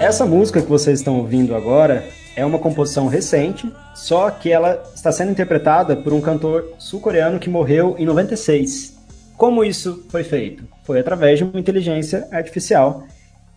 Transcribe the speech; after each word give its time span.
Essa 0.00 0.24
música 0.24 0.62
que 0.62 0.68
vocês 0.68 1.00
estão 1.00 1.18
ouvindo 1.18 1.54
agora 1.54 2.08
é 2.34 2.42
uma 2.44 2.58
composição 2.58 3.06
recente, 3.06 3.70
só 3.94 4.30
que 4.30 4.50
ela 4.50 4.82
está 4.94 5.12
sendo 5.12 5.32
interpretada 5.32 5.94
por 5.94 6.14
um 6.14 6.22
cantor 6.22 6.72
sul-coreano 6.78 7.38
que 7.38 7.50
morreu 7.50 7.96
em 7.98 8.06
96. 8.06 8.98
Como 9.36 9.62
isso 9.62 10.06
foi 10.08 10.24
feito? 10.24 10.64
Foi 10.84 10.98
através 10.98 11.38
de 11.38 11.44
uma 11.44 11.60
inteligência 11.60 12.26
artificial. 12.32 13.04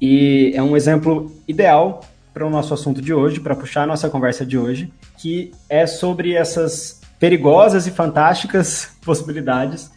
E 0.02 0.52
é 0.54 0.62
um 0.62 0.76
exemplo 0.76 1.32
ideal 1.48 2.02
para 2.34 2.46
o 2.46 2.50
nosso 2.50 2.74
assunto 2.74 3.02
de 3.02 3.14
hoje, 3.14 3.40
para 3.40 3.56
puxar 3.56 3.84
a 3.84 3.88
nossa 3.88 4.10
conversa 4.10 4.46
de 4.46 4.58
hoje, 4.58 4.92
que 5.18 5.52
é 5.70 5.88
sobre 5.88 6.34
essas 6.34 7.03
perigosas 7.20 7.88
e 7.88 7.92
fantásticas 7.92 8.98
possibilidades 9.04 9.92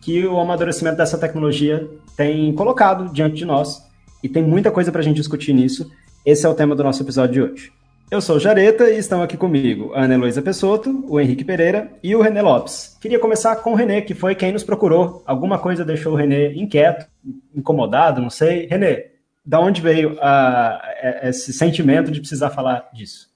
que 0.00 0.26
o 0.26 0.38
amadurecimento 0.38 0.96
dessa 0.96 1.18
tecnologia 1.18 1.88
tem 2.16 2.52
colocado 2.54 3.12
diante 3.12 3.36
de 3.36 3.44
nós. 3.44 3.86
E 4.22 4.28
tem 4.28 4.42
muita 4.42 4.70
coisa 4.70 4.90
para 4.90 5.00
a 5.00 5.04
gente 5.04 5.16
discutir 5.16 5.52
nisso. 5.52 5.90
Esse 6.24 6.46
é 6.46 6.48
o 6.48 6.54
tema 6.54 6.74
do 6.74 6.82
nosso 6.82 7.02
episódio 7.02 7.32
de 7.32 7.42
hoje. 7.42 7.72
Eu 8.10 8.22
sou 8.22 8.36
o 8.36 8.40
Jareta 8.40 8.88
e 8.90 8.96
estão 8.96 9.22
aqui 9.22 9.36
comigo 9.36 9.92
a 9.94 10.04
Ana 10.04 10.14
Heloísa 10.14 10.40
Pessoto, 10.40 11.04
o 11.06 11.20
Henrique 11.20 11.44
Pereira 11.44 11.92
e 12.02 12.16
o 12.16 12.22
René 12.22 12.40
Lopes. 12.40 12.96
Queria 12.98 13.18
começar 13.18 13.56
com 13.56 13.72
o 13.72 13.74
René, 13.74 14.00
que 14.00 14.14
foi 14.14 14.34
quem 14.34 14.50
nos 14.50 14.64
procurou. 14.64 15.22
Alguma 15.26 15.58
coisa 15.58 15.84
deixou 15.84 16.14
o 16.14 16.16
René 16.16 16.54
inquieto, 16.54 17.06
incomodado, 17.54 18.22
não 18.22 18.30
sei. 18.30 18.66
René, 18.66 19.08
da 19.44 19.60
onde 19.60 19.82
veio 19.82 20.16
a, 20.22 20.80
a, 21.22 21.28
esse 21.28 21.52
sentimento 21.52 22.10
de 22.10 22.20
precisar 22.20 22.48
falar 22.48 22.88
disso? 22.94 23.28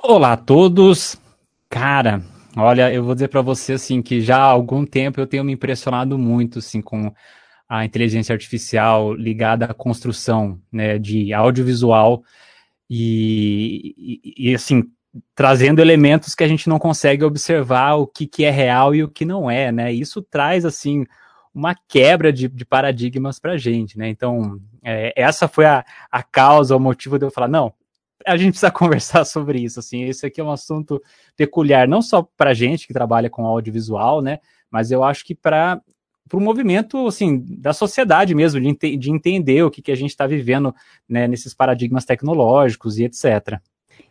Olá 0.00 0.34
a 0.34 0.36
todos. 0.36 1.16
Cara, 1.68 2.22
olha, 2.56 2.92
eu 2.92 3.04
vou 3.04 3.14
dizer 3.14 3.28
para 3.28 3.42
você 3.42 3.74
assim 3.74 4.02
que 4.02 4.20
já 4.20 4.38
há 4.38 4.44
algum 4.44 4.84
tempo 4.84 5.20
eu 5.20 5.26
tenho 5.26 5.44
me 5.44 5.52
impressionado 5.52 6.18
muito 6.18 6.58
assim 6.58 6.80
com 6.80 7.12
a 7.68 7.84
inteligência 7.84 8.32
artificial 8.32 9.14
ligada 9.14 9.66
à 9.66 9.74
construção 9.74 10.60
né, 10.70 10.98
de 10.98 11.32
audiovisual 11.32 12.22
e, 12.88 13.94
e, 13.96 14.50
e, 14.50 14.54
assim, 14.54 14.84
trazendo 15.34 15.80
elementos 15.80 16.34
que 16.34 16.44
a 16.44 16.48
gente 16.48 16.68
não 16.68 16.78
consegue 16.78 17.24
observar 17.24 17.94
o 17.94 18.06
que, 18.06 18.26
que 18.26 18.44
é 18.44 18.50
real 18.50 18.94
e 18.94 19.02
o 19.02 19.08
que 19.08 19.24
não 19.24 19.50
é, 19.50 19.72
né? 19.72 19.92
Isso 19.92 20.20
traz, 20.22 20.64
assim, 20.64 21.04
uma 21.54 21.74
quebra 21.88 22.32
de, 22.32 22.48
de 22.48 22.64
paradigmas 22.64 23.38
para 23.38 23.52
a 23.52 23.56
gente, 23.56 23.98
né? 23.98 24.08
Então, 24.08 24.60
é, 24.82 25.12
essa 25.16 25.48
foi 25.48 25.64
a, 25.64 25.84
a 26.10 26.22
causa, 26.22 26.76
o 26.76 26.80
motivo 26.80 27.18
de 27.18 27.24
eu 27.24 27.30
falar, 27.30 27.48
não, 27.48 27.72
a 28.26 28.36
gente 28.36 28.50
precisa 28.50 28.70
conversar 28.72 29.24
sobre 29.24 29.60
isso, 29.60 29.80
assim, 29.80 30.04
esse 30.04 30.26
aqui 30.26 30.40
é 30.40 30.44
um 30.44 30.50
assunto 30.50 31.02
peculiar, 31.36 31.88
não 31.88 32.02
só 32.02 32.22
para 32.36 32.54
gente 32.54 32.86
que 32.86 32.92
trabalha 32.92 33.30
com 33.30 33.46
audiovisual, 33.46 34.20
né? 34.20 34.38
Mas 34.70 34.90
eu 34.90 35.02
acho 35.02 35.24
que 35.24 35.34
para 35.34 35.80
para 36.26 36.38
o 36.38 36.40
movimento 36.40 37.06
assim 37.06 37.44
da 37.60 37.74
sociedade 37.74 38.34
mesmo 38.34 38.58
de, 38.58 38.96
de 38.96 39.10
entender 39.10 39.62
o 39.62 39.70
que, 39.70 39.82
que 39.82 39.92
a 39.92 39.94
gente 39.94 40.08
está 40.08 40.26
vivendo 40.26 40.74
né, 41.06 41.28
nesses 41.28 41.52
paradigmas 41.52 42.06
tecnológicos 42.06 42.98
e 42.98 43.04
etc. 43.04 43.60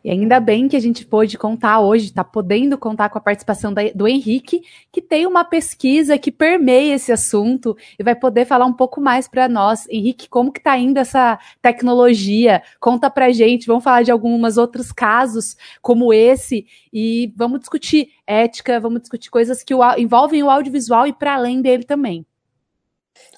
E 0.03 0.11
ainda 0.11 0.39
bem 0.39 0.67
que 0.67 0.75
a 0.75 0.79
gente 0.81 1.05
pôde 1.05 1.37
contar 1.37 1.79
hoje, 1.79 2.05
está 2.05 2.23
podendo 2.23 2.77
contar 2.77 3.09
com 3.09 3.17
a 3.17 3.21
participação 3.21 3.73
da, 3.73 3.83
do 3.95 4.05
Henrique, 4.05 4.61
que 4.91 5.01
tem 5.01 5.25
uma 5.25 5.45
pesquisa 5.45 6.17
que 6.17 6.29
permeia 6.29 6.95
esse 6.95 7.11
assunto 7.11 7.75
e 7.97 8.03
vai 8.03 8.13
poder 8.13 8.45
falar 8.45 8.65
um 8.65 8.73
pouco 8.73 8.99
mais 8.99 9.27
para 9.29 9.47
nós. 9.47 9.87
Henrique, 9.89 10.27
como 10.27 10.51
que 10.51 10.59
está 10.59 10.77
indo 10.77 10.97
essa 10.97 11.39
tecnologia? 11.61 12.61
Conta 12.81 13.09
para 13.09 13.31
gente, 13.31 13.65
vamos 13.65 13.83
falar 13.83 14.03
de 14.03 14.11
alguns 14.11 14.57
outros 14.57 14.91
casos 14.91 15.55
como 15.81 16.13
esse 16.13 16.65
e 16.91 17.33
vamos 17.37 17.61
discutir 17.61 18.09
ética, 18.27 18.79
vamos 18.81 19.01
discutir 19.01 19.29
coisas 19.29 19.63
que 19.63 19.73
o, 19.73 19.81
envolvem 19.97 20.43
o 20.43 20.49
audiovisual 20.49 21.07
e 21.07 21.13
para 21.13 21.35
além 21.35 21.61
dele 21.61 21.83
também. 21.83 22.25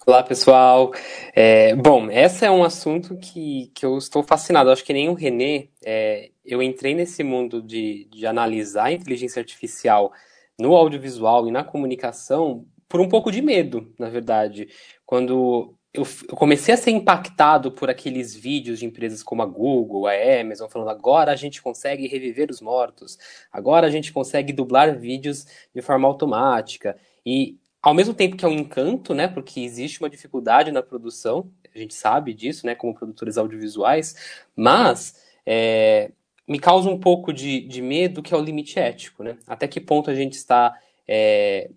Olá, 0.07 0.21
pessoal. 0.21 0.91
É, 1.33 1.75
bom, 1.75 2.09
esse 2.11 2.45
é 2.45 2.51
um 2.51 2.63
assunto 2.63 3.17
que, 3.17 3.71
que 3.73 3.85
eu 3.85 3.97
estou 3.97 4.21
fascinado. 4.21 4.69
Acho 4.69 4.83
que 4.83 4.93
nem 4.93 5.09
o 5.09 5.15
René, 5.15 5.69
é, 5.83 6.29
eu 6.45 6.61
entrei 6.61 6.93
nesse 6.93 7.23
mundo 7.23 7.61
de, 7.61 8.05
de 8.05 8.25
analisar 8.25 8.85
a 8.85 8.91
inteligência 8.91 9.39
artificial 9.39 10.13
no 10.59 10.75
audiovisual 10.75 11.47
e 11.47 11.51
na 11.51 11.63
comunicação 11.63 12.65
por 12.87 13.01
um 13.01 13.09
pouco 13.09 13.31
de 13.31 13.41
medo, 13.41 13.93
na 13.99 14.09
verdade. 14.09 14.69
Quando 15.05 15.75
eu, 15.93 16.05
eu, 16.29 16.35
comecei 16.35 16.73
a 16.73 16.77
ser 16.77 16.91
impactado 16.91 17.71
por 17.71 17.89
aqueles 17.89 18.35
vídeos 18.35 18.79
de 18.79 18.85
empresas 18.85 19.23
como 19.23 19.41
a 19.41 19.45
Google, 19.45 20.07
a 20.07 20.13
Amazon, 20.13 20.69
falando 20.69 20.89
agora 20.89 21.31
a 21.31 21.35
gente 21.35 21.61
consegue 21.61 22.07
reviver 22.07 22.49
os 22.51 22.61
mortos, 22.61 23.17
agora 23.51 23.87
a 23.87 23.89
gente 23.89 24.11
consegue 24.13 24.53
dublar 24.53 24.97
vídeos 24.97 25.45
de 25.73 25.81
forma 25.81 26.07
automática. 26.07 26.97
E 27.25 27.57
ao 27.81 27.93
mesmo 27.93 28.13
tempo 28.13 28.35
que 28.35 28.45
é 28.45 28.47
um 28.47 28.51
encanto, 28.51 29.13
né, 29.13 29.27
porque 29.27 29.59
existe 29.59 29.99
uma 30.01 30.09
dificuldade 30.09 30.71
na 30.71 30.81
produção, 30.81 31.51
a 31.73 31.77
gente 31.77 31.93
sabe 31.93 32.33
disso, 32.33 32.65
né, 32.65 32.75
como 32.75 32.95
produtores 32.95 33.37
audiovisuais, 33.37 34.43
mas 34.55 35.21
é, 35.45 36.11
me 36.47 36.59
causa 36.59 36.89
um 36.89 36.99
pouco 36.99 37.33
de, 37.33 37.61
de 37.61 37.81
medo 37.81 38.21
que 38.21 38.33
é 38.33 38.37
o 38.37 38.41
limite 38.41 38.79
ético, 38.79 39.23
né? 39.23 39.37
Até 39.47 39.67
que 39.67 39.79
ponto 39.79 40.09
a 40.09 40.15
gente 40.15 40.33
está 40.33 40.73
é, 41.07 41.69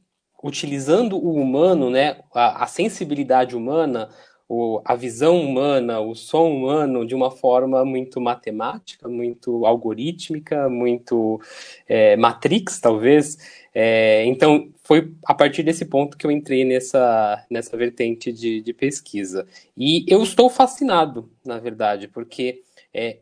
utilizando 0.43 1.17
o 1.17 1.34
humano, 1.34 1.91
né, 1.91 2.21
a, 2.34 2.65
a 2.65 2.67
sensibilidade 2.67 3.56
humana, 3.56 4.09
o, 4.49 4.81
a 4.84 4.95
visão 4.95 5.41
humana, 5.41 6.01
o 6.01 6.15
som 6.15 6.51
humano 6.51 7.06
de 7.06 7.15
uma 7.15 7.31
forma 7.31 7.84
muito 7.84 8.21
matemática, 8.21 9.09
muito 9.09 9.67
algorítmica, 9.67 10.69
muito 10.71 11.41
é, 11.87 12.17
matrix, 12.17 12.81
talvez. 12.81 13.37
É, 13.75 14.25
então, 14.25 14.73
foi 14.83 15.12
a 15.27 15.35
partir 15.35 15.62
desse 15.62 15.85
ponto 15.85 16.17
que 16.17 16.27
eu 16.27 16.31
entrei 16.31 16.65
nessa, 16.65 17.45
nessa 17.50 17.77
vertente 17.77 18.33
de, 18.33 18.62
de 18.62 18.73
pesquisa. 18.73 19.47
E 19.77 20.05
eu 20.09 20.23
estou 20.23 20.49
fascinado, 20.49 21.31
na 21.45 21.59
verdade, 21.59 22.09
porque 22.09 22.62
é, 22.93 23.19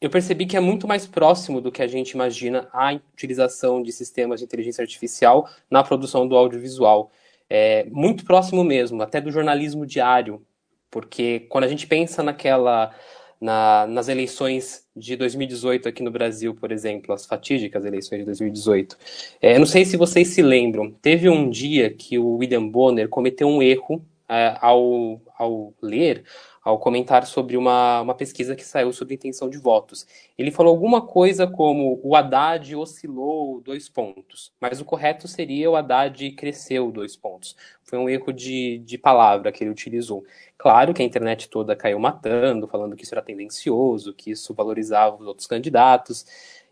eu 0.00 0.10
percebi 0.10 0.46
que 0.46 0.56
é 0.56 0.60
muito 0.60 0.86
mais 0.86 1.06
próximo 1.06 1.60
do 1.60 1.72
que 1.72 1.82
a 1.82 1.86
gente 1.86 2.10
imagina 2.10 2.68
a 2.72 2.92
utilização 3.14 3.82
de 3.82 3.92
sistemas 3.92 4.40
de 4.40 4.44
inteligência 4.44 4.82
artificial 4.82 5.48
na 5.70 5.82
produção 5.82 6.28
do 6.28 6.36
audiovisual. 6.36 7.10
É 7.48 7.84
muito 7.90 8.24
próximo 8.24 8.62
mesmo, 8.62 9.02
até 9.02 9.20
do 9.20 9.30
jornalismo 9.30 9.86
diário, 9.86 10.44
porque 10.90 11.46
quando 11.48 11.64
a 11.64 11.68
gente 11.68 11.86
pensa 11.86 12.22
naquela 12.22 12.94
na, 13.40 13.86
nas 13.86 14.08
eleições 14.08 14.86
de 14.94 15.14
2018 15.16 15.88
aqui 15.88 16.02
no 16.02 16.10
Brasil, 16.10 16.54
por 16.54 16.72
exemplo, 16.72 17.14
as 17.14 17.26
fatídicas 17.26 17.84
eleições 17.84 18.20
de 18.20 18.24
2018. 18.24 18.96
É, 19.40 19.58
não 19.58 19.66
sei 19.66 19.84
se 19.84 19.96
vocês 19.96 20.28
se 20.28 20.42
lembram, 20.42 20.90
teve 20.90 21.28
um 21.28 21.48
dia 21.48 21.90
que 21.90 22.18
o 22.18 22.36
William 22.36 22.66
Bonner 22.66 23.08
cometeu 23.08 23.48
um 23.48 23.62
erro 23.62 24.04
é, 24.28 24.56
ao, 24.60 25.20
ao 25.38 25.74
ler 25.82 26.24
ao 26.66 26.80
comentar 26.80 27.24
sobre 27.24 27.56
uma, 27.56 28.00
uma 28.00 28.12
pesquisa 28.12 28.56
que 28.56 28.64
saiu 28.64 28.92
sobre 28.92 29.14
intenção 29.14 29.48
de 29.48 29.56
votos. 29.56 30.04
Ele 30.36 30.50
falou 30.50 30.72
alguma 30.72 31.00
coisa 31.00 31.46
como 31.46 32.00
o 32.02 32.16
Haddad 32.16 32.74
oscilou 32.74 33.60
dois 33.60 33.88
pontos, 33.88 34.52
mas 34.60 34.80
o 34.80 34.84
correto 34.84 35.28
seria 35.28 35.70
o 35.70 35.76
Haddad 35.76 36.32
cresceu 36.32 36.90
dois 36.90 37.14
pontos. 37.14 37.54
Foi 37.84 37.96
um 37.96 38.08
erro 38.08 38.32
de, 38.32 38.78
de 38.78 38.98
palavra 38.98 39.52
que 39.52 39.62
ele 39.62 39.70
utilizou. 39.70 40.24
Claro 40.58 40.92
que 40.92 41.00
a 41.00 41.04
internet 41.04 41.48
toda 41.48 41.76
caiu 41.76 42.00
matando, 42.00 42.66
falando 42.66 42.96
que 42.96 43.04
isso 43.04 43.14
era 43.14 43.22
tendencioso, 43.22 44.12
que 44.12 44.32
isso 44.32 44.52
valorizava 44.52 45.22
os 45.22 45.28
outros 45.28 45.46
candidatos. 45.46 46.26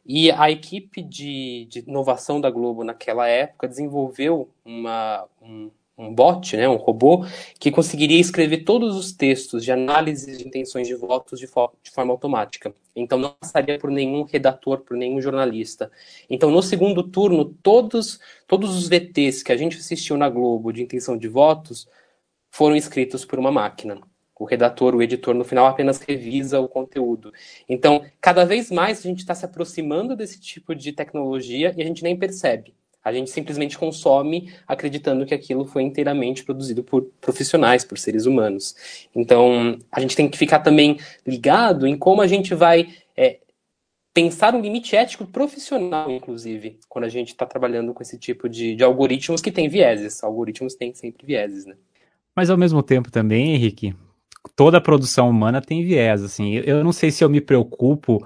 E 0.04 0.28
a 0.32 0.50
equipe 0.50 1.02
de, 1.02 1.66
de 1.66 1.84
inovação 1.86 2.40
da 2.40 2.50
Globo 2.50 2.82
naquela 2.82 3.28
época 3.28 3.68
desenvolveu 3.68 4.50
uma, 4.64 5.24
um, 5.40 5.70
um 5.96 6.12
bot, 6.12 6.56
né, 6.56 6.68
um 6.68 6.76
robô, 6.76 7.24
que 7.58 7.70
conseguiria 7.70 8.20
escrever 8.20 8.64
todos 8.64 8.96
os 8.96 9.12
textos 9.12 9.64
de 9.64 9.70
análise 9.70 10.36
de 10.36 10.46
intenções 10.46 10.88
de 10.88 10.94
votos 10.94 11.38
de, 11.38 11.46
fo 11.46 11.70
de, 11.82 11.90
forma 11.90 12.12
automática. 12.12 12.74
Então 12.96 13.18
não 13.18 13.30
passaria 13.40 13.78
por 13.78 13.90
nenhum 13.90 14.24
redator, 14.24 14.80
por 14.80 14.96
nenhum 14.96 15.20
jornalista. 15.20 15.90
Então 16.28 16.50
no 16.50 16.62
segundo 16.62 17.02
turno, 17.02 17.44
todos, 17.44 18.18
todos 18.46 18.76
os 18.76 18.88
VTs 18.88 19.42
que 19.42 19.52
a 19.52 19.56
gente 19.56 19.78
assistiu 19.78 20.16
na 20.16 20.28
Globo 20.28 20.72
de 20.72 20.82
intenção 20.82 21.16
de 21.16 21.28
votos 21.28 21.88
foram 22.50 22.76
escritos 22.76 23.24
por 23.24 23.38
uma 23.38 23.52
máquina. 23.52 24.00
O 24.36 24.44
redator, 24.44 24.94
o 24.96 25.02
editor, 25.02 25.34
no 25.34 25.44
final 25.44 25.66
apenas 25.66 26.00
revisa 26.00 26.60
o 26.60 26.68
conteúdo. 26.68 27.32
Então, 27.68 28.04
cada 28.20 28.44
vez 28.44 28.70
mais 28.70 28.98
a 28.98 29.02
gente 29.02 29.20
está 29.20 29.34
se 29.34 29.44
aproximando 29.44 30.16
desse 30.16 30.40
tipo 30.40 30.74
de 30.74 30.92
tecnologia 30.92 31.72
e 31.76 31.82
a 31.82 31.84
gente 31.84 32.02
nem 32.02 32.18
percebe. 32.18 32.74
A 33.04 33.12
gente 33.12 33.30
simplesmente 33.30 33.76
consome 33.76 34.50
acreditando 34.66 35.26
que 35.26 35.34
aquilo 35.34 35.66
foi 35.66 35.82
inteiramente 35.82 36.42
produzido 36.42 36.82
por 36.82 37.02
profissionais, 37.20 37.84
por 37.84 37.98
seres 37.98 38.24
humanos. 38.24 38.74
Então, 39.14 39.78
a 39.92 40.00
gente 40.00 40.16
tem 40.16 40.28
que 40.28 40.38
ficar 40.38 40.60
também 40.60 40.98
ligado 41.26 41.86
em 41.86 41.96
como 41.98 42.22
a 42.22 42.26
gente 42.26 42.54
vai 42.54 42.88
é, 43.16 43.38
pensar 44.14 44.54
um 44.54 44.60
limite 44.60 44.94
ético 44.94 45.26
profissional, 45.26 46.10
inclusive, 46.10 46.78
quando 46.88 47.04
a 47.04 47.08
gente 47.08 47.28
está 47.28 47.44
trabalhando 47.44 47.92
com 47.92 48.02
esse 48.02 48.16
tipo 48.16 48.48
de, 48.48 48.76
de 48.76 48.84
algoritmos 48.84 49.40
que 49.40 49.52
têm 49.52 49.68
vieses. 49.68 50.22
Algoritmos 50.22 50.74
têm 50.74 50.94
sempre 50.94 51.26
vieses, 51.26 51.66
né? 51.66 51.74
Mas 52.34 52.48
ao 52.48 52.56
mesmo 52.56 52.82
tempo 52.82 53.10
também, 53.10 53.54
Henrique, 53.54 53.94
toda 54.56 54.78
a 54.78 54.80
produção 54.80 55.28
humana 55.28 55.60
tem 55.60 55.84
viés, 55.84 56.22
assim. 56.22 56.54
Eu 56.54 56.82
não 56.84 56.92
sei 56.92 57.10
se 57.10 57.24
eu 57.24 57.28
me 57.28 57.40
preocupo 57.40 58.24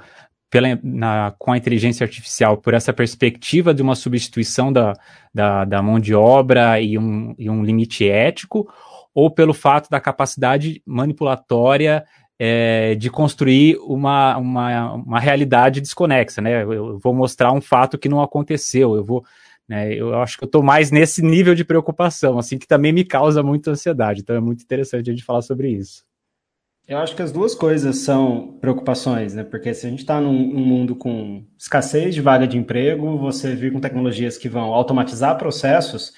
pela, 0.51 0.79
na, 0.83 1.35
com 1.39 1.53
a 1.53 1.57
inteligência 1.57 2.05
artificial 2.05 2.57
por 2.57 2.75
essa 2.75 2.93
perspectiva 2.93 3.75
de 3.75 3.83
uma 3.83 3.95
substituição 3.95 4.73
da, 4.73 4.95
da, 5.33 5.65
da 5.65 5.83
mão 5.83 6.01
de 6.01 6.15
obra 6.15 6.81
e 6.81 6.99
um, 6.99 7.35
e 7.39 7.51
um 7.51 7.63
limite 7.63 8.09
ético, 8.09 8.69
ou 9.15 9.31
pelo 9.31 9.53
fato 9.53 9.91
da 9.91 10.01
capacidade 10.01 10.83
manipulatória 10.87 12.05
é, 12.39 12.95
de 12.95 13.11
construir 13.11 13.77
uma, 13.81 14.37
uma, 14.39 14.93
uma 14.95 15.21
realidade 15.21 15.81
desconexa, 15.81 16.41
né? 16.41 16.63
Eu, 16.63 16.99
vou 16.99 17.13
mostrar 17.13 17.53
um 17.53 17.61
fato 17.61 17.99
que 17.99 18.09
não 18.09 18.23
aconteceu, 18.23 18.95
eu 18.95 19.05
vou, 19.05 19.25
né? 19.69 19.93
Eu 19.93 20.15
acho 20.21 20.39
que 20.39 20.45
eu 20.45 20.47
estou 20.47 20.63
mais 20.63 20.91
nesse 20.91 21.21
nível 21.21 21.55
de 21.55 21.65
preocupação, 21.65 22.39
assim, 22.39 22.57
que 22.57 22.67
também 22.67 22.93
me 22.93 23.05
causa 23.05 23.43
muita 23.43 23.73
ansiedade. 23.73 24.21
Então 24.21 24.37
é 24.37 24.41
muito 24.41 24.63
interessante 24.63 25.11
a 25.11 25.13
gente 25.13 25.25
falar 25.25 25.43
sobre 25.43 25.71
isso. 25.71 26.08
Eu 26.89 26.97
acho 26.97 27.15
que 27.15 27.21
as 27.21 27.31
duas 27.31 27.55
coisas 27.55 27.99
são 27.99 28.57
preocupações, 28.63 29.35
né? 29.35 29.45
Porque 29.45 29.75
se 29.75 29.87
a 29.87 29.91
gente 29.91 29.99
está 29.99 30.19
num, 30.23 30.33
num, 30.33 30.65
mundo 30.65 30.97
com 30.97 31.45
escassez 31.59 32.15
de 32.15 32.23
vaga 32.23 32.47
de 32.47 32.57
emprego, 32.57 33.19
você 33.19 33.55
vir 33.55 33.71
com 33.71 33.79
tecnologias 33.79 34.39
que 34.39 34.49
vão 34.49 34.73
automatizar 34.73 35.37
processos, 35.37 36.15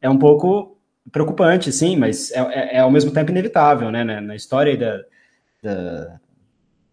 é 0.00 0.08
um 0.08 0.16
pouco 0.16 0.78
preocupante, 1.10 1.72
sim, 1.72 1.96
mas 1.96 2.30
é, 2.30 2.38
é, 2.38 2.76
é 2.76 2.78
ao 2.78 2.90
mesmo 2.90 3.10
tempo 3.10 3.32
inevitável, 3.32 3.90
né? 3.90 4.04
Na 4.04 4.36
história 4.36 4.76
da, 4.76 5.02
da, 5.60 6.20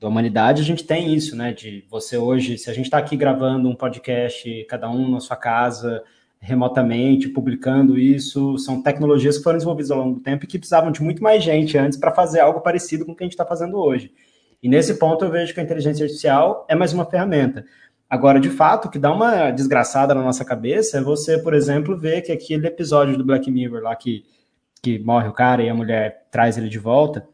da, 0.01 0.07
humanidade, 0.07 0.63
a 0.63 0.65
gente 0.65 0.83
tem 0.83 1.13
isso, 1.13 1.35
né? 1.35 1.53
De 1.53 1.85
você 1.91 2.17
hoje, 2.17 2.57
se 2.57 2.67
a 2.71 2.73
gente 2.73 2.85
está 2.85 2.97
aqui 2.97 3.15
gravando 3.15 3.69
um 3.69 3.75
podcast, 3.75 4.65
cada 4.67 4.89
um 4.89 5.11
na 5.11 5.19
sua 5.19 5.37
casa, 5.37 6.03
remotamente, 6.43 7.29
publicando 7.29 7.97
isso, 7.97 8.57
são 8.57 8.81
tecnologias 8.81 9.37
que 9.37 9.43
foram 9.43 9.57
desenvolvidas 9.57 9.91
ao 9.91 9.99
longo 9.99 10.15
do 10.15 10.19
tempo 10.19 10.43
e 10.43 10.47
que 10.47 10.59
precisavam 10.59 10.91
de 10.91 11.01
muito 11.01 11.23
mais 11.23 11.41
gente 11.41 11.77
antes 11.77 11.97
para 11.97 12.11
fazer 12.11 12.41
algo 12.41 12.59
parecido 12.59 13.05
com 13.05 13.13
o 13.13 13.15
que 13.15 13.23
a 13.23 13.25
gente 13.25 13.31
está 13.31 13.45
fazendo 13.45 13.77
hoje. 13.77 14.11
E 14.61 14.67
nesse 14.67 14.95
ponto 14.95 15.23
eu 15.23 15.31
vejo 15.31 15.53
que 15.53 15.61
a 15.61 15.63
inteligência 15.63 16.03
artificial 16.03 16.65
é 16.67 16.75
mais 16.75 16.91
uma 16.91 17.05
ferramenta. 17.05 17.63
Agora, 18.09 18.41
de 18.41 18.49
fato, 18.49 18.89
o 18.89 18.91
que 18.91 18.99
dá 18.99 19.13
uma 19.13 19.51
desgraçada 19.51 20.13
na 20.13 20.21
nossa 20.21 20.43
cabeça 20.43 20.97
é 20.97 21.01
você, 21.01 21.37
por 21.37 21.53
exemplo, 21.53 21.97
ver 21.97 22.21
que 22.21 22.31
aquele 22.33 22.67
episódio 22.67 23.17
do 23.17 23.23
Black 23.23 23.49
Mirror 23.49 23.81
lá 23.81 23.95
que, 23.95 24.25
que 24.81 24.99
morre 24.99 25.29
o 25.29 25.33
cara 25.33 25.63
e 25.63 25.69
a 25.69 25.73
mulher 25.73 26.25
traz 26.29 26.57
ele 26.57 26.67
de 26.67 26.77
volta, 26.77 27.25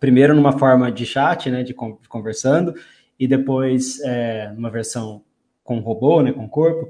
primeiro 0.00 0.34
numa 0.34 0.58
forma 0.58 0.90
de 0.90 1.06
chat, 1.06 1.48
né, 1.48 1.62
de, 1.62 1.72
conversando, 1.72 2.74
e 3.18 3.28
depois 3.28 4.00
é, 4.00 4.50
numa 4.52 4.68
versão 4.68 5.22
com 5.62 5.78
robô, 5.78 6.22
né, 6.22 6.32
com 6.32 6.48
corpo, 6.48 6.88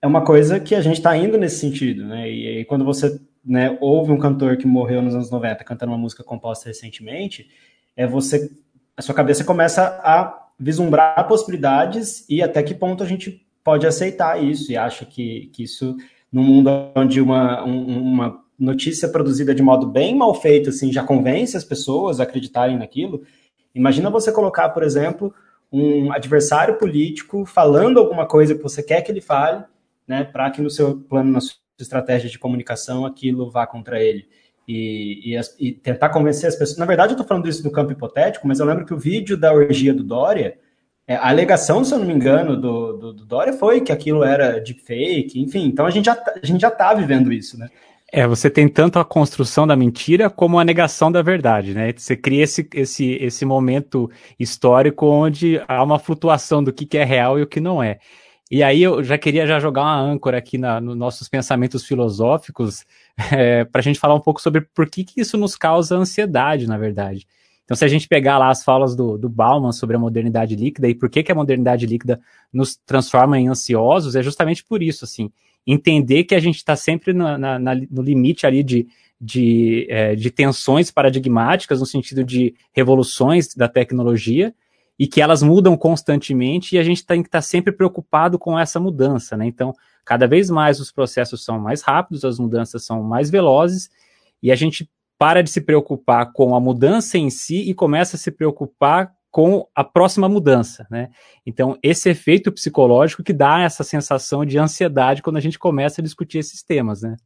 é 0.00 0.06
uma 0.06 0.24
coisa 0.24 0.60
que 0.60 0.74
a 0.74 0.80
gente 0.80 0.98
está 0.98 1.16
indo 1.16 1.36
nesse 1.36 1.58
sentido, 1.58 2.04
né, 2.04 2.30
e 2.30 2.46
aí 2.46 2.64
quando 2.64 2.84
você 2.84 3.20
né, 3.44 3.76
ouve 3.80 4.12
um 4.12 4.18
cantor 4.18 4.56
que 4.56 4.66
morreu 4.66 5.00
nos 5.02 5.14
anos 5.14 5.30
90 5.30 5.64
cantando 5.64 5.92
uma 5.92 5.98
música 5.98 6.22
composta 6.22 6.68
recentemente, 6.68 7.48
é 7.96 8.06
você, 8.06 8.50
a 8.96 9.02
sua 9.02 9.14
cabeça 9.14 9.44
começa 9.44 10.00
a 10.02 10.46
vislumbrar 10.58 11.26
possibilidades 11.26 12.24
e 12.28 12.42
até 12.42 12.62
que 12.62 12.74
ponto 12.74 13.02
a 13.02 13.06
gente 13.06 13.46
pode 13.62 13.86
aceitar 13.86 14.42
isso 14.42 14.72
e 14.72 14.76
acha 14.76 15.04
que, 15.04 15.50
que 15.52 15.62
isso, 15.62 15.96
num 16.32 16.42
mundo 16.42 16.70
onde 16.94 17.20
uma, 17.20 17.64
um, 17.64 18.00
uma 18.00 18.40
notícia 18.58 19.08
produzida 19.08 19.54
de 19.54 19.62
modo 19.62 19.86
bem 19.86 20.16
mal 20.16 20.34
feito, 20.34 20.70
assim, 20.70 20.92
já 20.92 21.04
convence 21.04 21.56
as 21.56 21.64
pessoas 21.64 22.18
a 22.18 22.24
acreditarem 22.24 22.78
naquilo. 22.78 23.22
Imagina 23.74 24.10
você 24.10 24.32
colocar, 24.32 24.70
por 24.70 24.82
exemplo, 24.82 25.32
um 25.70 26.10
adversário 26.12 26.76
político 26.76 27.44
falando 27.44 27.98
alguma 27.98 28.26
coisa 28.26 28.54
que 28.54 28.62
você 28.62 28.82
quer 28.82 29.02
que 29.02 29.12
ele 29.12 29.20
fale, 29.20 29.62
né, 30.08 30.24
para 30.24 30.50
que 30.50 30.62
no 30.62 30.70
seu 30.70 30.96
plano, 30.96 31.30
na 31.30 31.40
sua 31.40 31.54
estratégia 31.78 32.30
de 32.30 32.38
comunicação, 32.38 33.04
aquilo 33.04 33.50
vá 33.50 33.66
contra 33.66 34.02
ele. 34.02 34.26
E, 34.66 35.34
e, 35.34 35.40
e 35.60 35.72
tentar 35.72 36.08
convencer 36.10 36.48
as 36.48 36.56
pessoas. 36.56 36.78
Na 36.78 36.84
verdade, 36.84 37.12
eu 37.12 37.14
estou 37.14 37.26
falando 37.26 37.48
isso 37.48 37.64
no 37.64 37.70
campo 37.70 37.92
hipotético, 37.92 38.46
mas 38.46 38.58
eu 38.60 38.66
lembro 38.66 38.84
que 38.84 38.92
o 38.92 38.98
vídeo 38.98 39.36
da 39.36 39.52
orgia 39.52 39.94
do 39.94 40.02
Dória, 40.02 40.58
é, 41.06 41.14
a 41.16 41.28
alegação, 41.28 41.82
se 41.84 41.94
eu 41.94 41.98
não 41.98 42.06
me 42.06 42.12
engano, 42.12 42.54
do, 42.54 42.92
do, 42.98 43.12
do 43.14 43.24
Dória 43.24 43.52
foi 43.54 43.80
que 43.80 43.92
aquilo 43.92 44.22
era 44.22 44.60
deepfake, 44.60 45.40
enfim. 45.40 45.66
Então 45.66 45.86
a 45.86 45.90
gente 45.90 46.04
já, 46.04 46.14
tá, 46.14 46.34
a 46.42 46.46
gente 46.46 46.60
já 46.60 46.68
está 46.68 46.92
vivendo 46.92 47.32
isso, 47.32 47.58
né? 47.58 47.68
É, 48.10 48.26
você 48.26 48.48
tem 48.48 48.68
tanto 48.68 48.98
a 48.98 49.04
construção 49.04 49.66
da 49.66 49.76
mentira 49.76 50.30
como 50.30 50.58
a 50.58 50.64
negação 50.64 51.12
da 51.12 51.20
verdade, 51.20 51.74
né? 51.74 51.92
Você 51.94 52.16
cria 52.16 52.44
esse, 52.44 52.66
esse, 52.74 53.12
esse 53.20 53.44
momento 53.44 54.10
histórico 54.38 55.06
onde 55.06 55.60
há 55.68 55.82
uma 55.82 55.98
flutuação 55.98 56.64
do 56.64 56.72
que, 56.72 56.86
que 56.86 56.96
é 56.96 57.04
real 57.04 57.38
e 57.38 57.42
o 57.42 57.46
que 57.46 57.60
não 57.60 57.82
é. 57.82 57.98
E 58.50 58.62
aí 58.62 58.82
eu 58.82 59.02
já 59.02 59.18
queria 59.18 59.46
já 59.46 59.60
jogar 59.60 59.82
uma 59.82 60.00
âncora 60.00 60.38
aqui 60.38 60.56
na, 60.56 60.80
nos 60.80 60.96
nossos 60.96 61.28
pensamentos 61.28 61.84
filosóficos 61.84 62.84
é, 63.32 63.64
para 63.64 63.80
a 63.80 63.82
gente 63.82 63.98
falar 63.98 64.14
um 64.14 64.20
pouco 64.20 64.40
sobre 64.40 64.62
por 64.62 64.88
que, 64.88 65.04
que 65.04 65.20
isso 65.20 65.36
nos 65.36 65.54
causa 65.54 65.96
ansiedade, 65.96 66.66
na 66.66 66.78
verdade. 66.78 67.26
Então, 67.64 67.76
se 67.76 67.84
a 67.84 67.88
gente 67.88 68.08
pegar 68.08 68.38
lá 68.38 68.48
as 68.48 68.64
falas 68.64 68.96
do, 68.96 69.18
do 69.18 69.28
Bauman 69.28 69.72
sobre 69.72 69.94
a 69.96 69.98
modernidade 69.98 70.56
líquida 70.56 70.88
e 70.88 70.94
por 70.94 71.10
que, 71.10 71.22
que 71.22 71.30
a 71.30 71.34
modernidade 71.34 71.84
líquida 71.84 72.18
nos 72.50 72.76
transforma 72.76 73.38
em 73.38 73.48
ansiosos, 73.48 74.16
é 74.16 74.22
justamente 74.22 74.64
por 74.64 74.82
isso, 74.82 75.04
assim 75.04 75.30
entender 75.70 76.24
que 76.24 76.34
a 76.34 76.40
gente 76.40 76.56
está 76.56 76.74
sempre 76.74 77.12
na, 77.12 77.36
na, 77.36 77.58
no 77.58 78.00
limite 78.00 78.46
ali 78.46 78.62
de, 78.62 78.88
de, 79.20 79.86
é, 79.90 80.16
de 80.16 80.30
tensões 80.30 80.90
paradigmáticas, 80.90 81.78
no 81.78 81.84
sentido 81.84 82.24
de 82.24 82.54
revoluções 82.72 83.54
da 83.54 83.68
tecnologia, 83.68 84.54
e 84.98 85.06
que 85.06 85.20
elas 85.20 85.42
mudam 85.42 85.76
constantemente 85.76 86.74
e 86.74 86.78
a 86.78 86.82
gente 86.82 87.06
tem 87.06 87.22
que 87.22 87.28
estar 87.28 87.38
tá 87.38 87.42
sempre 87.42 87.72
preocupado 87.72 88.38
com 88.38 88.58
essa 88.58 88.80
mudança, 88.80 89.36
né? 89.36 89.46
Então, 89.46 89.72
cada 90.04 90.26
vez 90.26 90.50
mais 90.50 90.80
os 90.80 90.90
processos 90.90 91.44
são 91.44 91.58
mais 91.58 91.82
rápidos, 91.82 92.24
as 92.24 92.38
mudanças 92.38 92.84
são 92.84 93.02
mais 93.02 93.30
velozes, 93.30 93.90
e 94.42 94.50
a 94.50 94.56
gente 94.56 94.90
para 95.18 95.42
de 95.42 95.50
se 95.50 95.60
preocupar 95.60 96.32
com 96.32 96.54
a 96.54 96.60
mudança 96.60 97.18
em 97.18 97.28
si 97.28 97.68
e 97.68 97.74
começa 97.74 98.16
a 98.16 98.18
se 98.18 98.30
preocupar 98.30 99.12
com 99.30 99.68
a 99.74 99.84
próxima 99.84 100.28
mudança, 100.28 100.86
né? 100.90 101.10
Então, 101.44 101.78
esse 101.82 102.08
efeito 102.08 102.50
psicológico 102.50 103.22
que 103.22 103.32
dá 103.32 103.60
essa 103.60 103.84
sensação 103.84 104.44
de 104.44 104.58
ansiedade 104.58 105.22
quando 105.22 105.36
a 105.36 105.40
gente 105.40 105.58
começa 105.58 106.00
a 106.00 106.04
discutir 106.04 106.38
esses 106.38 106.62
temas, 106.62 107.02
né? 107.02 107.16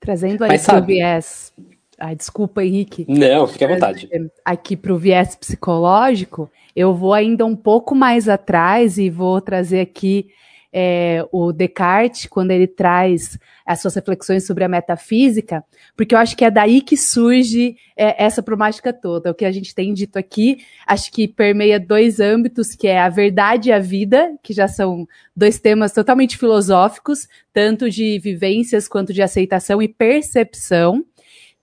Trazendo 0.00 0.44
aí 0.44 0.56
o 0.56 0.84
viés. 0.84 1.52
Ai, 1.98 2.14
desculpa, 2.14 2.64
Henrique. 2.64 3.04
Não, 3.08 3.46
fique 3.46 3.64
à 3.64 3.68
vontade. 3.68 4.08
Aqui 4.44 4.76
para 4.76 4.92
o 4.92 4.98
viés 4.98 5.34
psicológico, 5.34 6.50
eu 6.74 6.94
vou 6.94 7.12
ainda 7.12 7.44
um 7.44 7.56
pouco 7.56 7.94
mais 7.94 8.28
atrás 8.28 8.98
e 8.98 9.10
vou 9.10 9.40
trazer 9.40 9.80
aqui 9.80 10.28
é, 10.72 11.24
o 11.32 11.52
Descartes, 11.52 12.26
quando 12.26 12.50
ele 12.50 12.66
traz 12.66 13.38
as 13.64 13.80
suas 13.80 13.94
reflexões 13.94 14.46
sobre 14.46 14.64
a 14.64 14.68
metafísica, 14.68 15.64
porque 15.96 16.14
eu 16.14 16.18
acho 16.18 16.36
que 16.36 16.44
é 16.44 16.50
daí 16.50 16.80
que 16.80 16.96
surge 16.96 17.76
é, 17.96 18.22
essa 18.22 18.42
problemática 18.42 18.92
toda. 18.92 19.30
O 19.30 19.34
que 19.34 19.44
a 19.44 19.52
gente 19.52 19.74
tem 19.74 19.92
dito 19.92 20.18
aqui, 20.18 20.58
acho 20.86 21.10
que 21.10 21.26
permeia 21.26 21.80
dois 21.80 22.20
âmbitos, 22.20 22.74
que 22.74 22.86
é 22.86 23.00
a 23.00 23.08
verdade 23.08 23.70
e 23.70 23.72
a 23.72 23.78
vida, 23.78 24.34
que 24.42 24.52
já 24.52 24.68
são 24.68 25.06
dois 25.34 25.58
temas 25.58 25.92
totalmente 25.92 26.36
filosóficos, 26.36 27.26
tanto 27.52 27.90
de 27.90 28.18
vivências 28.18 28.86
quanto 28.86 29.12
de 29.12 29.22
aceitação 29.22 29.82
e 29.82 29.88
percepção. 29.88 31.04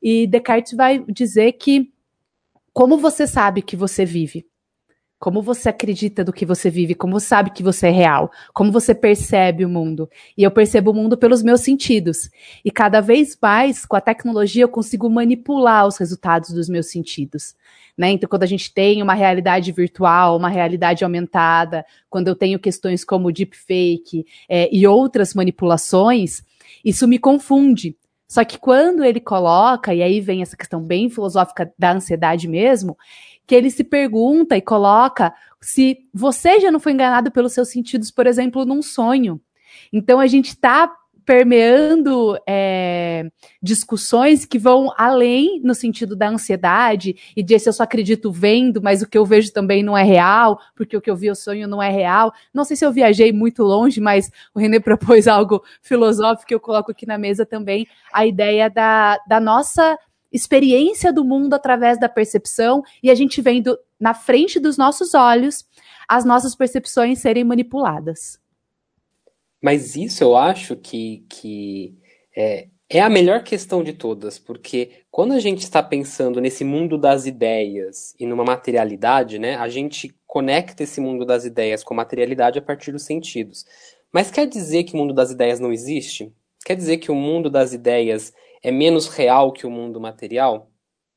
E 0.07 0.28
Descartes 0.28 0.74
vai 0.74 1.04
dizer 1.09 1.54
que 1.54 1.92
como 2.71 2.95
você 2.95 3.26
sabe 3.26 3.64
que 3.64 3.76
você 3.76 4.06
vive? 4.06 4.45
Como 5.18 5.42
você 5.42 5.69
acredita 5.69 6.24
do 6.24 6.31
que 6.31 6.45
você 6.45 6.69
vive? 6.69 6.94
Como 6.94 7.19
você 7.19 7.26
sabe 7.26 7.50
que 7.50 7.64
você 7.64 7.88
é 7.88 7.90
real? 7.90 8.31
Como 8.54 8.71
você 8.71 8.94
percebe 8.94 9.66
o 9.66 9.69
mundo? 9.69 10.07
E 10.38 10.44
eu 10.44 10.52
percebo 10.52 10.92
o 10.92 10.94
mundo 10.94 11.18
pelos 11.18 11.42
meus 11.42 11.62
sentidos. 11.62 12.30
E 12.64 12.69
cada 12.69 13.02
vez 13.02 13.35
mais, 13.42 13.83
com 13.83 13.95
a 13.95 14.02
tecnologia, 14.02 14.66
eu 14.66 14.69
consigo 14.69 15.09
manipular 15.09 15.88
os 15.88 15.97
resultados 15.97 16.52
dos 16.52 16.69
meus 16.69 16.92
sentidos. 16.92 17.56
Né? 17.97 18.12
Então, 18.12 18.30
quando 18.30 18.44
a 18.44 18.47
gente 18.47 18.71
tem 18.71 19.02
uma 19.02 19.16
realidade 19.16 19.71
virtual, 19.71 20.38
uma 20.38 20.50
realidade 20.50 21.04
aumentada, 21.04 21.83
quando 22.12 22.28
eu 22.28 22.35
tenho 22.35 22.59
questões 22.59 23.04
como 23.04 23.31
deepfake 23.31 24.24
é, 24.47 24.69
e 24.71 24.85
outras 24.85 25.33
manipulações, 25.33 26.44
isso 26.83 27.07
me 27.07 27.18
confunde. 27.18 27.97
Só 28.28 28.44
que 28.44 28.58
quando 28.58 29.04
ele 29.04 29.20
coloca, 29.20 29.94
e 29.94 30.02
aí 30.02 30.20
vem 30.20 30.42
essa 30.42 30.58
questão 30.58 30.82
bem 30.82 31.10
filosófica 31.10 31.72
da 31.78 31.94
ansiedade 31.94 32.48
mesmo, 32.48 32.98
que 33.46 33.54
ele 33.54 33.70
se 33.70 33.84
pergunta 33.84 34.58
e 34.58 34.62
coloca 34.62 35.34
se 35.62 35.98
você 36.14 36.60
já 36.60 36.72
não 36.72 36.80
foi 36.80 36.94
enganado 36.94 37.32
pelos 37.32 37.54
seus 37.54 37.70
sentidos, 37.70 38.10
por 38.10 38.26
exemplo, 38.26 38.66
num 38.66 38.82
sonho. 38.82 39.40
Então 39.92 40.20
a 40.20 40.28
gente 40.28 40.50
está 40.50 40.92
permeando 41.26 42.38
é, 42.48 43.30
discussões 43.62 44.46
que 44.46 44.60
vão 44.60 44.94
além 44.96 45.60
no 45.64 45.74
sentido 45.74 46.16
da 46.16 46.30
ansiedade 46.30 47.16
e 47.36 47.42
de 47.42 47.58
se 47.58 47.68
eu 47.68 47.74
só 47.74 47.84
acredito 47.84 48.32
vendo, 48.32 48.82
mas 48.82 49.02
o 49.02 49.10
que 49.10 49.18
eu 49.18 49.26
vejo 49.26 49.52
também 49.52 49.82
não 49.82 49.98
é 49.98 50.04
real, 50.04 50.60
porque 50.76 50.96
o 50.96 51.02
que 51.02 51.10
eu 51.10 51.16
vi 51.16 51.32
o 51.32 51.36
sonho 51.36 51.68
não 51.68 51.82
é 51.82 51.90
real. 51.90 52.32
Não 52.54 52.64
sei 52.64 52.78
se 52.78 52.86
eu 52.86 52.92
viajei 52.92 53.34
muito 53.34 53.64
longe, 53.64 54.00
mas 54.00 54.30
o 54.54 54.60
René 54.60 54.80
propôs 54.80 55.28
algo 55.28 55.64
filosófico 55.82 56.48
que 56.48 56.54
eu 56.54 56.60
coloco 56.60 56.92
aqui 56.92 57.08
na 57.08 57.18
mesa 57.18 57.46
também, 57.46 57.88
a 58.14 58.26
ideia 58.26 58.70
da, 58.70 59.18
da 59.28 59.40
nossa 59.40 59.98
experiência 60.32 61.12
do 61.12 61.24
mundo 61.24 61.54
através 61.54 62.00
da 62.00 62.10
percepção 62.10 62.84
e 63.02 63.10
a 63.10 63.16
gente 63.16 63.42
vendo 63.42 63.78
na 64.00 64.14
frente 64.14 64.60
dos 64.60 64.78
nossos 64.78 65.14
olhos 65.14 65.66
as 66.08 66.24
nossas 66.26 66.56
percepções 66.56 67.20
serem 67.20 67.44
manipuladas. 67.44 68.40
Mas 69.66 69.95
isso 69.95 70.24
eu 70.24 70.38
acho 70.38 70.76
que, 70.76 71.26
que 71.28 71.98
é, 72.38 72.68
é 72.88 73.02
a 73.02 73.10
melhor 73.10 73.44
questão 73.44 73.84
de 73.84 73.94
todas, 73.94 74.38
porque 74.38 74.92
quando 75.10 75.34
a 75.34 75.40
gente 75.40 75.64
está 75.64 75.81
pensando 75.81 76.40
nesse 76.40 76.64
mundo 76.64 77.00
das 77.00 77.26
ideias 77.26 78.14
e 78.19 78.28
numa 78.28 78.44
materialidade, 78.44 79.40
né, 79.40 79.56
a 79.56 79.68
gente 79.68 80.16
conecta 80.28 80.84
esse 80.84 81.02
mundo 81.02 81.26
das 81.26 81.45
ideias 81.45 81.84
com 81.84 81.95
a 81.95 81.98
materialidade 81.98 82.60
a 82.60 82.62
partir 82.62 82.92
dos 82.92 83.06
sentidos. 83.06 83.66
Mas 84.14 84.30
quer 84.30 84.45
dizer 84.45 84.84
que 84.84 84.94
o 84.94 84.98
mundo 84.98 85.16
das 85.16 85.31
ideias 85.31 85.60
não 85.60 85.74
existe? 85.74 86.31
Quer 86.64 86.76
dizer 86.76 86.98
que 86.98 87.10
o 87.10 87.16
mundo 87.16 87.50
das 87.50 87.74
ideias 87.74 88.31
é 88.62 88.69
menos 88.69 89.07
real 89.07 89.52
que 89.52 89.66
o 89.66 89.72
mundo 89.72 90.00
material? 90.00 90.69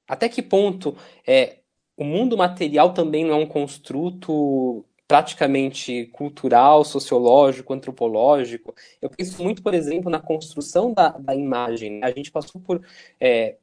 Até 0.08 0.26
que 0.26 0.40
ponto 0.40 0.96
é, 1.26 1.58
o 1.98 2.02
mundo 2.02 2.34
material 2.34 2.94
também 2.94 3.26
não 3.26 3.34
é 3.34 3.36
um 3.36 3.46
construto 3.46 4.86
praticamente 5.08 6.04
cultural, 6.12 6.84
sociológico, 6.84 7.72
antropológico. 7.72 8.74
Eu 9.00 9.08
penso 9.08 9.42
muito, 9.42 9.62
por 9.62 9.72
exemplo, 9.72 10.10
na 10.10 10.20
construção 10.20 10.92
da, 10.92 11.08
da 11.08 11.34
imagem. 11.34 12.04
A 12.04 12.10
gente 12.10 12.30
passou 12.30 12.60
por, 12.60 12.86
é, 13.18 13.56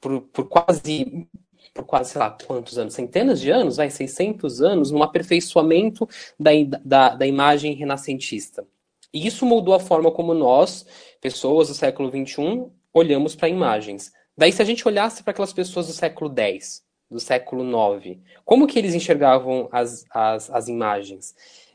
por, 0.00 0.20
por, 0.20 0.48
quase, 0.48 1.26
por 1.74 1.84
quase, 1.84 2.12
sei 2.12 2.20
lá, 2.20 2.30
quantos 2.46 2.78
anos? 2.78 2.94
Centenas 2.94 3.40
de 3.40 3.50
anos, 3.50 3.76
vai, 3.76 3.90
600 3.90 4.62
anos, 4.62 4.92
num 4.92 5.02
aperfeiçoamento 5.02 6.08
da, 6.38 6.52
da, 6.84 7.08
da 7.16 7.26
imagem 7.26 7.74
renascentista. 7.74 8.64
E 9.12 9.26
isso 9.26 9.44
moldou 9.44 9.74
a 9.74 9.80
forma 9.80 10.12
como 10.12 10.32
nós, 10.32 10.86
pessoas 11.20 11.68
do 11.68 11.74
século 11.74 12.08
XXI, 12.08 12.66
olhamos 12.92 13.34
para 13.34 13.48
imagens. 13.48 14.12
Daí, 14.36 14.52
se 14.52 14.62
a 14.62 14.64
gente 14.64 14.86
olhasse 14.86 15.24
para 15.24 15.32
aquelas 15.32 15.52
pessoas 15.52 15.88
do 15.88 15.92
século 15.92 16.32
X, 16.36 16.84
do 17.14 17.20
século 17.20 17.64
IX. 17.64 18.18
Como 18.44 18.66
que 18.66 18.76
eles 18.76 18.92
enxergavam 18.92 19.68
as, 19.70 20.04
as, 20.10 20.50
as 20.50 20.66
imagens? 20.66 21.34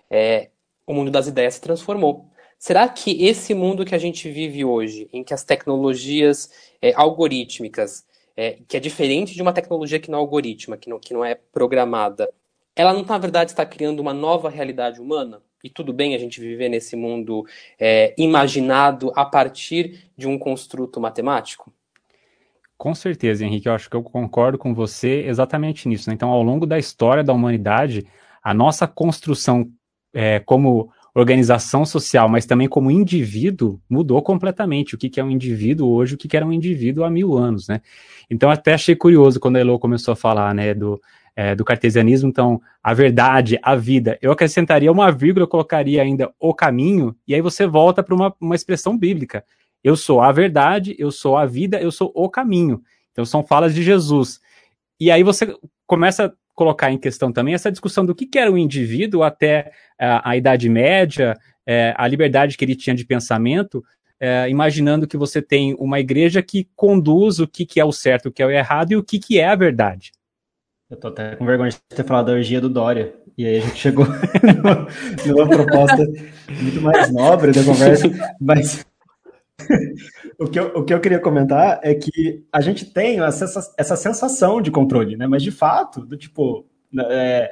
É, 0.09 0.49
o 0.85 0.93
mundo 0.93 1.09
das 1.09 1.27
ideias 1.27 1.53
se 1.53 1.61
transformou. 1.61 2.29
Será 2.57 2.89
que 2.89 3.25
esse 3.25 3.53
mundo 3.53 3.85
que 3.85 3.95
a 3.95 3.97
gente 3.97 4.29
vive 4.29 4.65
hoje, 4.65 5.09
em 5.13 5.23
que 5.23 5.33
as 5.33 5.45
tecnologias 5.45 6.51
é, 6.81 6.93
algorítmicas, 6.93 8.05
é, 8.35 8.57
que 8.67 8.75
é 8.75 8.81
diferente 8.81 9.33
de 9.33 9.41
uma 9.41 9.53
tecnologia 9.53 9.97
que 9.97 10.11
não 10.11 10.19
é 10.19 10.21
algorítmica, 10.21 10.77
que 10.81 10.89
não, 10.89 10.99
que 10.99 11.13
não 11.13 11.23
é 11.23 11.35
programada, 11.35 12.29
ela 12.75 12.91
não, 12.91 13.03
na 13.03 13.17
verdade, 13.17 13.51
está 13.51 13.65
criando 13.65 14.01
uma 14.01 14.13
nova 14.13 14.49
realidade 14.49 14.99
humana? 14.99 15.41
E 15.63 15.69
tudo 15.69 15.93
bem 15.93 16.15
a 16.15 16.17
gente 16.17 16.41
viver 16.41 16.67
nesse 16.67 16.97
mundo 16.97 17.45
é, 17.79 18.13
imaginado 18.17 19.11
a 19.15 19.23
partir 19.23 20.11
de 20.17 20.27
um 20.27 20.37
construto 20.37 20.99
matemático? 20.99 21.71
Com 22.79 22.95
certeza, 22.95 23.45
Henrique, 23.45 23.67
eu 23.67 23.73
acho 23.73 23.89
que 23.89 23.95
eu 23.97 24.01
concordo 24.01 24.57
com 24.57 24.73
você 24.73 25.25
exatamente 25.27 25.85
nisso. 25.85 26.09
Né? 26.09 26.13
Então, 26.13 26.29
ao 26.29 26.41
longo 26.41 26.65
da 26.65 26.79
história 26.79 27.21
da 27.21 27.33
humanidade, 27.33 28.07
a 28.41 28.53
nossa 28.53 28.87
construção 28.87 29.69
é, 30.13 30.39
como 30.39 30.89
organização 31.13 31.85
social, 31.85 32.29
mas 32.29 32.45
também 32.45 32.69
como 32.69 32.89
indivíduo, 32.89 33.81
mudou 33.89 34.21
completamente. 34.21 34.95
O 34.95 34.97
que, 34.97 35.09
que 35.09 35.19
é 35.19 35.23
um 35.23 35.29
indivíduo 35.29 35.89
hoje, 35.89 36.15
o 36.15 36.17
que, 36.17 36.29
que 36.29 36.37
era 36.37 36.45
um 36.45 36.53
indivíduo 36.53 37.03
há 37.03 37.09
mil 37.09 37.37
anos, 37.37 37.67
né? 37.67 37.81
Então, 38.29 38.49
até 38.49 38.75
achei 38.75 38.95
curioso 38.95 39.41
quando 39.41 39.57
a 39.57 39.59
Elo 39.59 39.77
começou 39.77 40.13
a 40.13 40.15
falar, 40.15 40.55
né, 40.55 40.73
do, 40.73 41.01
é, 41.35 41.53
do 41.55 41.65
cartesianismo. 41.65 42.29
Então, 42.29 42.61
a 42.81 42.93
verdade, 42.93 43.59
a 43.61 43.75
vida. 43.75 44.17
Eu 44.21 44.31
acrescentaria 44.31 44.89
uma 44.89 45.11
vírgula, 45.11 45.43
eu 45.43 45.49
colocaria 45.49 46.01
ainda 46.01 46.31
o 46.39 46.53
caminho, 46.53 47.13
e 47.27 47.35
aí 47.35 47.41
você 47.41 47.67
volta 47.67 48.01
para 48.01 48.15
uma, 48.15 48.33
uma 48.39 48.55
expressão 48.55 48.97
bíblica. 48.97 49.43
Eu 49.83 49.95
sou 49.95 50.21
a 50.21 50.31
verdade, 50.31 50.95
eu 50.99 51.11
sou 51.11 51.37
a 51.37 51.45
vida, 51.45 51.79
eu 51.81 51.91
sou 51.91 52.11
o 52.13 52.29
caminho. 52.29 52.81
Então 53.11 53.25
são 53.25 53.43
falas 53.43 53.73
de 53.73 53.83
Jesus. 53.83 54.39
E 54.99 55.09
aí 55.09 55.23
você 55.23 55.55
começa 55.85 56.25
a 56.25 56.31
colocar 56.53 56.91
em 56.91 56.97
questão 56.97 57.31
também 57.31 57.53
essa 57.53 57.71
discussão 57.71 58.05
do 58.05 58.13
que, 58.13 58.25
que 58.25 58.37
era 58.37 58.51
o 58.51 58.57
indivíduo 58.57 59.23
até 59.23 59.71
a, 59.97 60.31
a 60.31 60.37
Idade 60.37 60.67
Média, 60.67 61.37
é, 61.65 61.93
a 61.97 62.07
liberdade 62.07 62.57
que 62.57 62.65
ele 62.65 62.75
tinha 62.75 62.95
de 62.95 63.05
pensamento, 63.05 63.83
é, 64.19 64.49
imaginando 64.49 65.07
que 65.07 65.15
você 65.15 65.41
tem 65.41 65.73
uma 65.79 65.99
igreja 65.99 66.41
que 66.41 66.67
conduz 66.75 67.39
o 67.39 67.47
que, 67.47 67.65
que 67.65 67.79
é 67.79 67.85
o 67.85 67.91
certo, 67.91 68.27
o 68.27 68.31
que 68.31 68.43
é 68.43 68.45
o 68.45 68.51
errado 68.51 68.91
e 68.91 68.97
o 68.97 69.03
que, 69.03 69.19
que 69.19 69.39
é 69.39 69.47
a 69.47 69.55
verdade. 69.55 70.11
Eu 70.89 70.97
tô 70.97 71.07
até 71.07 71.35
com 71.35 71.45
vergonha 71.45 71.69
de 71.69 71.77
ter 71.95 72.03
falado 72.03 72.25
da 72.25 72.33
orgia 72.33 72.59
do 72.59 72.67
Dória. 72.67 73.13
E 73.37 73.45
aí 73.45 73.57
a 73.57 73.61
gente 73.61 73.77
chegou 73.77 74.05
numa 75.25 75.47
proposta 75.47 76.05
muito 76.61 76.81
mais 76.81 77.13
nobre 77.13 77.51
da 77.51 77.63
conversa, 77.63 78.09
mas 78.41 78.85
o, 80.39 80.47
que 80.47 80.59
eu, 80.59 80.67
o 80.75 80.83
que 80.83 80.93
eu 80.93 80.99
queria 80.99 81.19
comentar 81.19 81.79
é 81.83 81.93
que 81.93 82.45
a 82.51 82.61
gente 82.61 82.85
tem 82.85 83.21
essa, 83.21 83.45
essa 83.77 83.95
sensação 83.95 84.61
de 84.61 84.71
controle, 84.71 85.15
né? 85.15 85.27
Mas 85.27 85.43
de 85.43 85.51
fato, 85.51 86.05
do 86.05 86.17
tipo, 86.17 86.65
né, 86.91 87.03
é, 87.09 87.51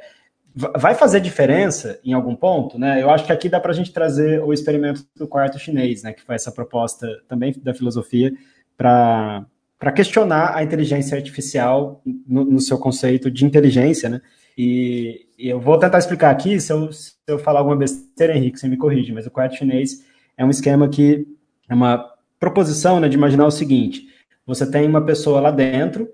vai 0.54 0.94
fazer 0.94 1.20
diferença 1.20 2.00
em 2.04 2.12
algum 2.12 2.34
ponto, 2.34 2.78
né? 2.78 3.02
Eu 3.02 3.10
acho 3.10 3.24
que 3.24 3.32
aqui 3.32 3.48
dá 3.48 3.60
para 3.60 3.72
a 3.72 3.74
gente 3.74 3.92
trazer 3.92 4.42
o 4.42 4.52
experimento 4.52 5.06
do 5.16 5.28
quarto 5.28 5.58
chinês, 5.58 6.02
né? 6.02 6.12
Que 6.12 6.22
foi 6.22 6.34
essa 6.34 6.50
proposta 6.50 7.06
também 7.28 7.54
da 7.62 7.74
filosofia 7.74 8.32
para 8.76 9.44
para 9.78 9.92
questionar 9.92 10.56
a 10.56 10.62
inteligência 10.64 11.16
artificial 11.16 12.02
no, 12.26 12.44
no, 12.44 12.60
seu 12.60 12.76
conceito 12.78 13.30
de 13.30 13.44
inteligência, 13.44 14.08
né? 14.08 14.20
E, 14.56 15.26
e, 15.38 15.48
eu 15.48 15.60
vou 15.60 15.78
tentar 15.78 15.98
explicar 15.98 16.30
aqui, 16.30 16.60
se 16.60 16.72
eu, 16.72 16.92
se 16.92 17.12
eu 17.28 17.38
falar 17.38 17.60
alguma 17.60 17.76
besteira, 17.76 18.36
Henrique, 18.36 18.58
você 18.58 18.66
me 18.66 18.76
corrige, 18.76 19.12
mas 19.12 19.24
o 19.24 19.30
quarto 19.30 19.54
chinês 19.54 20.04
é 20.36 20.44
um 20.44 20.50
esquema 20.50 20.88
que 20.88 21.28
é 21.68 21.74
uma 21.74 22.04
proposição 22.38 23.00
né, 23.00 23.08
de 23.08 23.16
imaginar 23.16 23.46
o 23.46 23.50
seguinte: 23.50 24.06
você 24.46 24.68
tem 24.70 24.88
uma 24.88 25.04
pessoa 25.04 25.40
lá 25.40 25.50
dentro 25.50 26.08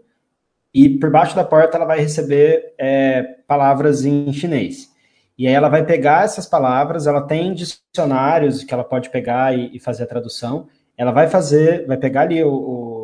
e 0.73 0.89
por 0.89 1.11
baixo 1.11 1.37
da 1.37 1.45
porta 1.45 1.77
ela 1.77 1.87
vai 1.87 2.01
receber 2.01 2.75
é, 2.79 3.23
palavras 3.47 4.05
em 4.05 4.33
chinês. 4.33 4.93
E 5.37 5.47
aí 5.47 5.55
ela 5.55 5.69
vai 5.69 5.85
pegar 5.85 6.25
essas 6.25 6.47
palavras, 6.47 7.07
ela 7.07 7.23
tem 7.23 7.55
dicionários 7.55 8.63
que 8.63 8.73
ela 8.73 8.85
pode 8.85 9.11
pegar 9.11 9.57
e, 9.57 9.75
e 9.75 9.81
fazer 9.81 10.05
a 10.05 10.07
tradução. 10.07 10.69
Ela 10.97 11.11
vai 11.11 11.29
fazer, 11.29 11.87
vai 11.87 11.97
pegar 11.97 12.23
ali 12.23 12.43
o, 12.43 12.53
o 12.53 12.95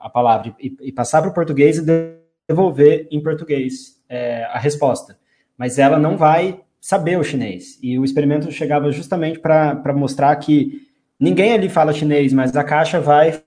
a 0.00 0.08
palavra 0.08 0.54
e, 0.60 0.76
e 0.80 0.92
passar 0.92 1.20
para 1.20 1.30
o 1.30 1.34
português 1.34 1.78
e 1.78 1.84
devolver 2.48 3.08
em 3.10 3.22
português 3.22 4.00
é, 4.08 4.44
a 4.44 4.58
resposta. 4.58 5.18
Mas 5.56 5.78
ela 5.78 5.98
não 5.98 6.16
vai 6.16 6.60
saber 6.80 7.18
o 7.18 7.24
chinês. 7.24 7.78
E 7.82 7.98
o 7.98 8.04
experimento 8.04 8.50
chegava 8.52 8.90
justamente 8.92 9.38
para 9.38 9.92
mostrar 9.94 10.34
que 10.36 10.87
Ninguém 11.18 11.52
ali 11.52 11.68
fala 11.68 11.92
chinês, 11.92 12.32
mas 12.32 12.56
a 12.56 12.62
caixa 12.62 13.00
vai 13.00 13.42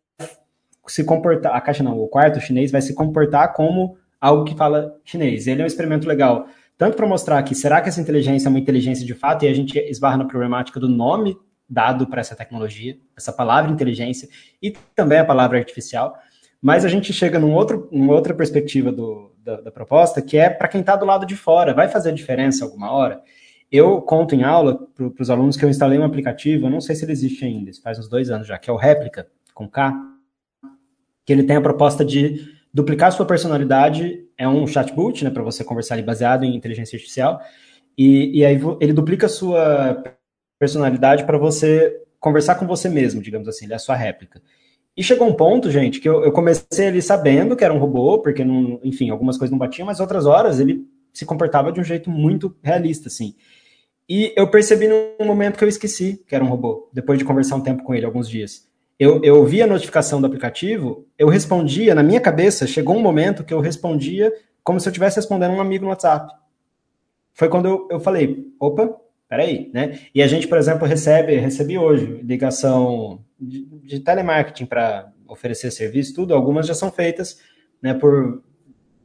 se 0.87 1.03
comportar, 1.05 1.55
a 1.55 1.61
caixa 1.61 1.81
não, 1.83 1.97
o 1.99 2.07
quarto 2.07 2.39
chinês 2.41 2.71
vai 2.71 2.81
se 2.81 2.93
comportar 2.93 3.53
como 3.53 3.97
algo 4.19 4.43
que 4.43 4.55
fala 4.55 4.95
chinês. 5.05 5.47
Ele 5.47 5.61
é 5.61 5.63
um 5.63 5.67
experimento 5.67 6.07
legal, 6.07 6.47
tanto 6.77 6.97
para 6.97 7.07
mostrar 7.07 7.41
que 7.43 7.55
será 7.55 7.79
que 7.81 7.87
essa 7.87 8.01
inteligência 8.01 8.47
é 8.47 8.49
uma 8.49 8.59
inteligência 8.59 9.05
de 9.05 9.13
fato, 9.13 9.45
e 9.45 9.47
a 9.47 9.53
gente 9.53 9.79
esbarra 9.79 10.17
na 10.17 10.25
problemática 10.25 10.79
do 10.79 10.89
nome 10.89 11.37
dado 11.69 12.05
para 12.07 12.19
essa 12.19 12.35
tecnologia, 12.35 12.97
essa 13.15 13.31
palavra 13.31 13.71
inteligência, 13.71 14.27
e 14.61 14.71
também 14.93 15.19
a 15.19 15.25
palavra 15.25 15.57
artificial, 15.57 16.17
mas 16.61 16.83
a 16.83 16.89
gente 16.89 17.13
chega 17.13 17.39
num 17.39 17.53
outro, 17.53 17.87
numa 17.89 18.13
outra 18.13 18.33
perspectiva 18.33 18.91
do, 18.91 19.33
da, 19.37 19.61
da 19.61 19.71
proposta, 19.71 20.21
que 20.21 20.37
é 20.37 20.49
para 20.49 20.67
quem 20.67 20.81
está 20.81 20.97
do 20.97 21.05
lado 21.05 21.25
de 21.25 21.37
fora, 21.37 21.73
vai 21.73 21.87
fazer 21.87 22.11
diferença 22.13 22.65
alguma 22.65 22.91
hora? 22.91 23.21
Eu 23.71 24.01
conto 24.01 24.35
em 24.35 24.43
aula 24.43 24.85
para 24.95 25.21
os 25.21 25.29
alunos 25.29 25.55
que 25.55 25.63
eu 25.63 25.69
instalei 25.69 25.97
um 25.97 26.03
aplicativo, 26.03 26.65
eu 26.65 26.69
não 26.69 26.81
sei 26.81 26.95
se 26.95 27.05
ele 27.05 27.13
existe 27.13 27.45
ainda, 27.45 27.71
faz 27.81 27.97
uns 27.97 28.09
dois 28.09 28.29
anos 28.29 28.45
já, 28.45 28.57
que 28.57 28.69
é 28.69 28.73
o 28.73 28.77
Réplica, 28.77 29.27
com 29.53 29.67
K, 29.67 29.93
que 31.25 31.31
ele 31.31 31.43
tem 31.43 31.55
a 31.55 31.61
proposta 31.61 32.03
de 32.03 32.51
duplicar 32.73 33.11
sua 33.11 33.25
personalidade, 33.25 34.25
é 34.37 34.47
um 34.47 34.67
chatbot, 34.67 35.23
né, 35.23 35.29
para 35.29 35.43
você 35.43 35.63
conversar 35.63 35.95
ali 35.95 36.03
baseado 36.03 36.43
em 36.43 36.55
inteligência 36.55 36.95
artificial, 36.95 37.39
e, 37.97 38.39
e 38.39 38.45
aí 38.45 38.59
ele 38.81 38.91
duplica 38.91 39.29
sua 39.29 40.03
personalidade 40.59 41.25
para 41.25 41.37
você 41.37 41.97
conversar 42.19 42.55
com 42.55 42.67
você 42.67 42.89
mesmo, 42.89 43.21
digamos 43.21 43.47
assim, 43.47 43.65
ele 43.65 43.73
é 43.73 43.77
a 43.77 43.79
sua 43.79 43.95
réplica. 43.95 44.41
E 44.95 45.03
chegou 45.03 45.27
um 45.27 45.33
ponto, 45.33 45.71
gente, 45.71 45.99
que 45.99 46.09
eu, 46.09 46.23
eu 46.23 46.31
comecei 46.31 46.87
ali 46.87 47.01
sabendo 47.01 47.55
que 47.55 47.63
era 47.63 47.73
um 47.73 47.79
robô, 47.79 48.19
porque, 48.19 48.43
não, 48.43 48.79
enfim, 48.83 49.09
algumas 49.09 49.37
coisas 49.37 49.51
não 49.51 49.57
batiam, 49.57 49.85
mas 49.85 49.99
outras 50.01 50.25
horas 50.25 50.59
ele 50.59 50.85
se 51.13 51.25
comportava 51.25 51.71
de 51.71 51.79
um 51.79 51.83
jeito 51.83 52.09
muito 52.09 52.55
realista, 52.61 53.07
assim. 53.07 53.33
E 54.13 54.33
eu 54.35 54.45
percebi 54.45 54.89
num 54.89 55.25
momento 55.25 55.57
que 55.57 55.63
eu 55.63 55.69
esqueci 55.69 56.21
que 56.27 56.35
era 56.35 56.43
um 56.43 56.49
robô, 56.49 56.89
depois 56.91 57.17
de 57.17 57.23
conversar 57.23 57.55
um 57.55 57.61
tempo 57.61 57.81
com 57.81 57.95
ele, 57.95 58.05
alguns 58.05 58.27
dias. 58.27 58.69
Eu, 58.99 59.23
eu 59.23 59.45
vi 59.45 59.61
a 59.61 59.67
notificação 59.67 60.19
do 60.19 60.27
aplicativo, 60.27 61.07
eu 61.17 61.29
respondia, 61.29 61.95
na 61.95 62.03
minha 62.03 62.19
cabeça, 62.19 62.67
chegou 62.67 62.97
um 62.97 63.01
momento 63.01 63.41
que 63.41 63.53
eu 63.53 63.61
respondia 63.61 64.29
como 64.65 64.81
se 64.81 64.89
eu 64.89 64.91
estivesse 64.91 65.15
respondendo 65.15 65.53
um 65.53 65.61
amigo 65.61 65.85
no 65.85 65.91
WhatsApp. 65.91 66.29
Foi 67.31 67.47
quando 67.47 67.69
eu, 67.69 67.87
eu 67.89 68.01
falei, 68.01 68.45
opa, 68.59 68.93
peraí, 69.29 69.71
né? 69.73 69.97
E 70.13 70.21
a 70.21 70.27
gente, 70.27 70.45
por 70.45 70.57
exemplo, 70.57 70.85
recebe, 70.85 71.37
recebi 71.37 71.77
hoje 71.77 72.19
ligação 72.21 73.23
de, 73.39 73.63
de 73.63 74.01
telemarketing 74.01 74.65
para 74.65 75.09
oferecer 75.25 75.71
serviço, 75.71 76.13
tudo, 76.13 76.33
algumas 76.33 76.67
já 76.67 76.73
são 76.73 76.91
feitas 76.91 77.39
né, 77.81 77.93
por 77.93 78.43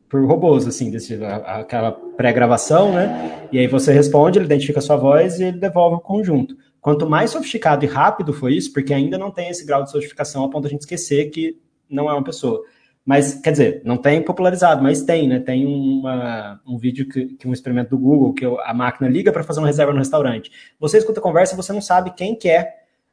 por 0.08 0.24
robôs, 0.24 0.66
assim, 0.66 0.90
desse, 0.90 1.18
aquela 1.24 1.92
pré-gravação, 1.92 2.92
né? 2.92 3.48
E 3.50 3.58
aí 3.58 3.66
você 3.66 3.92
responde, 3.92 4.38
ele 4.38 4.46
identifica 4.46 4.78
a 4.78 4.82
sua 4.82 4.96
voz 4.96 5.40
e 5.40 5.44
ele 5.44 5.58
devolve 5.58 5.96
o 5.96 6.00
conjunto. 6.00 6.56
Quanto 6.80 7.08
mais 7.08 7.30
sofisticado 7.30 7.84
e 7.84 7.88
rápido 7.88 8.32
foi 8.32 8.54
isso, 8.54 8.72
porque 8.72 8.94
ainda 8.94 9.18
não 9.18 9.30
tem 9.30 9.48
esse 9.48 9.66
grau 9.66 9.82
de 9.82 9.90
sofisticação 9.90 10.44
a 10.44 10.48
ponto 10.48 10.62
de 10.62 10.68
a 10.68 10.70
gente 10.70 10.82
esquecer 10.82 11.30
que 11.30 11.58
não 11.90 12.08
é 12.08 12.12
uma 12.12 12.22
pessoa. 12.22 12.62
Mas, 13.04 13.34
quer 13.34 13.52
dizer, 13.52 13.82
não 13.84 13.96
tem 13.96 14.20
popularizado, 14.22 14.82
mas 14.82 15.02
tem, 15.02 15.28
né? 15.28 15.38
Tem 15.38 15.64
uma, 15.64 16.60
um 16.66 16.76
vídeo 16.76 17.08
que, 17.08 17.26
que 17.36 17.46
um 17.46 17.52
experimento 17.52 17.90
do 17.90 17.98
Google, 17.98 18.34
que 18.34 18.44
a 18.44 18.74
máquina 18.74 19.08
liga 19.08 19.32
para 19.32 19.44
fazer 19.44 19.60
uma 19.60 19.68
reserva 19.68 19.92
no 19.92 19.98
restaurante. 19.98 20.50
Você 20.78 20.98
escuta 20.98 21.20
a 21.20 21.22
conversa, 21.22 21.54
você 21.54 21.72
não 21.72 21.80
sabe 21.80 22.10
quem 22.14 22.34
que 22.34 22.48
é 22.48 22.68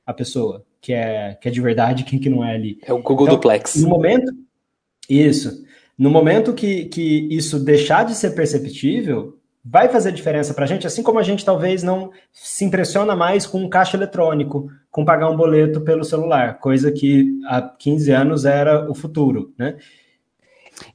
a 0.06 0.14
pessoa, 0.14 0.66
que 0.82 0.94
é, 0.94 1.38
que 1.40 1.48
é 1.48 1.52
de 1.52 1.62
verdade, 1.62 2.04
quem 2.04 2.20
que 2.20 2.30
não 2.30 2.44
é 2.44 2.56
ali. 2.56 2.80
É 2.84 2.92
o 2.92 3.02
Google 3.02 3.28
então, 3.28 3.36
Duplex. 3.36 3.76
No 3.76 3.90
momento, 3.90 4.32
isso. 5.08 5.64
No 5.98 6.10
momento 6.10 6.54
que, 6.54 6.86
que 6.86 7.28
isso 7.32 7.60
deixar 7.60 8.04
de 8.06 8.16
ser 8.16 8.32
perceptível, 8.32 9.38
vai 9.64 9.88
fazer 9.88 10.12
diferença 10.12 10.54
para 10.54 10.66
a 10.66 10.68
gente, 10.68 10.86
assim 10.86 11.02
como 11.02 11.20
a 11.20 11.24
gente 11.24 11.46
talvez 11.46 11.84
não 11.84 12.12
se 12.32 12.66
impressiona 12.66 13.16
mais 13.16 13.46
com 13.46 13.64
um 13.64 13.70
caixa 13.70 13.96
eletrônico, 13.96 14.68
com 14.92 15.06
pagar 15.06 15.30
um 15.30 15.38
boleto 15.38 15.82
pelo 15.82 16.04
celular, 16.04 16.60
coisa 16.60 16.92
que 16.92 17.32
há 17.48 17.62
15 17.62 18.12
anos 18.12 18.46
era 18.46 18.90
o 18.90 18.94
futuro, 18.94 19.54
né? 19.58 19.78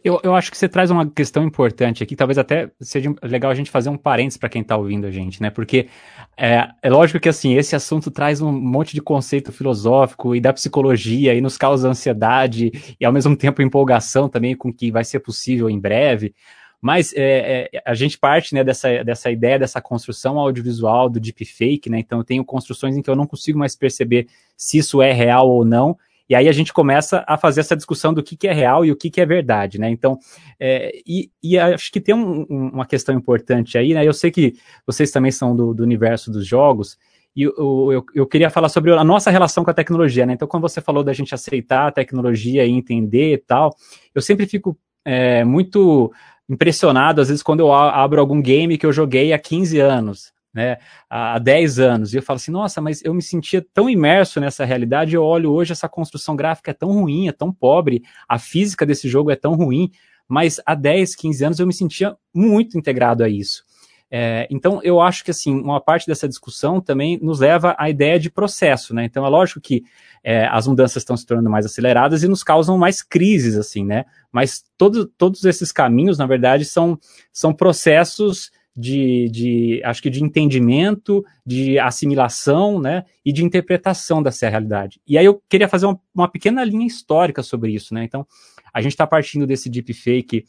Eu, 0.03 0.21
eu 0.23 0.35
acho 0.35 0.51
que 0.51 0.57
você 0.57 0.69
traz 0.69 0.91
uma 0.91 1.09
questão 1.09 1.45
importante 1.45 2.03
aqui, 2.03 2.17
talvez 2.17 2.39
até 2.39 2.71
seja 2.81 3.15
legal 3.23 3.51
a 3.51 3.55
gente 3.55 3.71
fazer 3.71 3.89
um 3.89 3.97
parênteses 3.97 4.37
para 4.37 4.49
quem 4.49 4.63
está 4.63 4.77
ouvindo 4.77 5.07
a 5.07 5.11
gente, 5.11 5.41
né? 5.41 5.51
Porque 5.51 5.89
é, 6.37 6.69
é, 6.83 6.91
lógico 6.91 7.21
que 7.21 7.29
assim, 7.29 7.55
esse 7.55 7.77
assunto 7.77 8.11
traz 8.11 8.41
um 8.41 8.53
monte 8.53 8.95
de 8.95 9.01
conceito 9.01 9.53
filosófico 9.53 10.35
e 10.35 10.41
da 10.41 10.53
psicologia 10.53 11.35
e 11.35 11.41
nos 11.41 11.57
causa 11.57 11.89
ansiedade 11.89 12.97
e 12.99 13.05
ao 13.05 13.13
mesmo 13.13 13.37
tempo 13.37 13.63
empolgação 13.63 14.29
também 14.29 14.57
com 14.57 14.73
que 14.73 14.91
vai 14.91 15.05
ser 15.05 15.21
possível 15.21 15.71
em 15.71 15.79
breve. 15.79 16.35
Mas 16.81 17.13
é, 17.15 17.69
é, 17.73 17.83
a 17.85 17.95
gente 17.95 18.17
parte 18.17 18.55
né, 18.55 18.63
dessa, 18.63 19.03
dessa 19.03 19.31
ideia, 19.31 19.59
dessa 19.59 19.81
construção 19.81 20.39
audiovisual 20.39 21.09
do 21.09 21.19
deepfake, 21.19 21.91
né? 21.91 21.99
Então 21.99 22.19
eu 22.19 22.25
tenho 22.25 22.45
construções 22.45 22.97
em 22.97 23.03
que 23.03 23.11
eu 23.11 23.17
não 23.17 23.27
consigo 23.27 23.59
mais 23.59 23.75
perceber 23.75 24.29
se 24.57 24.79
isso 24.79 25.03
é 25.03 25.13
real 25.13 25.49
ou 25.49 25.65
não. 25.65 25.99
E 26.29 26.35
aí 26.35 26.49
a 26.49 26.53
gente 26.53 26.73
começa 26.73 27.25
a 27.27 27.39
fazer 27.39 27.61
essa 27.61 27.77
discussão 27.77 28.13
do 28.13 28.23
que, 28.23 28.37
que 28.37 28.47
é 28.47 28.53
real 28.53 28.85
e 28.85 28.93
o 28.93 28.97
que, 28.97 29.11
que 29.11 29.21
é 29.21 29.27
verdade, 29.27 29.79
né? 29.79 29.89
Então, 29.89 30.19
é, 30.61 30.93
e, 31.07 31.31
e, 31.43 31.59
acho 31.59 31.91
que 31.91 32.01
tem 32.01 32.15
um, 32.15 32.45
uma 32.45 32.85
questão 32.85 33.15
importante 33.15 33.79
aí, 33.79 33.95
né? 33.95 34.07
Eu 34.07 34.13
sei 34.13 34.31
que 34.31 34.55
vocês 34.87 35.11
também 35.11 35.31
são 35.31 35.57
do, 35.57 35.73
do 35.73 35.83
universo 35.83 36.31
dos 36.31 36.47
jogos, 36.47 36.99
e 37.35 37.43
eu, 37.43 37.53
eu, 37.93 38.05
eu, 38.15 38.27
queria 38.27 38.51
falar 38.51 38.69
sobre 38.69 38.93
a 38.93 39.05
nossa 39.05 39.31
relação 39.31 39.63
com 39.63 39.71
a 39.71 39.75
tecnologia, 39.75 40.27
né? 40.27 40.33
Então, 40.33 40.49
quando 40.49 40.63
você 40.63 40.81
falou 40.81 41.05
da 41.05 41.13
gente 41.13 41.35
aceitar 41.35 41.87
a 41.87 41.93
tecnologia 41.93 42.67
e 42.67 42.71
entender 42.71 43.35
e 43.35 43.39
tal, 43.39 43.75
eu 44.15 44.21
sempre 44.21 44.45
fico 44.45 44.77
é, 45.05 45.45
muito 45.45 46.13
impressionado, 46.49 47.21
às 47.21 47.29
vezes, 47.29 47.43
quando 47.43 47.61
eu 47.61 47.73
abro 47.73 48.21
algum 48.21 48.43
game 48.43 48.77
que 48.77 48.85
eu 48.85 48.93
joguei 48.93 49.33
há 49.33 49.39
15 49.39 49.79
anos 49.79 50.33
né, 50.53 50.79
há 51.09 51.39
10 51.39 51.79
anos, 51.79 52.15
e 52.15 52.17
eu 52.17 52.23
falo 52.23 52.37
assim, 52.37 52.51
nossa, 52.51 52.81
mas 52.81 53.05
eu 53.05 53.15
me 53.15 53.23
sentia 53.23 53.65
tão 53.75 53.89
imerso 53.89 54.41
nessa 54.41 54.65
realidade, 54.65 55.15
eu 55.15 55.23
olho 55.23 55.53
hoje 55.53 55.73
essa 55.73 55.89
construção 55.89 56.35
gráfica 56.35 56.71
é 56.71 56.75
tão 56.75 56.91
ruim, 56.91 57.29
é 57.29 57.33
tão 57.33 57.53
pobre, 57.53 58.03
a 58.29 58.39
física 58.39 58.87
desse 58.87 59.09
jogo 59.09 59.31
é 59.31 59.37
tão 59.37 59.55
ruim, 59.55 59.91
mas 60.27 60.61
há 60.67 60.75
10, 60.75 61.15
15 61.15 61.45
anos 61.45 61.59
eu 61.59 61.67
me 61.67 61.73
sentia 61.73 62.17
muito 62.35 62.77
integrado 62.77 63.25
a 63.25 63.29
isso. 63.29 63.69
É, 64.11 64.49
então, 64.51 64.81
eu 64.83 65.01
acho 65.01 65.23
que, 65.23 65.31
assim, 65.31 65.55
uma 65.55 65.81
parte 65.81 66.07
dessa 66.07 66.27
discussão 66.27 66.81
também 66.81 67.19
nos 67.21 67.41
leva 67.41 67.77
à 67.79 67.91
ideia 67.91 68.19
de 68.19 68.31
processo, 68.31 68.95
né? 68.95 69.05
Então, 69.05 69.25
é 69.25 69.29
lógico 69.29 69.61
que 69.61 69.85
é, 70.25 70.47
as 70.47 70.67
mudanças 70.67 71.03
estão 71.03 71.17
se 71.17 71.27
tornando 71.27 71.51
mais 71.51 71.67
aceleradas 71.67 72.23
e 72.23 72.29
nos 72.29 72.43
causam 72.43 72.79
mais 72.79 73.03
crises, 73.03 73.57
assim, 73.57 73.85
né? 73.85 74.07
Mas 74.33 74.65
todo, 74.79 75.07
todos 75.07 75.45
esses 75.45 75.71
caminhos, 75.71 76.17
na 76.17 76.27
verdade, 76.27 76.65
são, 76.65 76.99
são 77.33 77.53
processos 77.53 78.51
de, 78.79 79.29
de, 79.31 79.83
acho 79.85 80.01
que 80.01 80.09
de 80.09 80.23
entendimento, 80.23 81.25
de 81.45 81.81
assimilação, 81.81 82.81
né, 82.81 83.05
e 83.25 83.33
de 83.33 83.45
interpretação 83.45 84.23
dessa 84.23 84.49
realidade. 84.49 85.01
E 85.05 85.19
aí 85.19 85.25
eu 85.25 85.43
queria 85.49 85.69
fazer 85.69 85.87
uma, 85.87 86.01
uma 86.15 86.29
pequena 86.29 86.63
linha 86.63 86.87
histórica 86.87 87.43
sobre 87.43 87.73
isso, 87.73 87.93
né, 87.93 88.05
então 88.05 88.25
a 88.73 88.81
gente 88.81 88.93
está 88.93 89.05
partindo 89.05 89.49
desse 89.49 89.69
deepfake 89.69 90.45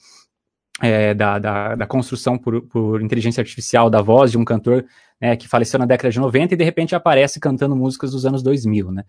é, 0.80 1.16
da, 1.16 1.40
da, 1.40 1.76
da, 1.76 1.88
construção 1.88 2.38
por, 2.38 2.62
por, 2.62 3.02
inteligência 3.02 3.42
artificial 3.42 3.90
da 3.90 4.00
voz 4.00 4.30
de 4.30 4.38
um 4.38 4.46
cantor 4.46 4.86
né, 5.20 5.36
que 5.36 5.48
faleceu 5.48 5.80
na 5.80 5.88
década 5.88 6.12
de 6.12 6.20
90 6.20 6.54
e 6.54 6.58
de 6.58 6.64
repente 6.64 6.94
aparece 6.94 7.40
cantando 7.40 7.76
músicas 7.76 8.12
dos 8.12 8.28
anos 8.28 8.44
2000, 8.44 8.92
né. 8.92 9.06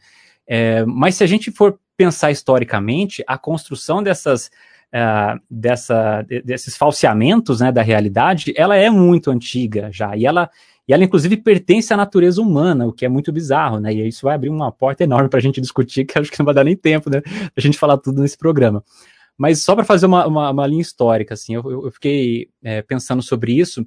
É, 0.47 0.83
mas 0.87 1.15
se 1.17 1.23
a 1.23 1.27
gente 1.27 1.51
for 1.51 1.79
pensar 1.95 2.31
historicamente, 2.31 3.23
a 3.27 3.37
construção 3.37 4.03
dessas 4.03 4.51
uh, 4.95 5.41
dessa, 5.51 6.23
desses 6.45 6.77
falseamentos 6.77 7.61
né, 7.61 7.73
da 7.73 7.83
realidade, 7.83 8.53
ela 8.57 8.77
é 8.77 8.91
muito 8.91 9.31
antiga 9.31 9.91
já, 9.93 10.17
e 10.17 10.27
ela, 10.27 10.51
e 10.87 10.93
ela 10.93 11.05
inclusive 11.05 11.37
pertence 11.37 11.93
à 11.93 11.97
natureza 11.97 12.41
humana, 12.41 12.87
o 12.87 12.93
que 12.93 13.05
é 13.05 13.09
muito 13.09 13.33
bizarro, 13.33 13.81
né, 13.81 13.93
e 13.93 14.09
isso 14.09 14.27
vai 14.27 14.35
abrir 14.35 14.51
uma 14.51 14.71
porta 14.73 15.05
enorme 15.05 15.29
para 15.29 15.39
a 15.39 15.43
gente 15.43 15.61
discutir, 15.61 16.05
que 16.07 16.19
acho 16.19 16.31
que 16.31 16.39
não 16.39 16.47
vai 16.47 16.55
dar 16.55 16.65
nem 16.65 16.77
tempo, 16.77 17.11
né, 17.11 17.23
a 17.57 17.61
gente 17.61 17.79
falar 17.79 17.99
tudo 17.99 18.21
nesse 18.21 18.37
programa. 18.37 18.85
Mas 19.39 19.63
só 19.63 19.75
para 19.75 19.85
fazer 19.85 20.05
uma, 20.05 20.27
uma, 20.27 20.51
uma, 20.51 20.67
linha 20.67 20.83
histórica, 20.83 21.33
assim, 21.33 21.55
eu, 21.55 21.85
eu 21.85 21.91
fiquei 21.91 22.49
é, 22.63 22.83
pensando 22.83 23.23
sobre 23.23 23.53
isso, 23.59 23.87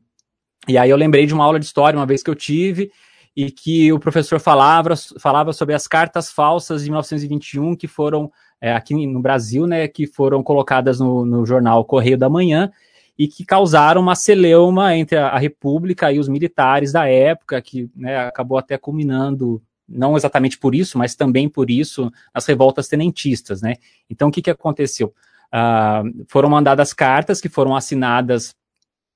e 0.68 0.78
aí 0.78 0.90
eu 0.90 0.98
lembrei 0.98 1.26
de 1.26 1.34
uma 1.34 1.44
aula 1.44 1.60
de 1.60 1.66
história 1.66 2.00
uma 2.00 2.06
vez 2.06 2.24
que 2.24 2.30
eu 2.30 2.36
tive, 2.36 2.92
e 3.36 3.50
que 3.52 3.92
o 3.92 4.00
professor 4.00 4.40
falava, 4.40 4.94
falava 5.20 5.54
sobre 5.54 5.74
as 5.74 5.88
cartas 5.88 6.32
falsas 6.32 6.84
de 6.84 6.90
1921 6.90 7.76
que 7.76 7.88
foram 7.88 8.32
é, 8.64 8.74
aqui 8.74 9.06
no 9.06 9.20
Brasil, 9.22 9.68
né, 9.68 9.90
que 9.90 10.08
foram 10.08 10.42
colocadas 10.42 10.98
no, 10.98 11.26
no, 11.26 11.46
jornal 11.46 11.84
Correio 11.84 12.18
da 12.18 12.30
Manhã 12.30 12.72
e 13.20 13.28
que 13.28 13.44
causaram 13.44 14.00
uma 14.00 14.16
celeuma 14.16 14.96
entre 14.96 15.18
a, 15.18 15.28
a 15.28 15.38
República 15.38 16.10
e 16.14 16.18
os 16.18 16.30
militares 16.30 16.94
da 16.94 17.06
época, 17.06 17.62
que 17.62 17.92
né, 17.94 18.26
acabou 18.26 18.58
até 18.58 18.78
culminando, 18.78 19.62
não 19.86 20.16
exatamente 20.16 20.58
por 20.58 20.74
isso, 20.74 20.98
mas 20.98 21.14
também 21.14 21.50
por 21.50 21.70
isso, 21.70 22.10
as 22.34 22.46
revoltas 22.46 22.88
tenentistas. 22.88 23.62
Né? 23.62 23.76
Então, 24.10 24.30
o 24.30 24.32
que, 24.32 24.42
que 24.42 24.50
aconteceu? 24.50 25.14
Uh, 25.54 26.26
foram 26.30 26.48
mandadas 26.48 26.94
cartas 26.94 27.42
que 27.42 27.50
foram 27.50 27.76
assinadas 27.76 28.56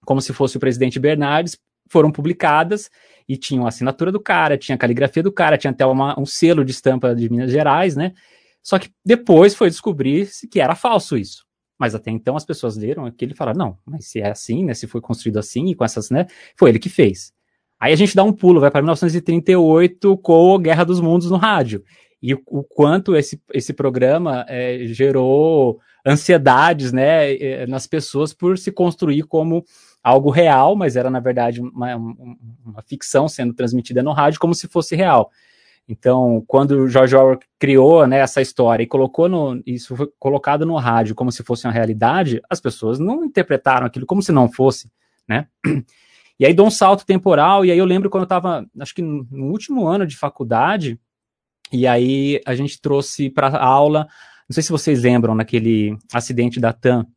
como 0.05 0.19
se 0.19 0.33
fosse 0.33 0.57
o 0.57 0.59
presidente 0.59 0.99
Bernardes, 0.99 1.57
foram 1.89 2.11
publicadas 2.11 2.91
e 3.29 3.37
tinham 3.37 3.63
a 3.63 3.69
assinatura 3.69 4.11
do 4.11 4.19
cara, 4.19 4.57
tinha 4.57 4.75
a 4.75 4.79
caligrafia 4.79 5.23
do 5.23 5.31
cara, 5.31 5.57
tinha 5.57 5.71
até 5.71 5.85
uma, 5.85 6.19
um 6.19 6.25
selo 6.25 6.65
de 6.65 6.71
estampa 6.71 7.15
de 7.15 7.29
Minas 7.29 7.49
Gerais, 7.49 7.95
né? 7.95 8.11
Só 8.67 8.77
que 8.77 8.89
depois 9.05 9.55
foi 9.55 9.69
descobrir 9.69 10.29
que 10.51 10.59
era 10.59 10.75
falso 10.75 11.15
isso. 11.15 11.45
Mas 11.79 11.95
até 11.95 12.11
então 12.11 12.35
as 12.35 12.43
pessoas 12.43 12.75
leram 12.75 13.05
aquilo 13.05 13.31
e 13.31 13.35
falaram, 13.35 13.57
não, 13.57 13.77
mas 13.85 14.09
se 14.09 14.19
é 14.19 14.29
assim, 14.29 14.65
né, 14.65 14.73
se 14.73 14.85
foi 14.85 14.99
construído 14.99 15.39
assim 15.39 15.67
e 15.67 15.73
com 15.73 15.85
essas, 15.85 16.09
né, 16.09 16.27
foi 16.57 16.71
ele 16.71 16.79
que 16.79 16.89
fez. 16.89 17.31
Aí 17.79 17.93
a 17.93 17.95
gente 17.95 18.13
dá 18.13 18.25
um 18.25 18.33
pulo, 18.33 18.59
vai 18.59 18.69
para 18.69 18.81
1938 18.81 20.17
com 20.17 20.55
a 20.55 20.59
Guerra 20.59 20.83
dos 20.83 20.99
Mundos 20.99 21.31
no 21.31 21.37
rádio. 21.37 21.81
E 22.21 22.33
o, 22.33 22.43
o 22.45 22.61
quanto 22.61 23.15
esse, 23.15 23.41
esse 23.53 23.71
programa 23.71 24.45
é, 24.49 24.79
gerou 24.87 25.79
ansiedades 26.05 26.91
né, 26.91 27.35
é, 27.37 27.67
nas 27.67 27.87
pessoas 27.87 28.33
por 28.33 28.57
se 28.57 28.69
construir 28.69 29.23
como 29.23 29.63
algo 30.03 30.29
real, 30.29 30.75
mas 30.75 30.97
era 30.97 31.09
na 31.09 31.21
verdade 31.21 31.61
uma, 31.61 31.95
uma 31.95 32.81
ficção 32.85 33.29
sendo 33.29 33.53
transmitida 33.53 34.03
no 34.03 34.11
rádio 34.11 34.41
como 34.41 34.53
se 34.53 34.67
fosse 34.67 34.93
real. 34.93 35.31
Então, 35.87 36.43
quando 36.45 36.71
o 36.71 36.89
George 36.89 37.15
Orwell 37.15 37.39
criou 37.57 38.05
né, 38.05 38.19
essa 38.19 38.41
história 38.41 38.83
e 38.83 38.87
colocou 38.87 39.29
no, 39.29 39.61
isso 39.65 39.95
foi 39.95 40.09
colocado 40.19 40.65
no 40.65 40.75
rádio 40.75 41.15
como 41.15 41.31
se 41.31 41.43
fosse 41.43 41.65
uma 41.65 41.71
realidade, 41.71 42.41
as 42.49 42.59
pessoas 42.59 42.99
não 42.99 43.23
interpretaram 43.23 43.87
aquilo 43.87 44.05
como 44.05 44.21
se 44.21 44.31
não 44.31 44.51
fosse, 44.51 44.91
né? 45.27 45.47
E 46.39 46.45
aí 46.45 46.53
dou 46.53 46.67
um 46.67 46.71
salto 46.71 47.03
temporal, 47.03 47.65
e 47.65 47.71
aí 47.71 47.77
eu 47.79 47.85
lembro 47.85 48.11
quando 48.11 48.21
eu 48.21 48.25
estava, 48.25 48.63
acho 48.79 48.93
que 48.93 49.01
no 49.01 49.47
último 49.49 49.87
ano 49.87 50.05
de 50.05 50.15
faculdade, 50.15 50.99
e 51.71 51.87
aí 51.87 52.39
a 52.45 52.53
gente 52.53 52.79
trouxe 52.79 53.27
para 53.27 53.57
aula, 53.57 54.07
não 54.47 54.53
sei 54.53 54.61
se 54.61 54.71
vocês 54.71 55.01
lembram, 55.01 55.33
naquele 55.33 55.97
acidente 56.13 56.59
da 56.59 56.71
TAM 56.71 57.07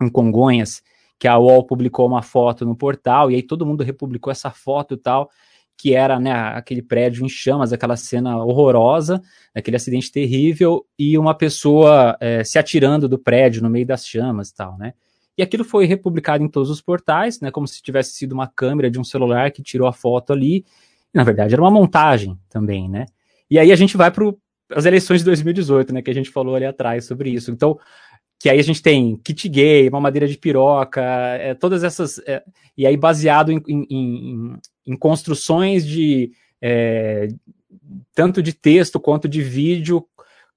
em 0.00 0.08
Congonhas, 0.08 0.80
que 1.18 1.26
a 1.26 1.36
UOL 1.38 1.66
publicou 1.66 2.06
uma 2.06 2.22
foto 2.22 2.64
no 2.64 2.76
portal, 2.76 3.32
e 3.32 3.34
aí 3.34 3.42
todo 3.42 3.66
mundo 3.66 3.82
republicou 3.82 4.30
essa 4.30 4.50
foto 4.50 4.94
e 4.94 4.96
tal, 4.96 5.28
que 5.76 5.94
era 5.94 6.20
né, 6.20 6.32
aquele 6.32 6.82
prédio 6.82 7.24
em 7.24 7.28
chamas, 7.28 7.72
aquela 7.72 7.96
cena 7.96 8.36
horrorosa, 8.44 9.20
aquele 9.54 9.76
acidente 9.76 10.12
terrível, 10.12 10.86
e 10.98 11.18
uma 11.18 11.34
pessoa 11.34 12.16
é, 12.20 12.44
se 12.44 12.58
atirando 12.58 13.08
do 13.08 13.18
prédio 13.18 13.62
no 13.62 13.70
meio 13.70 13.86
das 13.86 14.06
chamas 14.06 14.50
e 14.50 14.54
tal, 14.54 14.78
né? 14.78 14.94
E 15.36 15.42
aquilo 15.42 15.64
foi 15.64 15.86
republicado 15.86 16.44
em 16.44 16.48
todos 16.48 16.70
os 16.70 16.80
portais, 16.80 17.40
né? 17.40 17.50
Como 17.50 17.66
se 17.66 17.82
tivesse 17.82 18.12
sido 18.12 18.32
uma 18.32 18.46
câmera 18.46 18.90
de 18.90 18.98
um 18.98 19.04
celular 19.04 19.50
que 19.50 19.62
tirou 19.62 19.88
a 19.88 19.92
foto 19.92 20.32
ali. 20.32 20.64
Na 21.12 21.24
verdade, 21.24 21.54
era 21.54 21.62
uma 21.62 21.70
montagem 21.70 22.38
também, 22.50 22.88
né? 22.88 23.06
E 23.50 23.58
aí 23.58 23.72
a 23.72 23.76
gente 23.76 23.96
vai 23.96 24.10
para 24.10 24.32
as 24.70 24.84
eleições 24.84 25.20
de 25.20 25.24
2018, 25.24 25.94
né? 25.94 26.02
Que 26.02 26.10
a 26.10 26.14
gente 26.14 26.30
falou 26.30 26.54
ali 26.54 26.66
atrás 26.66 27.06
sobre 27.06 27.30
isso. 27.30 27.50
Então, 27.50 27.78
que 28.42 28.50
aí 28.50 28.58
a 28.58 28.62
gente 28.62 28.82
tem 28.82 29.16
kit 29.18 29.48
gay, 29.48 29.88
uma 29.88 30.00
madeira 30.00 30.26
de 30.26 30.36
piroca, 30.36 31.00
é, 31.00 31.54
todas 31.54 31.84
essas. 31.84 32.18
É, 32.26 32.42
e 32.76 32.84
aí 32.84 32.96
baseado 32.96 33.52
em, 33.52 33.62
em, 33.68 33.86
em, 33.88 34.56
em 34.84 34.96
construções 34.96 35.86
de. 35.86 36.32
É, 36.60 37.28
tanto 38.12 38.42
de 38.42 38.52
texto 38.52 38.98
quanto 38.98 39.28
de 39.28 39.40
vídeo, 39.40 40.04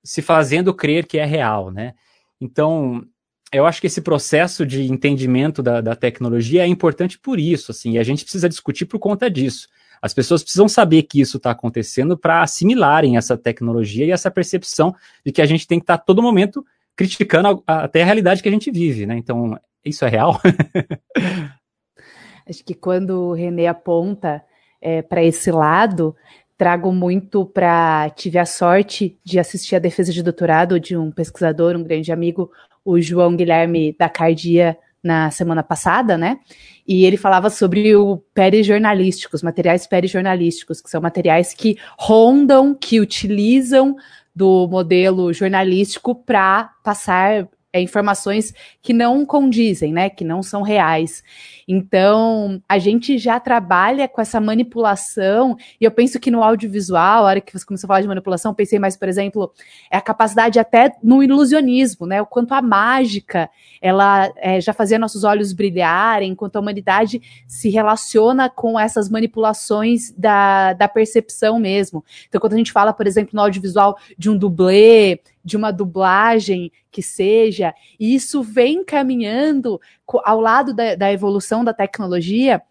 se 0.03 0.23
fazendo 0.23 0.73
crer 0.73 1.05
que 1.05 1.19
é 1.19 1.25
real, 1.25 1.69
né? 1.69 1.93
Então, 2.41 3.05
eu 3.51 3.67
acho 3.67 3.79
que 3.79 3.85
esse 3.85 4.01
processo 4.01 4.65
de 4.65 4.91
entendimento 4.91 5.61
da, 5.61 5.79
da 5.79 5.95
tecnologia 5.95 6.63
é 6.63 6.67
importante 6.67 7.19
por 7.19 7.39
isso, 7.39 7.69
assim, 7.69 7.91
e 7.91 7.99
a 7.99 8.03
gente 8.03 8.23
precisa 8.23 8.49
discutir 8.49 8.87
por 8.87 8.97
conta 8.97 9.29
disso. 9.29 9.67
As 10.01 10.11
pessoas 10.11 10.41
precisam 10.41 10.67
saber 10.67 11.03
que 11.03 11.21
isso 11.21 11.37
está 11.37 11.51
acontecendo 11.51 12.17
para 12.17 12.41
assimilarem 12.41 13.15
essa 13.15 13.37
tecnologia 13.37 14.07
e 14.07 14.11
essa 14.11 14.31
percepção 14.31 14.95
de 15.23 15.31
que 15.31 15.41
a 15.41 15.45
gente 15.45 15.67
tem 15.67 15.77
que 15.77 15.83
estar 15.83 15.99
tá, 15.99 16.03
todo 16.03 16.23
momento 16.23 16.65
criticando 16.95 17.63
a, 17.67 17.73
a, 17.73 17.83
até 17.83 18.01
a 18.01 18.05
realidade 18.05 18.41
que 18.41 18.49
a 18.49 18.51
gente 18.51 18.71
vive, 18.71 19.05
né? 19.05 19.17
Então, 19.17 19.59
isso 19.83 20.05
é 20.05 20.09
real? 20.09 20.39
Acho 22.47 22.63
que 22.63 22.73
quando 22.73 23.29
o 23.29 23.33
René 23.33 23.67
aponta 23.67 24.43
é, 24.81 25.01
para 25.01 25.23
esse 25.23 25.51
lado, 25.51 26.15
trago 26.57 26.91
muito 26.91 27.45
para. 27.45 28.09
Tive 28.11 28.37
a 28.37 28.45
sorte 28.45 29.17
de 29.23 29.39
assistir 29.39 29.75
a 29.75 29.79
defesa 29.79 30.13
de 30.13 30.21
doutorado 30.21 30.79
de 30.79 30.95
um 30.95 31.11
pesquisador, 31.11 31.75
um 31.75 31.83
grande 31.83 32.11
amigo, 32.11 32.51
o 32.83 33.01
João 33.01 33.35
Guilherme 33.35 33.95
da 33.97 34.07
Cardia, 34.07 34.77
na 35.05 35.29
semana 35.29 35.61
passada, 35.61 36.17
né? 36.17 36.39
E 36.87 37.05
ele 37.05 37.15
falava 37.15 37.51
sobre 37.51 37.95
o 37.95 38.17
perijornalístico, 38.33 39.35
os 39.35 39.43
materiais 39.43 39.85
perijornalísticos, 39.85 40.81
que 40.81 40.89
são 40.89 40.99
materiais 40.99 41.53
que 41.53 41.77
rondam, 41.97 42.73
que 42.73 42.99
utilizam 42.99 43.95
do 44.35 44.67
modelo 44.67 45.31
jornalístico 45.33 46.13
para 46.13 46.71
passar 46.83 47.47
é, 47.75 47.81
informações 47.81 48.53
que 48.81 48.93
não 48.93 49.25
condizem, 49.25 49.91
né, 49.91 50.09
que 50.09 50.23
não 50.23 50.41
são 50.41 50.61
reais. 50.61 51.21
Então, 51.67 52.61
a 52.69 52.79
gente 52.79 53.17
já 53.17 53.37
trabalha 53.37 54.07
com 54.07 54.21
essa 54.21 54.39
manipulação, 54.39 55.57
e 55.81 55.83
eu 55.83 55.91
penso 55.91 56.17
que 56.17 56.31
no 56.31 56.41
audiovisual, 56.41 57.25
a 57.25 57.27
hora 57.27 57.41
que 57.41 57.51
você 57.51 57.65
começou 57.65 57.87
a 57.87 57.89
falar 57.89 58.01
de 58.01 58.07
manipulação, 58.07 58.53
pensei 58.53 58.79
mais, 58.79 58.95
por 58.95 59.09
exemplo, 59.09 59.51
é 59.91 59.97
a 59.97 60.01
capacidade 60.01 60.57
até 60.57 60.93
no 61.03 61.21
ilusionismo, 61.21 62.05
né, 62.05 62.21
o 62.21 62.25
quanto 62.25 62.53
a 62.53 62.61
mágica, 62.61 63.49
ela 63.81 64.31
é, 64.37 64.61
já 64.61 64.71
fazia 64.71 64.97
nossos 64.97 65.25
olhos 65.25 65.51
brilharem, 65.51 66.31
enquanto 66.31 66.55
a 66.55 66.61
humanidade 66.61 67.21
se 67.45 67.69
relaciona 67.69 68.49
com 68.49 68.79
essas 68.79 69.09
manipulações 69.09 70.13
da, 70.17 70.71
da 70.71 70.87
percepção 70.87 71.59
mesmo. 71.59 72.05
Então, 72.29 72.39
quando 72.39 72.53
a 72.53 72.57
gente 72.57 72.71
fala, 72.71 72.93
por 72.93 73.05
exemplo, 73.05 73.31
no 73.33 73.41
audiovisual 73.41 73.97
de 74.17 74.29
um 74.29 74.37
dublê, 74.37 75.19
de 75.45 75.55
uma 75.55 75.71
dublagem 75.71 76.71
que 76.91 77.03
seja, 77.03 77.73
e 77.99 78.15
isso 78.15 78.41
vem 78.41 78.83
caminhando 78.83 79.79
ao 80.23 80.41
lado 80.41 80.73
da, 80.73 80.95
da 80.95 81.13
evolução 81.13 81.63
da 81.63 81.71
tecnologia, 81.71 82.61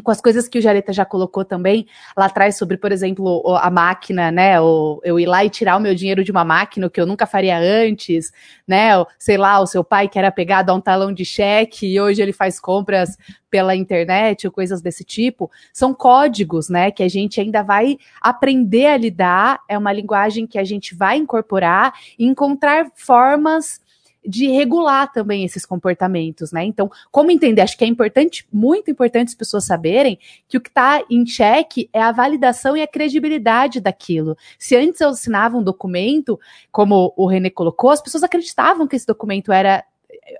com 0.00 0.10
as 0.10 0.20
coisas 0.20 0.48
que 0.48 0.58
o 0.58 0.62
Jareta 0.62 0.92
já 0.92 1.04
colocou 1.04 1.44
também 1.44 1.86
lá 2.16 2.26
atrás 2.26 2.56
sobre, 2.56 2.76
por 2.76 2.92
exemplo, 2.92 3.42
a 3.56 3.70
máquina, 3.70 4.30
né? 4.30 4.60
O, 4.60 5.00
eu 5.04 5.18
ir 5.18 5.26
lá 5.26 5.44
e 5.44 5.50
tirar 5.50 5.76
o 5.76 5.80
meu 5.80 5.94
dinheiro 5.94 6.24
de 6.24 6.30
uma 6.30 6.44
máquina, 6.44 6.90
que 6.90 7.00
eu 7.00 7.06
nunca 7.06 7.26
faria 7.26 7.58
antes, 7.58 8.32
né? 8.66 8.98
O, 8.98 9.06
sei 9.18 9.36
lá, 9.36 9.60
o 9.60 9.66
seu 9.66 9.84
pai 9.84 10.08
que 10.08 10.18
era 10.18 10.30
pegado 10.30 10.70
a 10.70 10.74
um 10.74 10.80
talão 10.80 11.12
de 11.12 11.24
cheque 11.24 11.86
e 11.86 12.00
hoje 12.00 12.22
ele 12.22 12.32
faz 12.32 12.58
compras 12.58 13.16
pela 13.50 13.74
internet 13.74 14.46
ou 14.46 14.52
coisas 14.52 14.80
desse 14.80 15.04
tipo. 15.04 15.50
São 15.72 15.92
códigos, 15.92 16.68
né? 16.68 16.90
Que 16.90 17.02
a 17.02 17.08
gente 17.08 17.40
ainda 17.40 17.62
vai 17.62 17.98
aprender 18.20 18.86
a 18.86 18.96
lidar. 18.96 19.60
É 19.68 19.76
uma 19.76 19.92
linguagem 19.92 20.46
que 20.46 20.58
a 20.58 20.64
gente 20.64 20.94
vai 20.94 21.16
incorporar 21.16 21.92
e 22.18 22.24
encontrar 22.24 22.86
formas 22.94 23.80
de 24.26 24.48
regular 24.48 25.10
também 25.12 25.44
esses 25.44 25.64
comportamentos, 25.64 26.52
né? 26.52 26.64
Então, 26.64 26.90
como 27.10 27.30
entender? 27.30 27.62
Acho 27.62 27.76
que 27.76 27.84
é 27.84 27.86
importante, 27.86 28.46
muito 28.52 28.90
importante 28.90 29.28
as 29.28 29.34
pessoas 29.34 29.64
saberem 29.64 30.18
que 30.48 30.58
o 30.58 30.60
que 30.60 30.68
está 30.68 31.02
em 31.10 31.24
xeque 31.26 31.88
é 31.92 32.02
a 32.02 32.12
validação 32.12 32.76
e 32.76 32.82
a 32.82 32.86
credibilidade 32.86 33.80
daquilo. 33.80 34.36
Se 34.58 34.76
antes 34.76 35.00
eu 35.00 35.08
assinava 35.08 35.56
um 35.56 35.62
documento, 35.62 36.38
como 36.70 37.12
o 37.16 37.26
René 37.26 37.50
colocou, 37.50 37.90
as 37.90 38.02
pessoas 38.02 38.22
acreditavam 38.22 38.86
que 38.86 38.96
esse 38.96 39.06
documento 39.06 39.52
era 39.52 39.84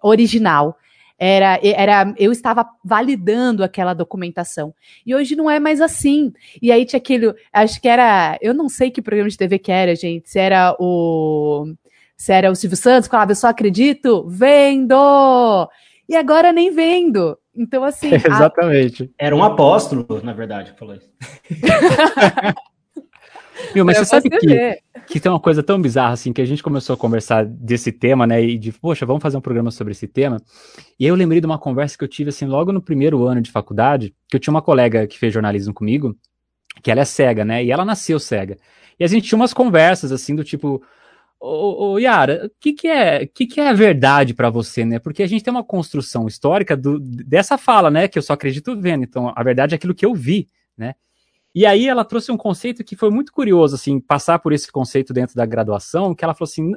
original. 0.03 0.77
Era, 1.19 1.61
era, 1.63 2.15
eu 2.17 2.33
estava 2.33 2.67
validando 2.83 3.63
aquela 3.63 3.93
documentação. 3.93 4.75
E 5.05 5.15
hoje 5.15 5.37
não 5.37 5.51
é 5.51 5.61
mais 5.61 5.81
assim. 5.81 6.33
E 6.63 6.73
aí 6.73 6.87
tinha 6.87 6.97
aquele, 6.97 7.35
acho 7.53 7.79
que 7.79 7.89
era, 7.89 8.39
eu 8.41 8.55
não 8.55 8.71
sei 8.71 8.91
que 8.91 9.03
programa 9.03 9.29
de 9.29 9.37
TV 9.37 9.59
que 9.59 9.71
era, 9.71 9.95
gente, 9.95 10.31
se 10.31 10.39
era 10.39 10.75
o 10.79 11.75
se 12.21 12.33
era 12.35 12.51
o 12.51 12.55
Silvio 12.55 12.77
Santos, 12.77 13.09
falava, 13.09 13.33
eu 13.33 13.37
só 13.37 13.49
acredito 13.49 14.29
vendo! 14.29 14.95
E 16.07 16.15
agora 16.15 16.53
nem 16.53 16.71
vendo. 16.71 17.39
Então, 17.57 17.83
assim. 17.83 18.11
exatamente. 18.13 19.05
A... 19.19 19.25
Era 19.25 19.35
um 19.35 19.43
apóstolo, 19.43 20.07
na 20.23 20.35
verdade, 20.35 20.75
que 20.75 20.79
falou 20.79 20.97
isso. 20.97 21.09
Meu, 23.75 23.87
mas 23.87 23.97
você 23.97 24.05
sabe 24.05 24.29
que, 24.29 24.79
que 25.07 25.19
tem 25.19 25.33
uma 25.33 25.41
coisa 25.41 25.63
tão 25.63 25.81
bizarra 25.81 26.13
assim 26.13 26.31
que 26.31 26.43
a 26.43 26.45
gente 26.45 26.63
começou 26.63 26.93
a 26.93 26.97
conversar 26.97 27.47
desse 27.47 27.91
tema, 27.91 28.27
né? 28.27 28.43
E 28.43 28.59
de, 28.59 28.71
poxa, 28.71 29.07
vamos 29.07 29.23
fazer 29.23 29.39
um 29.39 29.41
programa 29.41 29.71
sobre 29.71 29.93
esse 29.93 30.07
tema. 30.07 30.43
E 30.99 31.07
aí 31.07 31.11
eu 31.11 31.15
lembrei 31.15 31.41
de 31.41 31.47
uma 31.47 31.59
conversa 31.59 31.97
que 31.97 32.05
eu 32.05 32.09
tive 32.09 32.29
assim 32.29 32.45
logo 32.45 32.71
no 32.71 32.83
primeiro 32.83 33.25
ano 33.25 33.41
de 33.41 33.51
faculdade, 33.51 34.15
que 34.29 34.37
eu 34.37 34.41
tinha 34.41 34.53
uma 34.53 34.61
colega 34.61 35.07
que 35.07 35.19
fez 35.19 35.33
jornalismo 35.33 35.73
comigo, 35.73 36.15
que 36.83 36.91
ela 36.91 37.01
é 37.01 37.07
cega, 37.07 37.47
né? 37.47 37.65
E 37.65 37.71
ela 37.71 37.85
nasceu 37.85 38.21
cega. 38.21 38.59
E 38.99 39.05
a 39.05 39.07
gente 39.07 39.27
tinha 39.27 39.37
umas 39.37 39.55
conversas 39.55 40.13
assim 40.13 40.37
do 40.37 40.45
tipo, 40.45 40.83
Ô, 41.43 41.93
ô, 41.93 41.99
Yara, 41.99 42.47
o 42.47 42.51
que, 42.61 42.75
que, 42.75 42.87
é, 42.87 43.25
que, 43.25 43.47
que 43.47 43.61
é 43.63 43.73
verdade 43.73 44.35
para 44.35 44.51
você, 44.51 44.85
né? 44.85 44.99
Porque 44.99 45.23
a 45.23 45.27
gente 45.27 45.43
tem 45.43 45.51
uma 45.51 45.65
construção 45.65 46.27
histórica 46.27 46.77
do, 46.77 47.01
dessa 47.01 47.57
fala, 47.57 47.91
né? 47.91 48.07
Que 48.07 48.19
eu 48.19 48.23
só 48.23 48.35
acredito 48.35 48.79
vendo. 48.79 49.05
Então, 49.05 49.33
a 49.35 49.43
verdade 49.43 49.75
é 49.75 49.77
aquilo 49.77 49.95
que 49.95 50.05
eu 50.05 50.15
vi, 50.15 50.49
né? 50.77 50.95
E 51.55 51.65
aí 51.65 51.89
ela 51.89 52.05
trouxe 52.05 52.31
um 52.31 52.37
conceito 52.37 52.85
que 52.85 52.95
foi 52.95 53.09
muito 53.09 53.33
curioso, 53.33 53.75
assim, 53.75 53.99
passar 53.99 54.39
por 54.39 54.53
esse 54.53 54.71
conceito 54.71 55.15
dentro 55.15 55.35
da 55.35 55.47
graduação, 55.47 56.15
que 56.15 56.23
ela 56.23 56.35
falou 56.35 56.49
assim, 56.49 56.73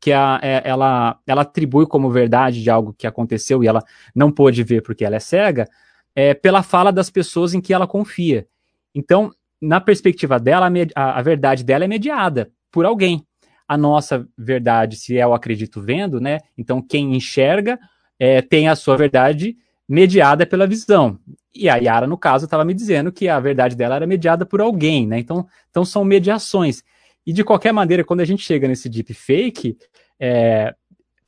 que 0.00 0.12
a, 0.12 0.40
é, 0.42 0.60
ela, 0.64 1.18
ela 1.24 1.42
atribui 1.42 1.86
como 1.86 2.10
verdade 2.10 2.62
de 2.62 2.68
algo 2.68 2.92
que 2.92 3.06
aconteceu 3.06 3.62
e 3.62 3.68
ela 3.68 3.82
não 4.12 4.32
pôde 4.32 4.64
ver 4.64 4.82
porque 4.82 5.04
ela 5.04 5.16
é 5.16 5.20
cega, 5.20 5.68
é, 6.16 6.34
pela 6.34 6.64
fala 6.64 6.90
das 6.90 7.10
pessoas 7.10 7.54
em 7.54 7.60
que 7.60 7.72
ela 7.72 7.86
confia. 7.86 8.46
Então, 8.92 9.30
na 9.60 9.80
perspectiva 9.80 10.40
dela, 10.40 10.68
a, 10.96 11.18
a 11.18 11.22
verdade 11.22 11.62
dela 11.62 11.84
é 11.84 11.88
mediada 11.88 12.50
por 12.72 12.84
alguém 12.84 13.24
a 13.70 13.78
nossa 13.78 14.26
verdade, 14.36 14.96
se 14.96 15.16
é 15.16 15.24
o 15.24 15.32
acredito 15.32 15.80
vendo, 15.80 16.20
né? 16.20 16.40
Então, 16.58 16.82
quem 16.82 17.14
enxerga 17.14 17.78
é, 18.18 18.42
tem 18.42 18.66
a 18.66 18.74
sua 18.74 18.96
verdade 18.96 19.56
mediada 19.88 20.44
pela 20.44 20.66
visão. 20.66 21.20
E 21.54 21.68
a 21.68 21.76
Yara, 21.76 22.04
no 22.04 22.18
caso, 22.18 22.46
estava 22.46 22.64
me 22.64 22.74
dizendo 22.74 23.12
que 23.12 23.28
a 23.28 23.38
verdade 23.38 23.76
dela 23.76 23.94
era 23.94 24.08
mediada 24.08 24.44
por 24.44 24.60
alguém, 24.60 25.06
né? 25.06 25.20
Então, 25.20 25.46
então 25.70 25.84
são 25.84 26.04
mediações. 26.04 26.82
E 27.24 27.32
de 27.32 27.44
qualquer 27.44 27.72
maneira, 27.72 28.02
quando 28.02 28.18
a 28.18 28.24
gente 28.24 28.42
chega 28.42 28.66
nesse 28.66 28.88
deepfake, 28.88 29.78
é, 30.18 30.74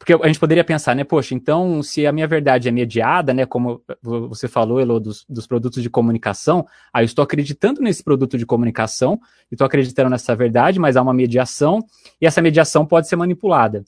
porque 0.02 0.14
a 0.14 0.26
gente 0.26 0.40
poderia 0.40 0.64
pensar, 0.64 0.96
né, 0.96 1.04
poxa, 1.04 1.32
então 1.32 1.80
se 1.80 2.04
a 2.08 2.10
minha 2.10 2.26
verdade 2.26 2.68
é 2.68 2.72
mediada, 2.72 3.32
né, 3.32 3.46
como 3.46 3.80
você 4.02 4.48
falou, 4.48 4.80
Elo, 4.80 4.98
dos, 4.98 5.24
dos 5.28 5.46
produtos 5.46 5.80
de 5.80 5.88
comunicação, 5.88 6.66
aí 6.92 7.04
eu 7.04 7.06
estou 7.06 7.22
acreditando 7.22 7.80
nesse 7.80 8.02
produto 8.02 8.36
de 8.36 8.44
comunicação, 8.44 9.20
estou 9.48 9.64
acreditando 9.64 10.10
nessa 10.10 10.34
verdade, 10.34 10.80
mas 10.80 10.96
há 10.96 11.02
uma 11.02 11.14
mediação, 11.14 11.86
e 12.20 12.26
essa 12.26 12.42
mediação 12.42 12.84
pode 12.84 13.06
ser 13.06 13.14
manipulada. 13.14 13.84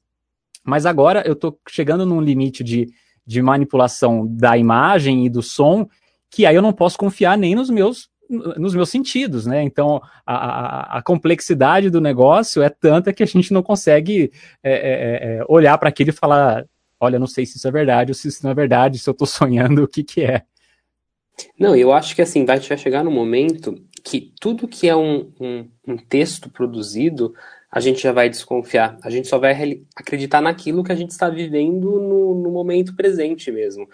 Mas 0.64 0.87
agora 0.87 1.20
eu 1.27 1.33
estou 1.33 1.59
chegando 1.68 2.07
num 2.07 2.20
limite 2.20 2.62
de, 2.62 2.87
de 3.27 3.42
manipulação 3.42 4.24
da 4.24 4.57
imagem 4.57 5.27
e 5.27 5.29
do 5.29 5.42
som, 5.42 5.88
que 6.31 6.46
aí 6.46 6.55
eu 6.55 6.62
não 6.62 6.72
posso 6.72 6.96
confiar 6.96 7.37
nem 7.37 7.57
nos 7.57 7.68
meus 7.68 8.09
nos 8.35 8.75
meus 8.75 8.88
sentidos, 8.88 9.47
né? 9.47 9.62
Então 9.62 10.01
a, 10.27 10.35
a, 10.35 10.99
a, 10.99 11.03
complexidade 11.03 11.90
do 11.90 12.01
negócio 12.01 12.62
é 12.62 12.68
tanta 12.68 13.12
que 13.12 13.23
a 13.23 13.27
gente 13.27 13.53
não 13.53 13.62
consegue 13.62 14.31
é, 14.62 14.73
é, 14.73 14.77
é, 14.77 15.37
é 15.38 15.44
olhar 15.49 15.77
para 15.79 15.88
aquilo 15.88 16.11
e 16.11 16.12
falar, 16.12 16.66
olha, 17.01 17.18
não 17.18 17.27
sei 17.27 17.47
se 17.47 17.57
isso 17.57 17.68
é 17.68 17.70
verdade 17.70 18.11
ou 18.11 18.14
se 18.14 18.29
isso 18.29 18.44
não 18.44 18.51
é 18.51 18.55
verdade, 18.55 18.99
se 18.99 19.09
eu 19.09 19.12
estou 19.12 19.27
sonhando, 19.29 19.85
o 19.85 19.88
que 19.88 20.03
que 20.03 20.23
é. 20.23 20.42
Não, 21.59 21.75
eu 21.75 21.92
acho 21.92 22.14
que 22.14 22.23
assim, 22.23 22.44
vai 22.44 22.61
chegar 22.61 23.03
no 23.03 23.11
momento 23.11 23.75
que 24.05 24.33
tudo 24.40 24.68
que 24.68 24.88
é 24.88 24.94
um, 24.94 25.33
um, 25.40 25.68
um 25.88 25.97
texto 25.97 26.51
produzido, 26.51 27.35
a 27.70 27.81
gente 27.81 28.03
já 28.03 28.12
vai 28.12 28.29
desconfiar. 28.29 28.99
A 29.03 29.11
gente 29.11 29.27
só 29.27 29.38
vai 29.38 29.83
acreditar 29.97 30.40
naquilo 30.40 30.85
que 30.85 30.92
a 30.92 30.94
gente 30.94 31.11
está 31.11 31.29
vivendo 31.29 32.01
no, 32.01 32.35
no 32.35 32.51
momento 32.51 32.94
presente 32.94 33.51
mesmo. 33.51 33.88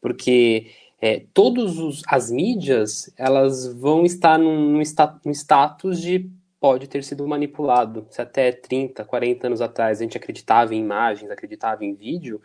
Porque 0.00 0.70
é, 1.04 1.22
todas 1.34 2.02
as 2.08 2.30
mídias 2.30 3.12
elas 3.18 3.70
vão 3.74 4.06
estar 4.06 4.38
num, 4.38 4.70
num, 4.70 4.80
status 4.80 6.00
de 6.00 6.30
pode 6.58 6.88
ter 6.88 7.04
sido 7.04 7.28
manipulado. 7.28 8.06
Se 8.08 8.22
até 8.22 8.50
30, 8.50 9.04
40 9.04 9.48
anos 9.48 9.60
atrás 9.60 9.98
a 9.98 10.02
gente 10.02 10.16
acreditava 10.16 10.74
em 10.74 10.80
imagens, 10.80 11.30
acreditava 11.30 11.84
em 11.84 11.92
vídeo, 11.92 12.40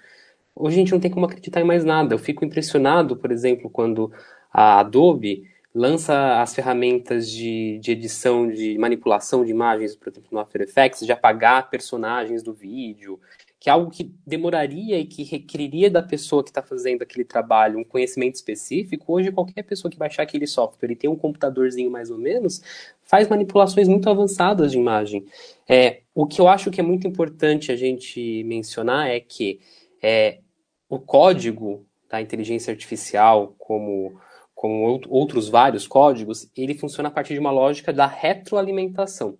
hoje 0.53 0.75
a 0.75 0.79
gente 0.79 0.91
não 0.91 0.99
tem 0.99 1.09
como 1.09 1.25
acreditar 1.25 1.61
em 1.61 1.63
mais 1.63 1.85
nada. 1.85 2.13
Eu 2.13 2.19
fico 2.19 2.43
impressionado, 2.43 3.15
por 3.15 3.31
exemplo, 3.31 3.69
quando 3.69 4.11
a 4.51 4.81
Adobe 4.81 5.49
lança 5.73 6.41
as 6.41 6.53
ferramentas 6.53 7.29
de, 7.29 7.79
de 7.81 7.93
edição, 7.93 8.45
de 8.45 8.77
manipulação 8.77 9.45
de 9.45 9.51
imagens, 9.51 9.95
por 9.95 10.09
exemplo, 10.09 10.27
no 10.33 10.39
After 10.39 10.63
Effects, 10.63 11.05
de 11.05 11.13
apagar 11.13 11.69
personagens 11.69 12.43
do 12.43 12.51
vídeo, 12.51 13.17
que 13.59 13.69
é 13.69 13.73
algo 13.73 13.91
que 13.91 14.15
demoraria 14.25 14.97
e 14.97 15.05
que 15.05 15.23
requeriria 15.23 15.91
da 15.91 16.01
pessoa 16.01 16.41
que 16.41 16.49
está 16.49 16.61
fazendo 16.61 17.01
aquele 17.01 17.25
trabalho 17.25 17.77
um 17.77 17.83
conhecimento 17.83 18.35
específico, 18.35 19.11
hoje 19.11 19.31
qualquer 19.33 19.63
pessoa 19.63 19.91
que 19.91 19.97
baixar 19.97 20.23
aquele 20.23 20.47
software 20.47 20.91
e 20.91 20.95
tem 20.95 21.09
um 21.09 21.15
computadorzinho 21.15 21.91
mais 21.91 22.09
ou 22.09 22.17
menos, 22.17 22.61
faz 23.03 23.27
manipulações 23.27 23.89
muito 23.89 24.09
avançadas 24.09 24.71
de 24.71 24.77
imagem. 24.77 25.25
É, 25.67 26.01
o 26.15 26.25
que 26.25 26.39
eu 26.39 26.47
acho 26.47 26.71
que 26.71 26.79
é 26.79 26.83
muito 26.83 27.05
importante 27.05 27.71
a 27.71 27.75
gente 27.75 28.43
mencionar 28.45 29.09
é 29.09 29.19
que 29.19 29.59
é, 30.01 30.39
o 30.87 30.97
código 30.97 31.85
da 32.09 32.21
inteligência 32.21 32.71
artificial, 32.71 33.55
como, 33.57 34.19
como 34.55 35.01
outros 35.09 35.49
vários 35.49 35.85
códigos, 35.85 36.49
ele 36.55 36.73
funciona 36.73 37.09
a 37.09 37.11
partir 37.11 37.33
de 37.33 37.39
uma 37.39 37.51
lógica 37.51 37.91
da 37.91 38.07
retroalimentação. 38.07 39.37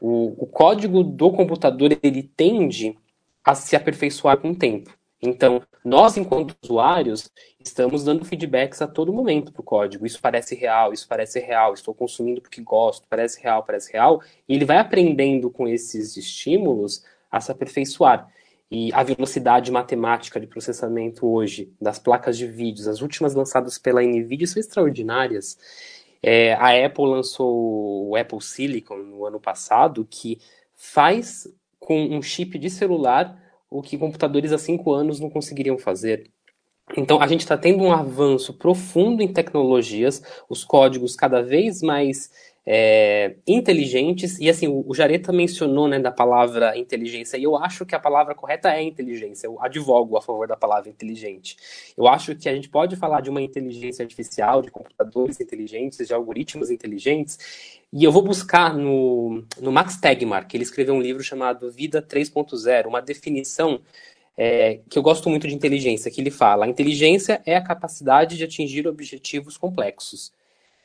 O, 0.00 0.42
o, 0.42 0.46
código 0.48 1.04
do 1.04 1.30
computador 1.30 1.96
ele 2.02 2.24
tende 2.24 2.98
a 3.44 3.54
se 3.54 3.74
aperfeiçoar 3.76 4.38
com 4.38 4.50
o 4.50 4.56
tempo. 4.56 4.96
Então, 5.20 5.62
nós, 5.84 6.16
enquanto 6.16 6.56
usuários, 6.62 7.30
estamos 7.60 8.02
dando 8.04 8.24
feedbacks 8.24 8.82
a 8.82 8.88
todo 8.88 9.12
momento 9.12 9.52
para 9.52 9.60
o 9.60 9.64
código. 9.64 10.04
Isso 10.04 10.20
parece 10.20 10.56
real, 10.56 10.92
isso 10.92 11.06
parece 11.06 11.38
real, 11.38 11.72
estou 11.74 11.94
consumindo 11.94 12.40
porque 12.40 12.60
gosto, 12.60 13.06
parece 13.08 13.40
real, 13.40 13.62
parece 13.62 13.92
real. 13.92 14.20
E 14.48 14.54
ele 14.54 14.64
vai 14.64 14.78
aprendendo 14.78 15.48
com 15.48 15.68
esses 15.68 16.16
estímulos 16.16 17.04
a 17.30 17.40
se 17.40 17.52
aperfeiçoar. 17.52 18.28
E 18.68 18.92
a 18.92 19.02
velocidade 19.02 19.70
matemática 19.70 20.40
de 20.40 20.46
processamento 20.46 21.26
hoje 21.26 21.72
das 21.80 21.98
placas 22.00 22.36
de 22.36 22.46
vídeos, 22.46 22.88
as 22.88 23.00
últimas 23.00 23.34
lançadas 23.34 23.78
pela 23.78 24.02
NVIDIA, 24.02 24.46
são 24.46 24.58
extraordinárias. 24.58 25.56
É, 26.20 26.54
a 26.54 26.86
Apple 26.86 27.06
lançou 27.06 28.08
o 28.08 28.16
Apple 28.16 28.40
Silicon 28.40 28.96
no 28.96 29.24
ano 29.26 29.38
passado, 29.38 30.06
que 30.08 30.40
faz 30.74 31.46
com 31.86 32.04
um 32.04 32.22
chip 32.22 32.58
de 32.58 32.70
celular 32.70 33.40
o 33.72 33.80
que 33.80 33.96
computadores 33.96 34.52
há 34.52 34.58
cinco 34.58 34.92
anos 34.92 35.18
não 35.18 35.30
conseguiriam 35.30 35.78
fazer. 35.78 36.30
Então, 36.96 37.22
a 37.22 37.26
gente 37.26 37.40
está 37.40 37.56
tendo 37.56 37.82
um 37.82 37.92
avanço 37.92 38.52
profundo 38.52 39.22
em 39.22 39.32
tecnologias, 39.32 40.22
os 40.48 40.62
códigos 40.62 41.16
cada 41.16 41.42
vez 41.42 41.80
mais 41.80 42.30
é, 42.64 43.34
inteligentes, 43.46 44.38
e 44.38 44.48
assim, 44.48 44.68
o, 44.68 44.84
o 44.86 44.94
Jareta 44.94 45.32
mencionou 45.32 45.88
né, 45.88 45.98
da 45.98 46.12
palavra 46.12 46.76
inteligência, 46.78 47.36
e 47.36 47.42
eu 47.42 47.56
acho 47.56 47.84
que 47.84 47.94
a 47.94 47.98
palavra 47.98 48.34
correta 48.34 48.72
é 48.72 48.82
inteligência, 48.82 49.46
eu 49.46 49.60
advogo 49.60 50.16
a 50.16 50.22
favor 50.22 50.46
da 50.46 50.56
palavra 50.56 50.88
inteligente. 50.88 51.56
Eu 51.96 52.06
acho 52.06 52.36
que 52.36 52.48
a 52.48 52.54
gente 52.54 52.68
pode 52.68 52.94
falar 52.94 53.20
de 53.20 53.30
uma 53.30 53.42
inteligência 53.42 54.02
artificial, 54.02 54.62
de 54.62 54.70
computadores 54.70 55.40
inteligentes, 55.40 56.06
de 56.06 56.14
algoritmos 56.14 56.70
inteligentes, 56.70 57.80
e 57.92 58.04
eu 58.04 58.12
vou 58.12 58.22
buscar 58.22 58.74
no, 58.74 59.44
no 59.60 59.72
Max 59.72 59.96
Tegmark, 59.96 60.54
ele 60.54 60.64
escreveu 60.64 60.94
um 60.94 61.00
livro 61.00 61.22
chamado 61.22 61.70
Vida 61.70 62.00
3.0, 62.00 62.86
uma 62.86 63.02
definição 63.02 63.80
é, 64.36 64.80
que 64.88 64.98
eu 64.98 65.02
gosto 65.02 65.28
muito 65.28 65.46
de 65.46 65.54
inteligência, 65.54 66.10
que 66.10 66.20
ele 66.20 66.30
fala: 66.30 66.64
a 66.64 66.68
inteligência 66.68 67.42
é 67.44 67.56
a 67.56 67.62
capacidade 67.62 68.36
de 68.36 68.44
atingir 68.44 68.86
objetivos 68.86 69.58
complexos. 69.58 70.32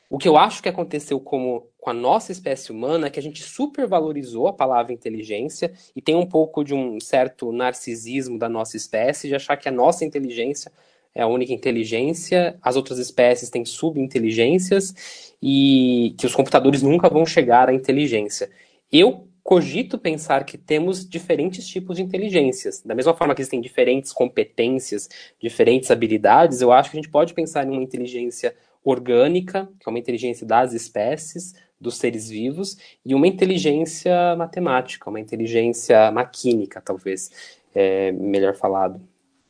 O 0.10 0.17
que 0.17 0.28
eu 0.28 0.38
acho 0.38 0.63
que 0.63 0.70
aconteceu 0.70 1.20
como, 1.20 1.67
com 1.78 1.89
a 1.89 1.93
nossa 1.93 2.32
espécie 2.32 2.72
humana 2.72 3.08
é 3.08 3.10
que 3.10 3.20
a 3.20 3.24
gente 3.24 3.43
supervalorizou 3.43 4.48
a 4.48 4.54
palavra 4.54 4.93
inteligência 4.93 5.74
e 5.93 6.02
tem 6.02 6.15
um 6.15 6.26
pouco 6.26 6.63
de 6.63 6.74
um 6.74 6.98
certo 7.00 7.52
narcisismo 7.52 8.39
da 8.39 8.48
nossa 8.48 8.78
espécie 8.78 9.28
de 9.28 9.36
achar 9.36 9.58
que 9.58 9.67
a 9.67 9.72
nossa 9.72 10.06
inteligência 10.06 10.72
é 11.13 11.22
a 11.22 11.28
única 11.28 11.52
inteligência, 11.52 12.58
as 12.62 12.76
outras 12.76 13.00
espécies 13.00 13.50
têm 13.50 13.65
subinteligências 13.65 15.34
e 15.41 16.15
que 16.17 16.26
os 16.26 16.36
computadores 16.36 16.82
nunca 16.82 17.10
vão 17.10 17.26
chegar 17.26 17.67
à 17.70 17.74
inteligência. 17.74 18.50
Eu 18.89 19.28
cogito 19.43 19.98
pensar 19.98 20.46
que 20.46 20.58
temos 20.58 21.08
diferentes 21.08 21.67
tipos 21.67 21.98
de 21.98 22.04
inteligências. 22.04 22.82
Da 22.82 22.93
mesma 22.93 23.13
forma 23.13 23.34
que 23.34 23.41
existem 23.41 23.60
diferentes 23.60 24.13
competências, 24.13 25.10
diferentes 25.41 25.89
habilidades, 25.89 26.62
eu 26.62 26.72
acho 26.72 26.91
que 26.91 26.98
a 26.98 27.02
gente 27.02 27.12
pode 27.12 27.34
pensar 27.34 27.65
em 27.65 27.72
uma 27.72 27.82
inteligência 27.82 28.54
orgânica, 28.89 29.67
que 29.80 29.88
é 29.88 29.89
uma 29.89 30.00
inteligência 30.00 30.45
das 30.47 30.73
espécies, 30.73 31.54
dos 31.80 31.97
seres 31.97 32.30
vivos, 32.30 32.78
e 33.06 33.13
uma 33.13 33.28
inteligência 33.28 34.36
matemática, 34.36 35.10
uma 35.10 35.19
inteligência 35.19 36.12
maquínica, 36.12 36.82
talvez, 36.82 37.30
é, 37.76 38.12
melhor 38.13 38.56
falado. 38.56 39.02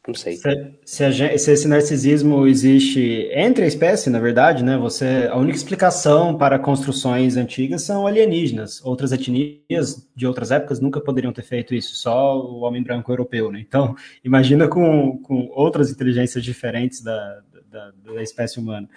Não 0.07 0.13
sei. 0.13 0.37
Se, 0.37 0.73
se, 0.85 1.03
a, 1.03 1.37
se, 1.37 1.51
esse 1.51 1.67
narcisismo 1.67 2.47
existe 2.47 3.29
entre 3.33 3.65
a 3.65 3.67
espécie, 3.67 4.09
na 4.09 4.19
verdade, 4.19 4.63
né? 4.63 4.77
Você, 4.77 5.27
a 5.29 5.35
única 5.35 5.57
explicação 5.57 6.37
para 6.37 6.57
construções 6.57 7.35
antigas 7.35 7.83
são 7.83 8.07
alienígenas. 8.07 8.83
Outras 8.85 9.11
etnias 9.11 10.07
de 10.15 10.25
outras 10.25 10.49
épocas 10.49 10.79
nunca 10.79 11.01
poderiam 11.01 11.33
ter 11.33 11.41
feito 11.41 11.75
isso, 11.75 11.95
só 11.95 12.39
o 12.39 12.61
homem 12.61 12.81
branco 12.81 13.11
europeu, 13.11 13.51
né? 13.51 13.59
Então, 13.59 13.95
imagina 14.23 14.69
com, 14.69 15.17
com 15.17 15.49
outras 15.51 15.91
inteligências 15.91 16.41
diferentes 16.41 17.03
da, 17.03 17.41
da, 17.69 17.91
da 18.05 18.23
espécie 18.23 18.59
humana. 18.59 18.87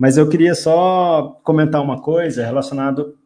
Mas 0.00 0.16
eu 0.16 0.26
queria 0.26 0.54
só 0.54 1.38
comentar 1.44 1.82
uma 1.82 2.00
coisa 2.00 2.42
relacionado 2.42 3.18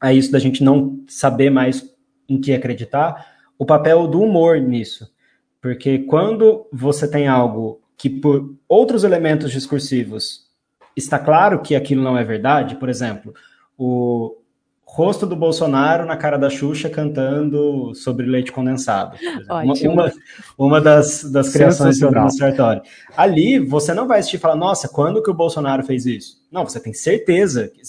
a 0.00 0.14
isso 0.14 0.32
da 0.32 0.38
gente 0.38 0.64
não 0.64 1.04
saber 1.06 1.50
mais 1.50 1.94
em 2.26 2.40
que 2.40 2.54
acreditar, 2.54 3.26
o 3.58 3.66
papel 3.66 4.06
do 4.06 4.22
humor 4.22 4.58
nisso. 4.58 5.12
Porque 5.60 5.98
quando 5.98 6.66
você 6.72 7.06
tem 7.06 7.28
algo 7.28 7.82
que 7.98 8.08
por 8.08 8.56
outros 8.66 9.04
elementos 9.04 9.52
discursivos 9.52 10.46
está 10.96 11.18
claro 11.18 11.60
que 11.60 11.76
aquilo 11.76 12.02
não 12.02 12.16
é 12.16 12.24
verdade, 12.24 12.76
por 12.76 12.88
exemplo, 12.88 13.34
o 13.76 14.38
rosto 14.92 15.26
do 15.26 15.34
Bolsonaro 15.34 16.04
na 16.04 16.18
cara 16.18 16.36
da 16.36 16.50
Xuxa 16.50 16.90
cantando 16.90 17.94
sobre 17.94 18.26
leite 18.26 18.52
condensado. 18.52 19.16
Uma, 19.48 19.72
uma, 19.90 20.12
uma, 20.58 20.80
das, 20.82 21.24
das 21.24 21.48
criações 21.48 21.98
do 21.98 22.10
Bruno 22.10 22.30
Sartori. 22.30 22.82
Ali, 23.16 23.58
você 23.58 23.94
não 23.94 24.06
vai 24.06 24.18
assistir 24.18 24.36
e 24.36 24.40
falar, 24.40 24.54
nossa, 24.54 24.88
quando 24.88 25.22
que 25.22 25.30
o 25.30 25.34
Bolsonaro 25.34 25.82
fez 25.82 26.04
isso? 26.04 26.42
Não, 26.52 26.64
você 26.64 26.78
tem 26.78 26.92
certeza 26.92 27.68
que 27.68 27.80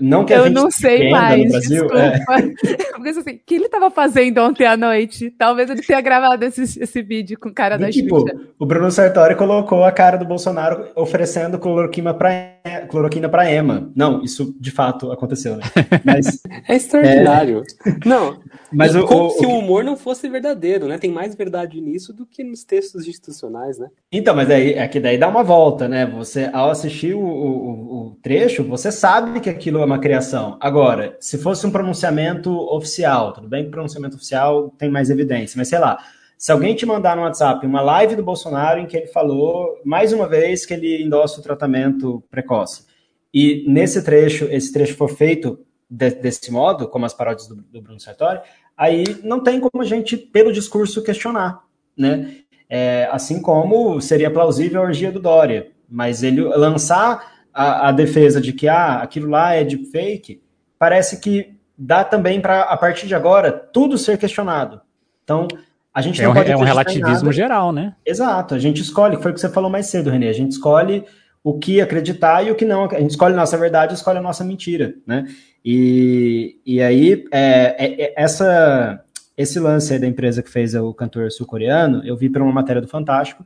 não 0.00 0.24
que 0.24 0.32
eu 0.32 0.50
não 0.50 0.70
sei 0.70 1.10
mais, 1.10 1.50
Brasil, 1.50 1.86
desculpa. 1.86 2.00
É. 2.00 2.18
Porque 2.96 3.08
assim, 3.10 3.34
o 3.34 3.40
que 3.44 3.54
ele 3.54 3.66
estava 3.66 3.90
fazendo 3.90 4.38
ontem 4.38 4.66
à 4.66 4.76
noite? 4.76 5.30
Talvez 5.30 5.68
ele 5.68 5.82
tenha 5.82 6.00
gravado 6.00 6.42
esse, 6.44 6.62
esse 6.82 7.02
vídeo 7.02 7.38
com 7.38 7.52
cara 7.52 7.76
da 7.76 7.90
tipo, 7.90 8.20
Xuxa. 8.20 8.34
O 8.58 8.66
Bruno 8.66 8.90
Sartori 8.90 9.36
colocou 9.36 9.84
a 9.84 9.92
cara 9.92 10.16
do 10.16 10.24
Bolsonaro 10.24 10.88
oferecendo 10.96 11.58
cloroquina 11.58 12.14
para 12.14 12.53
cloroquina 12.88 13.28
para 13.28 13.50
Emma. 13.52 13.90
Não, 13.94 14.22
isso 14.22 14.54
de 14.58 14.70
fato 14.70 15.12
aconteceu, 15.12 15.56
né? 15.56 15.64
Mas, 16.04 16.40
é 16.68 16.76
extraordinário. 16.76 17.62
É... 17.86 18.08
Não, 18.08 18.40
mas 18.72 18.96
o, 18.96 19.04
como 19.04 19.26
o, 19.26 19.30
se 19.30 19.44
o 19.44 19.50
humor 19.50 19.84
não 19.84 19.96
fosse 19.96 20.28
verdadeiro, 20.28 20.88
né? 20.88 20.96
Tem 20.98 21.10
mais 21.10 21.34
verdade 21.34 21.80
nisso 21.80 22.12
do 22.12 22.24
que 22.24 22.42
nos 22.42 22.64
textos 22.64 23.06
institucionais, 23.06 23.78
né? 23.78 23.88
Então, 24.10 24.34
mas 24.34 24.50
aí 24.50 24.72
é 24.72 24.88
que 24.88 24.98
daí 24.98 25.18
dá 25.18 25.28
uma 25.28 25.42
volta, 25.42 25.86
né? 25.86 26.06
Você, 26.06 26.48
ao 26.52 26.70
assistir 26.70 27.14
o, 27.14 27.20
o, 27.20 28.08
o 28.08 28.18
trecho, 28.22 28.64
você 28.64 28.90
sabe 28.90 29.40
que 29.40 29.50
aquilo 29.50 29.80
é 29.80 29.84
uma 29.84 29.98
criação. 29.98 30.56
Agora, 30.60 31.16
se 31.20 31.36
fosse 31.36 31.66
um 31.66 31.70
pronunciamento 31.70 32.50
oficial, 32.74 33.32
tudo 33.32 33.48
bem 33.48 33.64
que 33.64 33.70
pronunciamento 33.70 34.16
oficial 34.16 34.70
tem 34.78 34.90
mais 34.90 35.10
evidência, 35.10 35.58
mas 35.58 35.68
sei 35.68 35.78
lá, 35.78 35.98
se 36.44 36.52
alguém 36.52 36.74
te 36.74 36.84
mandar 36.84 37.16
no 37.16 37.22
WhatsApp 37.22 37.66
uma 37.66 37.80
live 37.80 38.16
do 38.16 38.22
Bolsonaro 38.22 38.78
em 38.78 38.84
que 38.84 38.94
ele 38.94 39.06
falou 39.06 39.80
mais 39.82 40.12
uma 40.12 40.28
vez 40.28 40.66
que 40.66 40.74
ele 40.74 41.02
endossa 41.02 41.40
o 41.40 41.42
tratamento 41.42 42.22
precoce, 42.30 42.84
e 43.32 43.64
nesse 43.66 44.04
trecho, 44.04 44.44
esse 44.50 44.70
trecho 44.70 44.94
for 44.94 45.08
feito 45.08 45.58
de, 45.88 46.10
desse 46.10 46.52
modo, 46.52 46.86
como 46.86 47.06
as 47.06 47.14
paródias 47.14 47.48
do, 47.48 47.54
do, 47.56 47.80
Bruno 47.80 47.98
Sartori, 47.98 48.40
aí 48.76 49.04
não 49.22 49.42
tem 49.42 49.58
como 49.58 49.82
a 49.82 49.86
gente, 49.86 50.18
pelo 50.18 50.52
discurso, 50.52 51.02
questionar, 51.02 51.62
né? 51.96 52.36
É, 52.68 53.08
assim 53.10 53.40
como 53.40 53.98
seria 54.02 54.30
plausível 54.30 54.82
a 54.82 54.84
orgia 54.84 55.10
do 55.10 55.20
Dória, 55.20 55.72
mas 55.88 56.22
ele 56.22 56.42
lançar 56.42 57.46
a, 57.54 57.88
a 57.88 57.90
defesa 57.90 58.38
de 58.38 58.52
que 58.52 58.68
ah, 58.68 58.96
aquilo 58.96 59.30
lá 59.30 59.54
é 59.54 59.64
de 59.64 59.78
fake, 59.86 60.42
parece 60.78 61.20
que 61.20 61.56
dá 61.74 62.04
também 62.04 62.38
para, 62.38 62.64
a 62.64 62.76
partir 62.76 63.06
de 63.06 63.14
agora, 63.14 63.50
tudo 63.50 63.96
ser 63.96 64.18
questionado. 64.18 64.82
Então, 65.22 65.48
a 65.94 66.02
gente 66.02 66.20
é 66.20 66.24
não 66.24 66.32
um, 66.32 66.36
É 66.36 66.56
um 66.56 66.64
relativismo 66.64 67.32
geral, 67.32 67.72
né? 67.72 67.94
Exato, 68.04 68.54
a 68.54 68.58
gente 68.58 68.82
escolhe, 68.82 69.16
foi 69.16 69.30
o 69.30 69.34
que 69.34 69.40
você 69.40 69.48
falou 69.48 69.70
mais 69.70 69.86
cedo, 69.86 70.10
Renê, 70.10 70.28
a 70.28 70.32
gente 70.32 70.52
escolhe 70.52 71.04
o 71.42 71.58
que 71.58 71.80
acreditar 71.80 72.44
e 72.44 72.50
o 72.50 72.54
que 72.54 72.64
não. 72.64 72.86
A 72.86 73.00
gente 73.00 73.10
escolhe 73.10 73.34
a 73.34 73.36
nossa 73.36 73.56
verdade 73.56 73.94
escolhe 73.94 74.18
a 74.18 74.22
nossa 74.22 74.42
mentira, 74.42 74.94
né? 75.06 75.26
E, 75.64 76.58
e 76.66 76.82
aí, 76.82 77.24
é, 77.30 77.76
é, 77.78 78.02
é 78.04 78.14
essa, 78.16 79.04
esse 79.36 79.60
lance 79.60 79.98
da 79.98 80.06
empresa 80.06 80.42
que 80.42 80.50
fez 80.50 80.74
o 80.74 80.92
cantor 80.92 81.30
sul-coreano, 81.30 82.02
eu 82.04 82.16
vi 82.16 82.28
por 82.28 82.42
uma 82.42 82.52
matéria 82.52 82.82
do 82.82 82.88
Fantástico, 82.88 83.44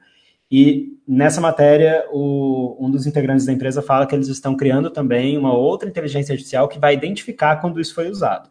e 0.50 0.96
nessa 1.06 1.40
matéria, 1.40 2.06
o, 2.11 2.76
um 2.80 2.90
dos 2.90 3.06
integrantes 3.06 3.44
da 3.44 3.52
empresa 3.52 3.82
fala 3.82 4.06
que 4.06 4.14
eles 4.14 4.28
estão 4.28 4.56
criando 4.56 4.90
também 4.90 5.37
uma 5.37 5.52
outra 5.52 5.88
inteligência 5.88 6.32
artificial 6.32 6.68
que 6.68 6.78
vai 6.78 6.94
identificar 6.94 7.56
quando 7.56 7.80
isso 7.80 7.94
foi 7.94 8.08
usado. 8.08 8.48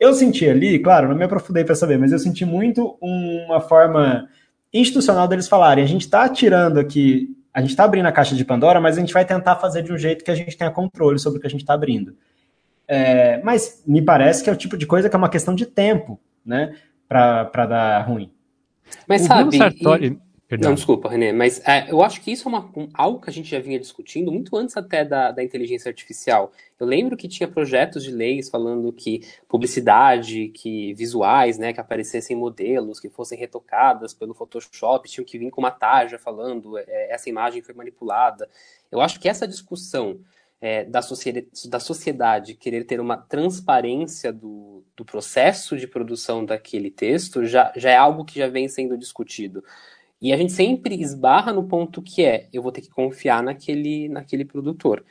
Eu 0.00 0.14
senti 0.14 0.48
ali, 0.48 0.78
claro, 0.78 1.08
não 1.08 1.14
me 1.14 1.24
aprofundei 1.24 1.62
para 1.62 1.74
saber, 1.74 1.98
mas 1.98 2.10
eu 2.10 2.18
senti 2.18 2.46
muito 2.46 2.96
uma 3.02 3.60
forma 3.60 4.26
institucional 4.72 5.28
deles 5.28 5.46
falarem: 5.46 5.84
a 5.84 5.86
gente 5.86 6.02
está 6.02 6.26
tirando 6.26 6.78
aqui, 6.80 7.36
a 7.52 7.60
gente 7.60 7.70
está 7.70 7.84
abrindo 7.84 8.06
a 8.06 8.12
caixa 8.12 8.34
de 8.34 8.44
Pandora, 8.44 8.80
mas 8.80 8.96
a 8.96 9.00
gente 9.00 9.12
vai 9.12 9.26
tentar 9.26 9.56
fazer 9.56 9.82
de 9.82 9.92
um 9.92 9.98
jeito 9.98 10.24
que 10.24 10.30
a 10.30 10.34
gente 10.34 10.56
tenha 10.56 10.70
controle 10.70 11.18
sobre 11.18 11.38
o 11.38 11.40
que 11.40 11.46
a 11.46 11.50
gente 11.50 11.60
está 11.60 11.74
abrindo. 11.74 12.16
É, 12.88 13.42
mas 13.44 13.84
me 13.86 14.00
parece 14.00 14.42
que 14.42 14.48
é 14.48 14.52
o 14.52 14.56
tipo 14.56 14.76
de 14.76 14.86
coisa 14.86 15.08
que 15.08 15.14
é 15.14 15.18
uma 15.18 15.28
questão 15.28 15.54
de 15.54 15.66
tempo, 15.66 16.18
né, 16.44 16.74
para 17.06 17.66
dar 17.66 18.00
ruim. 18.00 18.32
Mas 19.06 19.22
o 19.22 19.26
sabe, 19.26 19.56
Sartori... 19.56 20.18
Perdão. 20.50 20.70
Não, 20.70 20.74
desculpa, 20.74 21.08
René, 21.08 21.32
mas 21.32 21.60
é, 21.64 21.88
eu 21.92 22.02
acho 22.02 22.20
que 22.20 22.32
isso 22.32 22.48
é 22.48 22.50
uma, 22.50 22.68
um, 22.76 22.88
algo 22.92 23.20
que 23.20 23.30
a 23.30 23.32
gente 23.32 23.48
já 23.48 23.60
vinha 23.60 23.78
discutindo 23.78 24.32
muito 24.32 24.56
antes 24.56 24.76
até 24.76 25.04
da, 25.04 25.30
da 25.30 25.44
inteligência 25.44 25.88
artificial. 25.88 26.50
Eu 26.76 26.88
lembro 26.88 27.16
que 27.16 27.28
tinha 27.28 27.46
projetos 27.46 28.02
de 28.02 28.10
leis 28.10 28.48
falando 28.48 28.92
que 28.92 29.20
publicidade, 29.46 30.48
que 30.48 30.92
visuais, 30.94 31.56
né, 31.56 31.72
que 31.72 31.78
aparecessem 31.78 32.36
modelos, 32.36 32.98
que 32.98 33.08
fossem 33.08 33.38
retocadas 33.38 34.12
pelo 34.12 34.34
Photoshop, 34.34 35.08
tinham 35.08 35.24
que 35.24 35.38
vir 35.38 35.50
com 35.50 35.60
uma 35.60 35.70
tarja 35.70 36.18
falando 36.18 36.76
é, 36.78 37.12
essa 37.12 37.28
imagem 37.28 37.62
foi 37.62 37.72
manipulada. 37.72 38.48
Eu 38.90 39.00
acho 39.00 39.20
que 39.20 39.28
essa 39.28 39.46
discussão 39.46 40.18
é, 40.60 40.82
da, 40.84 41.00
sociedade, 41.00 41.46
da 41.68 41.78
sociedade 41.78 42.54
querer 42.54 42.82
ter 42.82 42.98
uma 42.98 43.16
transparência 43.16 44.32
do, 44.32 44.82
do 44.96 45.04
processo 45.04 45.76
de 45.76 45.86
produção 45.86 46.44
daquele 46.44 46.90
texto 46.90 47.44
já, 47.44 47.72
já 47.76 47.90
é 47.90 47.96
algo 47.96 48.24
que 48.24 48.36
já 48.36 48.48
vem 48.48 48.66
sendo 48.66 48.98
discutido. 48.98 49.62
E 50.20 50.32
a 50.32 50.36
gente 50.36 50.52
sempre 50.52 51.00
esbarra 51.00 51.52
no 51.52 51.64
ponto 51.64 52.02
que 52.02 52.24
é, 52.24 52.48
eu 52.52 52.62
vou 52.62 52.70
ter 52.70 52.82
que 52.82 52.90
confiar 52.90 53.42
naquele, 53.42 54.08
naquele 54.08 54.44
produtor. 54.44 55.04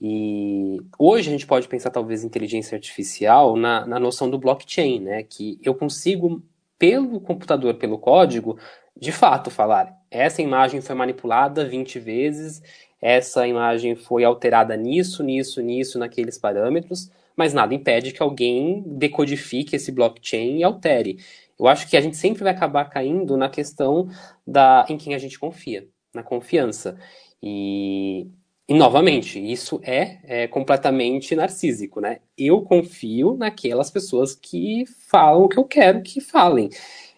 E 0.00 0.80
hoje 0.98 1.28
a 1.28 1.32
gente 1.32 1.46
pode 1.46 1.68
pensar 1.68 1.90
talvez 1.90 2.24
inteligência 2.24 2.76
artificial 2.76 3.56
na, 3.56 3.86
na 3.86 4.00
noção 4.00 4.28
do 4.28 4.38
blockchain, 4.38 5.00
né? 5.00 5.22
Que 5.22 5.60
eu 5.62 5.74
consigo 5.74 6.42
pelo 6.78 7.20
computador, 7.20 7.74
pelo 7.74 7.98
código, 7.98 8.58
de 8.98 9.12
fato 9.12 9.50
falar: 9.50 9.96
essa 10.10 10.42
imagem 10.42 10.80
foi 10.80 10.96
manipulada 10.96 11.64
20 11.64 12.00
vezes, 12.00 12.60
essa 13.00 13.46
imagem 13.46 13.94
foi 13.94 14.24
alterada 14.24 14.76
nisso, 14.76 15.22
nisso, 15.22 15.62
nisso, 15.62 15.98
naqueles 15.98 16.36
parâmetros, 16.38 17.10
mas 17.36 17.54
nada 17.54 17.74
impede 17.74 18.12
que 18.12 18.22
alguém 18.22 18.82
decodifique 18.84 19.76
esse 19.76 19.92
blockchain 19.92 20.58
e 20.58 20.64
altere. 20.64 21.18
Eu 21.58 21.66
acho 21.68 21.88
que 21.88 21.96
a 21.96 22.00
gente 22.00 22.16
sempre 22.16 22.42
vai 22.42 22.52
acabar 22.52 22.84
caindo 22.86 23.36
na 23.36 23.48
questão 23.48 24.08
da 24.46 24.84
em 24.88 24.96
quem 24.96 25.14
a 25.14 25.18
gente 25.18 25.38
confia, 25.38 25.88
na 26.14 26.22
confiança. 26.22 26.98
E, 27.42 28.28
e 28.68 28.74
novamente, 28.74 29.38
isso 29.38 29.80
é, 29.82 30.18
é, 30.24 30.48
completamente 30.48 31.34
narcísico, 31.34 32.00
né? 32.00 32.20
Eu 32.36 32.62
confio 32.62 33.36
naquelas 33.36 33.90
pessoas 33.90 34.34
que 34.34 34.84
falam 35.10 35.44
o 35.44 35.48
que 35.48 35.58
eu 35.58 35.64
quero 35.64 36.02
que 36.02 36.20
falem. 36.20 36.70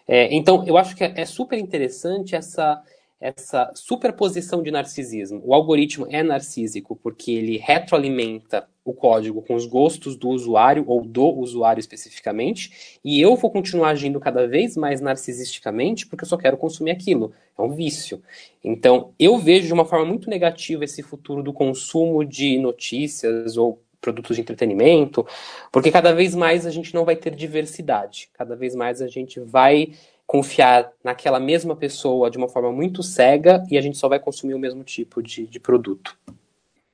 É, 0.07 0.33
então, 0.33 0.65
eu 0.67 0.77
acho 0.77 0.95
que 0.95 1.03
é, 1.03 1.13
é 1.15 1.25
super 1.25 1.57
interessante 1.57 2.35
essa, 2.35 2.81
essa 3.25 3.71
superposição 3.73 4.61
de 4.61 4.69
narcisismo. 4.69 5.41
O 5.43 5.53
algoritmo 5.53 6.05
é 6.09 6.21
narcísico 6.21 6.95
porque 6.95 7.31
ele 7.31 7.57
retroalimenta 7.57 8.67
o 8.83 8.93
código 8.93 9.41
com 9.41 9.55
os 9.55 9.65
gostos 9.65 10.15
do 10.15 10.29
usuário 10.29 10.83
ou 10.85 11.03
do 11.03 11.27
usuário 11.27 11.79
especificamente, 11.79 12.99
e 13.03 13.19
eu 13.19 13.35
vou 13.35 13.49
continuar 13.49 13.89
agindo 13.89 14.19
cada 14.19 14.47
vez 14.47 14.77
mais 14.77 15.01
narcisisticamente 15.01 16.05
porque 16.05 16.23
eu 16.23 16.29
só 16.29 16.37
quero 16.37 16.55
consumir 16.55 16.91
aquilo. 16.91 17.33
É 17.57 17.61
um 17.63 17.71
vício. 17.71 18.21
Então, 18.63 19.11
eu 19.17 19.39
vejo 19.39 19.65
de 19.65 19.73
uma 19.73 19.85
forma 19.85 20.05
muito 20.05 20.29
negativa 20.29 20.83
esse 20.83 21.01
futuro 21.01 21.41
do 21.41 21.51
consumo 21.51 22.23
de 22.23 22.59
notícias 22.59 23.57
ou 23.57 23.81
produtos 23.99 24.35
de 24.35 24.43
entretenimento, 24.43 25.25
porque 25.71 25.89
cada 25.89 26.13
vez 26.13 26.35
mais 26.35 26.67
a 26.67 26.69
gente 26.69 26.93
não 26.93 27.03
vai 27.03 27.15
ter 27.15 27.33
diversidade, 27.33 28.29
cada 28.33 28.55
vez 28.55 28.75
mais 28.75 29.01
a 29.01 29.07
gente 29.07 29.39
vai 29.39 29.93
confiar 30.25 30.91
naquela 31.03 31.39
mesma 31.39 31.75
pessoa 31.75 32.29
de 32.29 32.37
uma 32.37 32.49
forma 32.49 32.71
muito 32.71 33.03
cega 33.03 33.63
e 33.69 33.77
a 33.77 33.81
gente 33.81 33.97
só 33.97 34.09
vai 34.09 34.19
consumir 34.19 34.53
o 34.53 34.59
mesmo 34.59 34.83
tipo 34.83 35.21
de, 35.21 35.45
de 35.45 35.59
produto. 35.59 36.17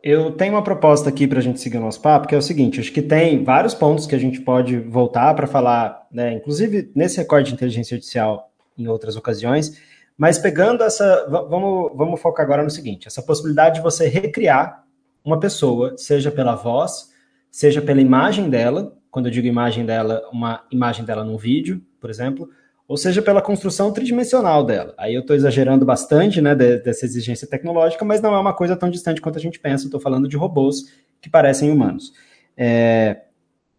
Eu 0.03 0.31
tenho 0.31 0.53
uma 0.53 0.63
proposta 0.63 1.09
aqui 1.09 1.27
para 1.27 1.39
a 1.39 1.41
gente 1.41 1.59
seguir 1.59 1.77
o 1.77 1.81
nosso 1.81 2.01
papo, 2.01 2.27
que 2.27 2.33
é 2.33 2.37
o 2.37 2.41
seguinte: 2.41 2.79
acho 2.79 2.91
que 2.91 3.01
tem 3.01 3.43
vários 3.43 3.75
pontos 3.75 4.07
que 4.07 4.15
a 4.15 4.19
gente 4.19 4.41
pode 4.41 4.79
voltar 4.79 5.33
para 5.35 5.45
falar, 5.45 6.07
né, 6.11 6.33
inclusive 6.33 6.91
nesse 6.95 7.17
recorde 7.17 7.49
de 7.49 7.53
inteligência 7.53 7.95
artificial 7.95 8.51
em 8.77 8.87
outras 8.87 9.15
ocasiões, 9.15 9.79
mas 10.17 10.39
pegando 10.39 10.83
essa. 10.83 11.27
Vamos, 11.29 11.91
vamos 11.95 12.19
focar 12.19 12.43
agora 12.43 12.63
no 12.63 12.69
seguinte: 12.71 13.07
essa 13.07 13.21
possibilidade 13.21 13.75
de 13.75 13.81
você 13.81 14.07
recriar 14.07 14.83
uma 15.23 15.39
pessoa, 15.39 15.95
seja 15.97 16.31
pela 16.31 16.55
voz, 16.55 17.11
seja 17.51 17.79
pela 17.79 18.01
imagem 18.01 18.49
dela, 18.49 18.97
quando 19.11 19.27
eu 19.27 19.31
digo 19.31 19.45
imagem 19.45 19.85
dela, 19.85 20.23
uma 20.33 20.63
imagem 20.71 21.05
dela 21.05 21.23
num 21.23 21.37
vídeo, 21.37 21.79
por 21.99 22.09
exemplo, 22.09 22.49
ou 22.91 22.97
seja, 22.97 23.21
pela 23.21 23.41
construção 23.41 23.93
tridimensional 23.93 24.65
dela. 24.65 24.93
Aí 24.97 25.15
eu 25.15 25.21
estou 25.21 25.33
exagerando 25.33 25.85
bastante 25.85 26.41
né, 26.41 26.53
dessa 26.53 27.05
exigência 27.05 27.47
tecnológica, 27.47 28.03
mas 28.03 28.19
não 28.19 28.35
é 28.35 28.37
uma 28.37 28.53
coisa 28.53 28.75
tão 28.75 28.89
distante 28.89 29.21
quanto 29.21 29.37
a 29.37 29.41
gente 29.41 29.61
pensa. 29.61 29.85
Estou 29.85 29.97
falando 29.97 30.27
de 30.27 30.35
robôs 30.35 30.91
que 31.21 31.29
parecem 31.29 31.71
humanos. 31.71 32.11
É, 32.57 33.21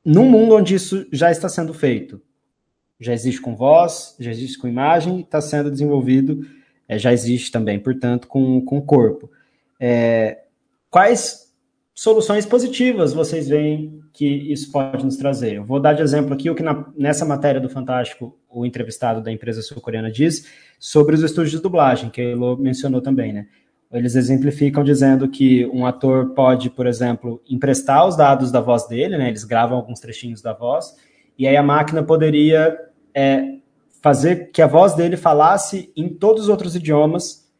num 0.03 0.25
mundo 0.25 0.57
onde 0.57 0.75
isso 0.75 1.07
já 1.13 1.31
está 1.31 1.47
sendo 1.47 1.75
feito, 1.75 2.23
já 2.99 3.13
existe 3.13 3.39
com 3.39 3.55
voz, 3.55 4.17
já 4.19 4.31
existe 4.31 4.57
com 4.57 4.67
imagem, 4.67 5.21
está 5.21 5.43
sendo 5.43 5.71
desenvolvido, 5.71 6.47
é, 6.89 6.99
já 6.99 7.13
existe 7.13 7.53
também, 7.53 7.79
portanto, 7.79 8.27
com, 8.27 8.65
com 8.65 8.81
corpo. 8.81 9.31
É, 9.79 10.39
quais 10.89 11.53
soluções 11.95 12.47
positivas 12.47 13.13
vocês 13.13 13.47
veem 13.47 14.02
que 14.13 14.27
isso 14.27 14.71
pode 14.71 15.05
nos 15.05 15.17
trazer. 15.17 15.55
Eu 15.55 15.65
vou 15.65 15.81
dar 15.81 15.95
de 15.95 16.03
exemplo 16.03 16.35
aqui 16.35 16.51
o 16.51 16.55
que 16.55 16.63
na, 16.63 16.87
nessa 16.97 17.25
matéria 17.25 17.61
do 17.61 17.69
Fantástico 17.69 18.39
o 18.49 18.67
entrevistado 18.67 19.23
da 19.23 19.33
empresa 19.33 19.63
sul-coreana 19.63 20.11
diz 20.11 20.47
sobre 20.79 21.15
os 21.15 21.23
estúdios 21.23 21.53
de 21.53 21.63
dublagem, 21.63 22.11
que 22.11 22.21
ele 22.21 22.57
mencionou 22.57 23.01
também, 23.01 23.33
né? 23.33 23.47
Eles 23.91 24.15
exemplificam 24.15 24.83
dizendo 24.83 25.29
que 25.29 25.67
um 25.67 25.85
ator 25.85 26.31
pode, 26.31 26.71
por 26.71 26.87
exemplo, 26.87 27.43
emprestar 27.49 28.07
os 28.07 28.17
dados 28.17 28.51
da 28.51 28.61
voz 28.61 28.87
dele, 28.89 29.19
né? 29.19 29.29
Eles 29.29 29.45
gravam 29.45 29.77
alguns 29.77 30.01
trechinhos 30.01 30.41
da 30.41 30.53
voz, 30.53 30.95
e 31.39 31.47
aí 31.47 31.57
a 31.57 31.63
máquina 31.63 32.03
poderia 32.03 32.77
é, 33.15 33.57
fazer 34.03 34.51
que 34.51 34.63
a 34.63 34.67
voz 34.67 34.95
dele 34.95 35.17
falasse 35.17 35.93
em 35.97 36.09
todos 36.09 36.45
os 36.45 36.49
outros 36.49 36.75
idiomas 36.75 37.51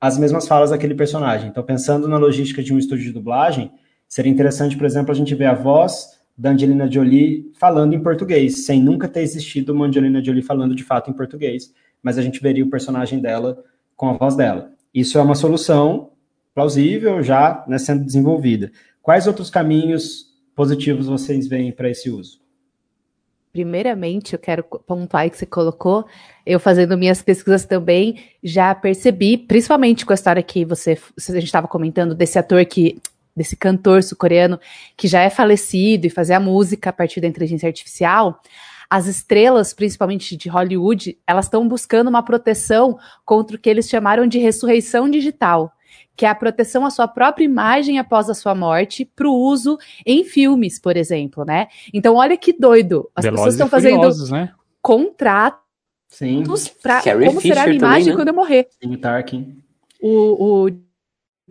as 0.00 0.18
mesmas 0.18 0.46
falas 0.46 0.70
daquele 0.70 0.94
personagem. 0.94 1.48
Então, 1.48 1.62
pensando 1.62 2.06
na 2.06 2.18
logística 2.18 2.62
de 2.62 2.72
um 2.72 2.78
estúdio 2.78 3.06
de 3.06 3.12
dublagem, 3.12 3.72
Seria 4.08 4.30
interessante, 4.30 4.76
por 4.76 4.86
exemplo, 4.86 5.12
a 5.12 5.14
gente 5.14 5.34
ver 5.34 5.46
a 5.46 5.54
voz 5.54 6.16
da 6.36 6.50
Angelina 6.50 6.90
Jolie 6.90 7.50
falando 7.58 7.94
em 7.94 8.02
português, 8.02 8.64
sem 8.64 8.82
nunca 8.82 9.08
ter 9.08 9.20
existido 9.20 9.72
uma 9.72 9.86
Angelina 9.86 10.22
Jolie 10.22 10.42
falando 10.42 10.74
de 10.74 10.84
fato 10.84 11.10
em 11.10 11.14
português, 11.14 11.72
mas 12.02 12.18
a 12.18 12.22
gente 12.22 12.40
veria 12.40 12.64
o 12.64 12.70
personagem 12.70 13.20
dela 13.20 13.64
com 13.96 14.08
a 14.08 14.12
voz 14.12 14.36
dela. 14.36 14.70
Isso 14.94 15.18
é 15.18 15.22
uma 15.22 15.34
solução 15.34 16.10
plausível 16.54 17.22
já 17.22 17.64
né, 17.66 17.78
sendo 17.78 18.04
desenvolvida. 18.04 18.70
Quais 19.02 19.26
outros 19.26 19.50
caminhos 19.50 20.26
positivos 20.54 21.06
vocês 21.06 21.46
veem 21.46 21.72
para 21.72 21.90
esse 21.90 22.10
uso? 22.10 22.40
Primeiramente, 23.52 24.34
eu 24.34 24.38
quero 24.38 24.62
pontuar 24.64 25.30
que 25.30 25.38
você 25.38 25.46
colocou, 25.46 26.04
eu 26.44 26.60
fazendo 26.60 26.96
minhas 26.96 27.22
pesquisas 27.22 27.64
também, 27.64 28.18
já 28.42 28.74
percebi, 28.74 29.38
principalmente 29.38 30.04
com 30.04 30.12
a 30.12 30.14
história 30.14 30.42
que 30.42 30.62
você, 30.62 30.98
a 31.16 31.32
gente 31.32 31.44
estava 31.44 31.66
comentando 31.66 32.14
desse 32.14 32.38
ator 32.38 32.62
que 32.66 33.00
desse 33.36 33.56
cantor 33.56 34.02
sul-coreano 34.02 34.58
que 34.96 35.06
já 35.06 35.20
é 35.20 35.30
falecido 35.30 36.06
e 36.06 36.10
fazer 36.10 36.34
a 36.34 36.40
música 36.40 36.90
a 36.90 36.92
partir 36.92 37.20
da 37.20 37.28
inteligência 37.28 37.66
artificial, 37.66 38.40
as 38.88 39.06
estrelas, 39.06 39.74
principalmente 39.74 40.36
de 40.36 40.48
Hollywood, 40.48 41.18
elas 41.26 41.46
estão 41.46 41.66
buscando 41.66 42.08
uma 42.08 42.22
proteção 42.22 42.98
contra 43.24 43.56
o 43.56 43.58
que 43.58 43.68
eles 43.68 43.88
chamaram 43.88 44.26
de 44.26 44.38
ressurreição 44.38 45.10
digital, 45.10 45.72
que 46.16 46.24
é 46.24 46.28
a 46.28 46.34
proteção 46.34 46.86
à 46.86 46.90
sua 46.90 47.08
própria 47.08 47.44
imagem 47.44 47.98
após 47.98 48.30
a 48.30 48.34
sua 48.34 48.54
morte 48.54 49.04
para 49.04 49.28
o 49.28 49.34
uso 49.34 49.76
em 50.04 50.24
filmes, 50.24 50.78
por 50.78 50.96
exemplo, 50.96 51.44
né? 51.44 51.66
Então, 51.92 52.14
olha 52.14 52.36
que 52.36 52.52
doido. 52.52 53.10
As 53.14 53.24
Velozes 53.24 53.44
pessoas 53.44 53.54
estão 53.54 53.68
fazendo 53.68 54.32
né? 54.32 54.52
contratos 54.80 55.60
para 56.80 57.02
como 57.02 57.40
Fisher 57.40 57.54
será 57.54 57.62
a 57.62 57.66
minha 57.66 57.78
imagem 57.78 58.04
também, 58.04 58.06
né? 58.06 58.14
quando 58.14 58.28
eu 58.28 58.34
morrer. 58.34 58.68
Tarkin. 59.00 59.56
O, 60.00 60.64
o 60.66 60.85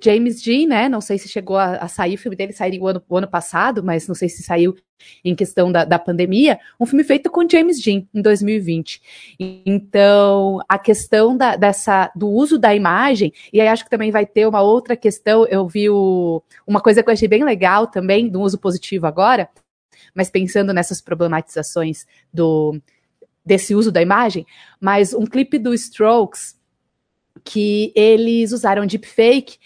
James 0.04 0.42
Dean, 0.42 0.68
né? 0.68 0.90
Não 0.90 1.00
sei 1.00 1.18
se 1.18 1.30
chegou 1.30 1.56
a, 1.58 1.78
a 1.78 1.88
sair, 1.88 2.16
o 2.16 2.18
filme 2.18 2.36
dele 2.36 2.52
saiu 2.52 2.82
o 2.82 2.88
ano, 2.88 3.04
o 3.08 3.18
ano, 3.18 3.28
passado, 3.28 3.84
mas 3.84 4.08
não 4.08 4.16
sei 4.16 4.28
se 4.28 4.44
saiu 4.44 4.76
em 5.24 5.34
questão 5.34 5.72
da, 5.72 5.86
da 5.86 5.98
pandemia. 5.98 6.60
Um 6.80 6.86
filme 6.86 7.04
feito 7.04 7.30
com 7.30 7.48
James 7.48 7.82
Dean 7.82 8.04
em 8.14 8.22
2020. 8.22 9.02
Então, 9.40 10.60
a 10.68 10.78
questão 10.78 11.36
da, 11.38 11.56
dessa, 11.56 12.12
do 12.16 12.28
uso 12.28 12.60
da 12.60 12.76
imagem, 12.76 13.32
e 13.54 13.62
aí 13.62 13.68
acho 13.68 13.86
que 13.86 13.90
também 13.90 14.12
vai 14.12 14.26
ter 14.26 14.46
uma 14.46 14.62
outra 14.62 14.98
questão. 14.98 15.46
Eu 15.46 15.66
vi 15.68 15.90
o, 15.90 16.44
uma 16.68 16.82
coisa 16.82 17.02
que 17.02 17.10
eu 17.10 17.14
achei 17.14 17.28
bem 17.28 17.44
legal 17.46 17.88
também, 17.88 18.28
do 18.28 18.42
uso 18.42 18.58
positivo 18.58 19.08
agora, 19.08 19.50
mas 20.14 20.30
pensando 20.30 20.74
nessas 20.74 21.00
problematizações 21.00 22.06
do, 22.34 22.82
desse 23.46 23.74
uso 23.74 23.94
da 23.94 24.02
imagem, 24.02 24.46
mas 24.80 25.14
um 25.14 25.26
clipe 25.26 25.58
do 25.58 25.74
Strokes 25.74 26.60
que 27.44 27.94
eles 27.96 28.52
usaram 28.52 28.86
deepfake 28.86 29.58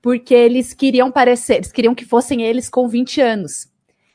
porque 0.00 0.34
eles 0.34 0.72
queriam 0.72 1.10
parecer, 1.10 1.56
eles 1.56 1.72
queriam 1.72 1.94
que 1.94 2.04
fossem 2.04 2.42
eles 2.42 2.68
com 2.68 2.88
20 2.88 3.20
anos. 3.20 3.68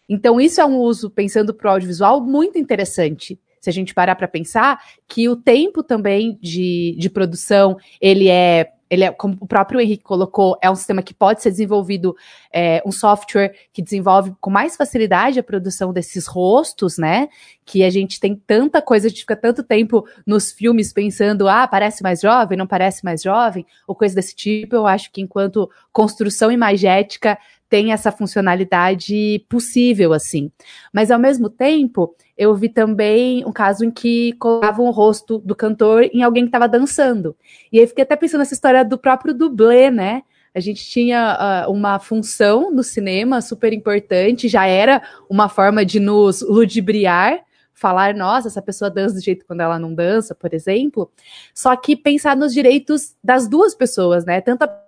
Então, 0.08 0.40
isso 0.40 0.60
é 0.60 0.66
um 0.66 0.78
uso, 0.78 1.10
pensando 1.10 1.54
para 1.54 1.70
o 1.70 1.72
audiovisual, 1.74 2.22
muito 2.22 2.58
interessante. 2.58 3.40
Se 3.60 3.70
a 3.70 3.74
gente 3.74 3.94
parar 3.94 4.16
para 4.16 4.28
pensar 4.28 4.82
que 5.08 5.30
o 5.30 5.36
tempo 5.36 5.82
também 5.82 6.38
de, 6.42 6.96
de 7.00 7.10
produção, 7.10 7.78
ele 8.02 8.28
é 8.28 8.72
ele 8.94 9.04
é, 9.04 9.12
como 9.12 9.36
o 9.40 9.48
próprio 9.48 9.82
Henrique 9.82 10.04
colocou, 10.04 10.56
é 10.62 10.70
um 10.70 10.76
sistema 10.76 11.02
que 11.02 11.16
pode 11.16 11.42
ser 11.42 11.50
desenvolvido, 11.50 12.16
é, 12.54 12.82
um 12.86 12.92
software 12.92 13.54
que 13.74 13.82
desenvolve 13.82 14.36
com 14.40 14.52
mais 14.52 14.76
facilidade 14.76 15.40
a 15.40 15.44
produção 15.44 15.92
desses 15.92 16.28
rostos, 16.28 17.00
né? 17.00 17.28
Que 17.66 17.84
a 17.84 17.90
gente 17.90 18.20
tem 18.20 18.36
tanta 18.36 18.84
coisa, 18.84 19.08
a 19.08 19.10
gente 19.10 19.22
fica 19.22 19.36
tanto 19.36 19.64
tempo 19.64 20.06
nos 20.28 20.52
filmes 20.52 20.94
pensando, 20.94 21.48
ah, 21.48 21.68
parece 21.68 22.04
mais 22.04 22.22
jovem, 22.22 22.56
não 22.56 22.68
parece 22.68 23.04
mais 23.04 23.24
jovem, 23.24 23.66
ou 23.88 23.96
coisa 23.96 24.14
desse 24.14 24.36
tipo. 24.36 24.76
Eu 24.76 24.86
acho 24.86 25.12
que 25.12 25.22
enquanto 25.22 25.68
construção 25.92 26.52
imagética 26.52 27.38
tem 27.68 27.92
essa 27.92 28.12
funcionalidade 28.12 29.44
possível, 29.50 30.14
assim. 30.14 30.52
Mas 30.94 31.10
ao 31.10 31.18
mesmo 31.18 31.50
tempo, 31.50 32.16
eu 32.38 32.54
vi 32.56 32.70
também 32.70 33.46
um 33.46 33.52
caso 33.52 33.86
em 33.86 33.92
que 33.92 34.34
colocavam 34.34 34.86
o 34.86 34.92
rosto 34.92 35.40
do 35.40 35.56
cantor 35.56 36.04
em 36.14 36.24
alguém 36.24 36.44
que 36.44 36.50
estava 36.50 36.68
dançando. 36.68 37.36
E 37.72 37.80
aí 37.80 37.88
fiquei 37.88 38.04
até 38.04 38.16
pensando 38.16 38.40
nessa 38.40 38.54
história 38.54 38.84
do 38.84 38.98
próprio 38.98 39.34
dublê, 39.34 39.92
né? 39.92 40.24
A 40.56 40.60
gente 40.60 40.86
tinha 40.86 41.66
uh, 41.68 41.72
uma 41.72 41.98
função 42.00 42.72
no 42.72 42.84
cinema 42.84 43.42
super 43.42 43.74
importante, 43.74 44.48
já 44.48 44.68
era 44.68 45.02
uma 45.28 45.50
forma 45.50 45.84
de 45.84 46.00
nos 46.00 46.42
ludibriar, 46.42 47.44
falar, 47.74 48.14
nossa, 48.14 48.48
essa 48.48 48.62
pessoa 48.62 48.90
dança 48.90 49.16
do 49.16 49.22
jeito 49.22 49.46
quando 49.48 49.62
ela 49.62 49.80
não 49.80 49.94
dança, 49.94 50.36
por 50.36 50.54
exemplo. 50.54 51.12
Só 51.54 51.76
que 51.76 51.96
pensar 51.96 52.36
nos 52.36 52.54
direitos 52.54 53.16
das 53.24 53.48
duas 53.48 53.74
pessoas, 53.74 54.26
né? 54.26 54.42
Tanto 54.42 54.64
a 54.64 54.84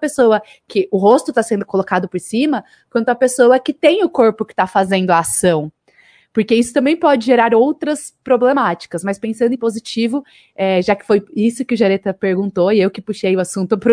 pessoa 0.00 0.42
que 0.66 0.88
o 0.90 0.96
rosto 0.96 1.30
está 1.30 1.42
sendo 1.42 1.66
colocado 1.66 2.08
por 2.08 2.18
cima, 2.18 2.64
quanto 2.90 3.10
a 3.10 3.14
pessoa 3.14 3.58
que 3.58 3.72
tem 3.72 4.02
o 4.04 4.08
corpo 4.08 4.44
que 4.44 4.52
está 4.52 4.66
fazendo 4.66 5.10
a 5.10 5.18
ação. 5.18 5.70
Porque 6.34 6.54
isso 6.54 6.74
também 6.74 6.96
pode 6.96 7.24
gerar 7.24 7.54
outras 7.54 8.12
problemáticas. 8.24 9.04
Mas 9.04 9.18
pensando 9.20 9.54
em 9.54 9.56
positivo, 9.56 10.24
é, 10.54 10.82
já 10.82 10.96
que 10.96 11.06
foi 11.06 11.24
isso 11.34 11.64
que 11.64 11.74
o 11.74 11.76
Jareta 11.76 12.12
perguntou 12.12 12.72
e 12.72 12.80
eu 12.80 12.90
que 12.90 13.00
puxei 13.00 13.34
o 13.36 13.40
assunto 13.40 13.78
para 13.78 13.92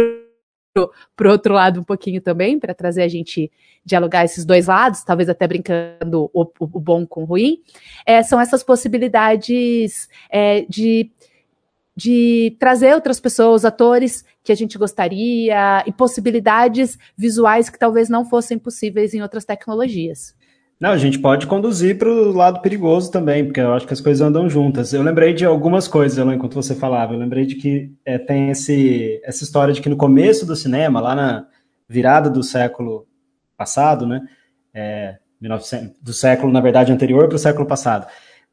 o 0.79 1.29
outro 1.29 1.53
lado 1.53 1.79
um 1.79 1.83
pouquinho 1.83 2.19
também, 2.19 2.59
para 2.59 2.73
trazer 2.73 3.03
a 3.03 3.07
gente 3.07 3.51
dialogar 3.85 4.25
esses 4.25 4.43
dois 4.43 4.65
lados, 4.65 5.03
talvez 5.03 5.29
até 5.29 5.47
brincando 5.47 6.31
o, 6.33 6.47
o, 6.59 6.79
bom 6.79 7.05
com 7.05 7.21
o 7.21 7.25
ruim, 7.25 7.61
é, 8.05 8.23
são 8.23 8.41
essas 8.41 8.63
possibilidades 8.63 10.09
é, 10.29 10.65
de 10.67 11.11
de 11.93 12.55
trazer 12.57 12.95
outras 12.95 13.19
pessoas, 13.19 13.65
atores 13.65 14.23
que 14.43 14.51
a 14.51 14.55
gente 14.55 14.77
gostaria 14.77 15.83
e 15.85 15.91
possibilidades 15.91 16.97
visuais 17.17 17.69
que 17.69 17.77
talvez 17.77 18.09
não 18.09 18.25
fossem 18.25 18.57
possíveis 18.57 19.13
em 19.13 19.21
outras 19.21 19.43
tecnologias. 19.43 20.33
Não, 20.81 20.89
a 20.89 20.97
gente 20.97 21.19
pode 21.19 21.45
conduzir 21.45 21.95
para 21.95 22.09
o 22.09 22.31
lado 22.31 22.59
perigoso 22.59 23.11
também, 23.11 23.45
porque 23.45 23.59
eu 23.59 23.71
acho 23.71 23.85
que 23.85 23.93
as 23.93 24.01
coisas 24.01 24.19
andam 24.19 24.49
juntas. 24.49 24.91
Eu 24.91 25.03
lembrei 25.03 25.31
de 25.31 25.45
algumas 25.45 25.87
coisas, 25.87 26.17
Elon, 26.17 26.33
enquanto 26.33 26.55
você 26.55 26.73
falava. 26.73 27.13
Eu 27.13 27.19
lembrei 27.19 27.45
de 27.45 27.53
que 27.53 27.93
é, 28.03 28.17
tem 28.17 28.49
esse, 28.49 29.21
essa 29.23 29.43
história 29.43 29.75
de 29.75 29.79
que 29.79 29.89
no 29.89 29.95
começo 29.95 30.43
do 30.43 30.55
cinema, 30.55 30.99
lá 30.99 31.13
na 31.13 31.45
virada 31.87 32.31
do 32.31 32.41
século 32.41 33.07
passado, 33.55 34.07
né? 34.07 34.21
É, 34.73 35.19
1900, 35.39 35.99
do 36.01 36.13
século, 36.13 36.51
na 36.51 36.61
verdade, 36.61 36.91
anterior 36.91 37.27
para 37.27 37.35
o 37.35 37.39
século 37.39 37.67
passado, 37.67 38.07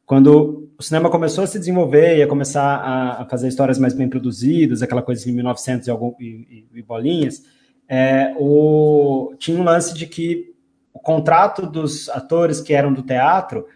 quando 0.05 0.69
o 0.79 0.83
cinema 0.83 1.09
começou 1.09 1.45
a 1.45 1.47
se 1.47 1.59
desenvolver, 1.59 2.19
ia 2.19 2.27
começar 2.27 2.77
a, 2.77 3.23
a 3.23 3.25
fazer 3.25 3.49
histórias 3.49 3.79
mais 3.79 3.95
bem 3.95 4.07
produzidas, 4.07 4.83
aquela 4.83 5.01
coisa 5.01 5.25
de 5.25 5.33
1900 5.33 5.89
e, 5.89 5.91
algum, 5.91 6.13
e, 6.21 6.67
e, 6.75 6.79
e 6.79 6.83
bolinhas, 6.83 7.43
é, 7.89 8.35
o, 8.39 9.33
tinha 9.39 9.59
um 9.59 9.65
lance 9.65 9.95
de 9.95 10.07
que 10.07 10.58
contrato 11.09 11.67
dos 11.67 12.11
atores 12.11 12.61
que 12.61 12.75
eram 12.75 12.93
do 12.93 13.03
teatro, 13.03 13.67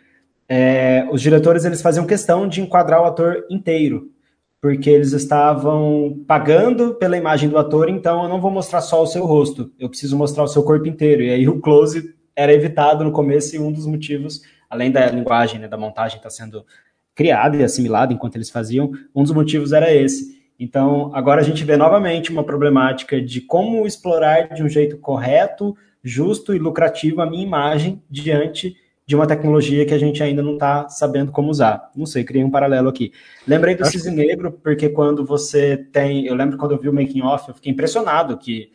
é, 0.46 1.08
os 1.10 1.22
diretores 1.22 1.64
eles 1.64 1.80
faziam 1.80 2.06
questão 2.06 2.46
de 2.46 2.60
enquadrar 2.60 3.00
o 3.00 3.06
ator 3.06 3.46
inteiro, 3.48 4.10
porque 4.60 4.90
eles 4.90 5.12
estavam 5.12 6.22
pagando 6.28 6.94
pela 6.96 7.16
imagem 7.16 7.48
do 7.48 7.56
ator, 7.56 7.88
então 7.88 8.22
eu 8.22 8.28
não 8.28 8.38
vou 8.38 8.50
mostrar 8.50 8.82
só 8.82 9.02
o 9.02 9.06
seu 9.06 9.24
rosto, 9.24 9.72
eu 9.78 9.88
preciso 9.88 10.14
mostrar 10.14 10.44
o 10.44 10.48
seu 10.48 10.62
corpo 10.62 10.86
inteiro. 10.86 11.22
E 11.22 11.30
aí 11.30 11.48
o 11.48 11.58
close 11.58 12.14
era 12.36 12.52
evitado 12.52 13.02
no 13.02 13.10
começo 13.10 13.56
e 13.56 13.58
um 13.58 13.72
dos 13.72 13.86
motivos 13.86 14.42
além 14.68 14.90
da 14.90 15.06
linguagem, 15.06 15.60
né, 15.60 15.68
da 15.68 15.76
montagem 15.76 16.16
estar 16.16 16.28
tá 16.28 16.34
sendo 16.34 16.64
criada 17.14 17.56
e 17.56 17.64
assimilada 17.64 18.12
enquanto 18.12 18.36
eles 18.36 18.48
faziam, 18.48 18.90
um 19.14 19.22
dos 19.22 19.32
motivos 19.32 19.72
era 19.72 19.92
esse. 19.92 20.40
Então, 20.58 21.10
agora 21.14 21.40
a 21.40 21.44
gente 21.44 21.64
vê 21.64 21.76
novamente 21.76 22.30
uma 22.30 22.44
problemática 22.44 23.20
de 23.20 23.40
como 23.40 23.86
explorar 23.86 24.48
de 24.54 24.62
um 24.62 24.68
jeito 24.68 24.96
correto, 24.96 25.76
justo 26.02 26.54
e 26.54 26.58
lucrativo 26.58 27.20
a 27.20 27.26
minha 27.26 27.42
imagem 27.42 28.02
diante 28.10 28.76
de 29.06 29.16
uma 29.16 29.26
tecnologia 29.26 29.84
que 29.84 29.94
a 29.94 29.98
gente 29.98 30.22
ainda 30.22 30.42
não 30.42 30.54
está 30.54 30.88
sabendo 30.88 31.32
como 31.32 31.50
usar. 31.50 31.90
Não 31.94 32.06
sei, 32.06 32.24
criei 32.24 32.44
um 32.44 32.50
paralelo 32.50 32.88
aqui. 32.88 33.12
Lembrei 33.46 33.74
do 33.74 33.84
Cisne 33.84 34.14
Negro, 34.14 34.52
porque 34.52 34.88
quando 34.88 35.24
você 35.24 35.76
tem. 35.76 36.26
Eu 36.26 36.34
lembro 36.34 36.56
quando 36.56 36.72
eu 36.72 36.78
vi 36.78 36.88
o 36.88 36.92
making 36.92 37.22
off, 37.22 37.48
eu 37.48 37.54
fiquei 37.54 37.72
impressionado 37.72 38.38
que 38.38 38.70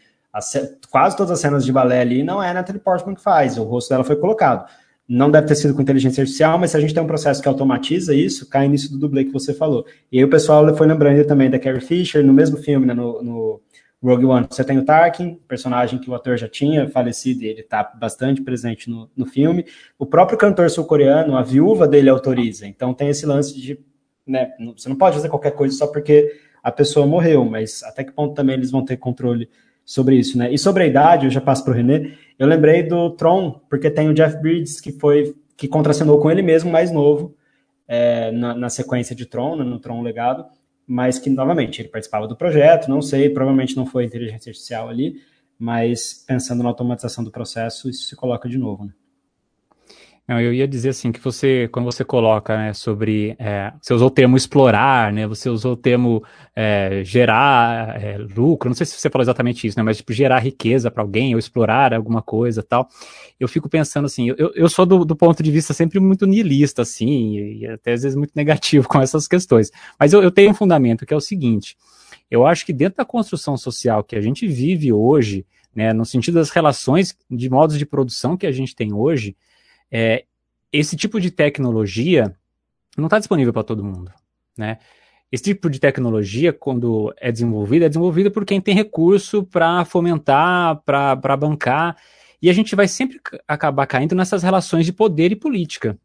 quase 0.91 1.17
todas 1.17 1.32
as 1.32 1.39
cenas 1.39 1.65
de 1.65 1.71
balé 1.71 2.01
ali 2.01 2.23
não 2.23 2.41
é 2.43 2.49
a 2.49 2.53
Natalie 2.53 2.82
Portman 2.82 3.15
que 3.15 3.23
faz, 3.23 3.57
o 3.57 3.63
rosto 3.63 3.89
dela 3.89 4.03
foi 4.03 4.15
colocado. 4.15 4.69
Não 5.07 5.32
deve 5.32 5.47
ter 5.47 5.55
sido 5.55 5.73
com 5.73 5.82
inteligência 5.82 6.21
artificial, 6.21 6.59
mas 6.59 6.71
se 6.71 6.78
a 6.78 6.80
gente 6.82 6.93
tem 6.93 7.01
um 7.01 7.07
processo 7.07 7.41
que 7.41 7.47
automatiza 7.47 8.13
isso, 8.13 8.49
cai 8.49 8.67
nisso 8.67 8.91
do 8.91 8.99
dublê 8.99 9.23
que 9.23 9.32
você 9.32 9.53
falou. 9.53 9.86
E 10.11 10.17
aí 10.17 10.23
o 10.23 10.30
pessoal 10.30 10.75
foi 10.75 10.86
lembrando 10.86 11.25
também 11.25 11.49
da 11.49 11.57
Carrie 11.57 11.80
Fisher, 11.80 12.23
no 12.23 12.34
mesmo 12.34 12.57
filme, 12.57 12.86
né, 12.86 12.93
no, 12.93 13.23
no 13.23 13.61
Rogue 14.03 14.25
One, 14.25 14.47
você 14.49 14.63
tem 14.63 14.77
o 14.77 14.85
Tarkin, 14.85 15.39
personagem 15.47 15.99
que 15.99 16.09
o 16.09 16.15
ator 16.15 16.37
já 16.37 16.47
tinha 16.47 16.87
falecido 16.87 17.43
e 17.43 17.47
ele 17.47 17.61
está 17.61 17.83
bastante 17.83 18.41
presente 18.41 18.89
no, 18.89 19.09
no 19.15 19.25
filme. 19.25 19.65
O 19.97 20.05
próprio 20.05 20.37
cantor 20.37 20.69
sul-coreano, 20.69 21.35
a 21.35 21.41
viúva 21.41 21.87
dele 21.87 22.09
autoriza. 22.09 22.67
Então 22.67 22.93
tem 22.93 23.09
esse 23.09 23.25
lance 23.25 23.59
de, 23.59 23.79
né, 24.25 24.51
você 24.75 24.87
não 24.87 24.95
pode 24.95 25.15
fazer 25.15 25.29
qualquer 25.29 25.51
coisa 25.51 25.75
só 25.75 25.87
porque 25.87 26.31
a 26.61 26.71
pessoa 26.71 27.07
morreu, 27.07 27.45
mas 27.45 27.81
até 27.83 28.03
que 28.03 28.11
ponto 28.11 28.35
também 28.35 28.55
eles 28.55 28.69
vão 28.69 28.85
ter 28.85 28.97
controle 28.97 29.49
sobre 29.85 30.15
isso, 30.17 30.37
né? 30.37 30.51
E 30.51 30.57
sobre 30.57 30.83
a 30.83 30.87
idade, 30.87 31.25
eu 31.25 31.31
já 31.31 31.39
passo 31.39 31.63
para 31.63 31.71
o 31.71 31.75
René, 31.75 32.13
eu 32.37 32.45
lembrei 32.45 32.83
do 32.83 33.11
Tron, 33.11 33.61
porque 33.69 33.89
tem 33.89 34.09
o 34.09 34.13
Jeff 34.13 34.35
Bridges, 34.41 34.81
que 34.81 34.91
foi 34.91 35.33
que 35.55 35.67
contracenou 35.67 36.19
com 36.19 36.29
ele 36.29 36.41
mesmo, 36.41 36.69
mais 36.69 36.91
novo, 36.91 37.33
é, 37.87 38.31
na, 38.31 38.53
na, 38.53 38.69
sequência 38.69 39.15
de 39.15 39.25
Tron, 39.25 39.55
né, 39.55 39.63
no 39.63 39.79
Tron 39.79 40.01
Legado, 40.01 40.45
mas 40.88 41.19
que, 41.19 41.29
novamente, 41.29 41.81
ele 41.81 41.89
participava 41.89 42.27
do 42.27 42.35
projeto, 42.35 42.89
não 42.89 43.01
sei, 43.01 43.29
provavelmente 43.29 43.75
não 43.75 43.85
foi 43.85 44.05
inteligência 44.05 44.49
artificial 44.49 44.88
ali, 44.88 45.21
mas 45.59 46.23
pensando 46.25 46.63
na 46.63 46.69
automatização 46.69 47.23
do 47.23 47.31
processo, 47.31 47.89
isso 47.89 48.07
se 48.07 48.15
coloca 48.15 48.47
de 48.47 48.57
novo, 48.57 48.85
né? 48.85 48.93
Não, 50.28 50.41
eu 50.41 50.53
ia 50.53 50.67
dizer 50.67 50.89
assim 50.89 51.09
que 51.09 51.21
você, 51.21 51.69
quando 51.71 51.86
você 51.86 52.03
coloca 52.03 52.57
né, 52.57 52.73
sobre, 52.73 53.34
é, 53.39 53.71
você 53.82 53.93
usou 53.93 54.09
o 54.09 54.11
termo 54.11 54.36
explorar, 54.36 55.13
né? 55.13 55.25
Você 55.25 55.49
usou 55.49 55.71
o 55.71 55.78
termo 55.78 56.21
é, 56.53 57.01
gerar 57.05 57.95
é, 58.03 58.17
lucro. 58.17 58.67
Não 58.67 58.75
sei 58.75 58.86
se 58.86 58.99
você 58.99 59.09
falou 59.09 59.23
exatamente 59.23 59.65
isso, 59.65 59.80
né? 59.80 59.84
Mas 59.84 59.97
tipo 59.97 60.11
gerar 60.11 60.39
riqueza 60.39 60.91
para 60.91 61.01
alguém 61.01 61.34
ou 61.34 61.39
explorar 61.39 61.93
alguma 61.93 62.21
coisa, 62.21 62.61
tal. 62.61 62.89
Eu 63.39 63.47
fico 63.47 63.69
pensando 63.69 64.03
assim, 64.03 64.28
eu, 64.38 64.51
eu 64.53 64.67
sou 64.67 64.86
do, 64.86 65.05
do 65.05 65.15
ponto 65.15 65.41
de 65.41 65.49
vista 65.49 65.73
sempre 65.73 65.97
muito 65.97 66.25
niilista, 66.25 66.82
assim, 66.82 67.38
e, 67.38 67.59
e, 67.59 67.67
até 67.67 67.93
às 67.93 68.03
vezes 68.03 68.17
muito 68.17 68.34
negativo 68.36 68.86
com 68.89 68.99
essas 68.99 69.30
questões. 69.30 69.71
Mas 69.97 70.11
eu, 70.11 70.21
eu 70.21 70.30
tenho 70.30 70.51
um 70.51 70.55
fundamento 70.55 71.05
que 71.05 71.13
é 71.13 71.17
o 71.17 71.21
seguinte: 71.21 71.78
eu 72.30 72.45
acho 72.45 72.65
que 72.65 72.73
dentro 72.73 72.97
da 72.97 73.05
construção 73.05 73.55
social 73.55 74.03
que 74.03 74.17
a 74.17 74.21
gente 74.21 74.45
vive 74.45 74.91
hoje, 74.91 75.45
né, 75.73 75.93
no 75.93 76.03
sentido 76.03 76.34
das 76.34 76.49
relações 76.49 77.17
de 77.32 77.49
modos 77.49 77.78
de 77.78 77.86
produção 77.86 78.36
que 78.36 78.45
a 78.45 78.51
gente 78.51 78.75
tem 78.75 78.93
hoje 78.93 79.34
é, 79.91 80.25
esse 80.71 80.95
tipo 80.95 81.19
de 81.19 81.31
tecnologia 81.31 82.35
não 82.97 83.05
está 83.05 83.19
disponível 83.19 83.53
para 83.53 83.63
todo 83.63 83.83
mundo, 83.83 84.11
né? 84.57 84.77
Esse 85.31 85.43
tipo 85.43 85.69
de 85.69 85.79
tecnologia, 85.79 86.53
quando 86.53 87.13
é 87.17 87.31
desenvolvida, 87.31 87.85
é 87.85 87.89
desenvolvida 87.89 88.31
por 88.31 88.45
quem 88.45 88.61
tem 88.61 88.73
recurso 88.73 89.43
para 89.43 89.83
fomentar, 89.83 90.81
para 90.85 91.38
bancar, 91.38 91.97
e 92.41 92.49
a 92.49 92.53
gente 92.53 92.75
vai 92.75 92.88
sempre 92.88 93.19
acabar 93.45 93.85
caindo 93.88 94.15
nessas 94.15 94.41
relações 94.41 94.85
de 94.85 94.93
poder 94.93 95.31
e 95.31 95.35
política. 95.35 95.97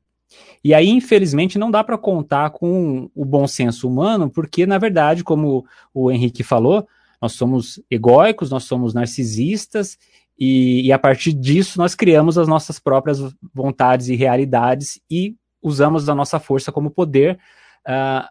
E 0.64 0.74
aí, 0.74 0.89
infelizmente, 0.89 1.59
não 1.59 1.70
dá 1.70 1.85
para 1.85 1.99
contar 1.99 2.51
com 2.51 3.11
o 3.14 3.24
bom 3.24 3.47
senso 3.47 3.89
humano, 3.89 4.30
porque, 4.30 4.66
na 4.66 4.78
verdade, 4.78 5.22
como 5.22 5.64
o 5.95 6.11
Henrique 6.11 6.43
falou, 6.43 6.89
nós 7.20 7.33
somos 7.33 7.80
egóicos, 7.89 8.51
nós 8.51 8.64
somos 8.64 8.93
narcisistas, 8.93 9.99
e, 10.39 10.87
e, 10.87 10.93
a 10.93 10.99
partir 10.99 11.33
disso 11.33 11.78
nós 11.78 11.95
criamos 11.95 12.39
as 12.39 12.49
nossas 12.49 12.78
próprias 12.78 13.18
vontades 13.55 14.09
e 14.09 14.16
realidades 14.16 15.01
e 15.11 15.37
usamos 15.62 16.09
a 16.09 16.14
nossa 16.14 16.41
força 16.41 16.72
como 16.72 16.91
poder 16.91 17.35
uh, 17.35 17.39
ah, 17.87 18.30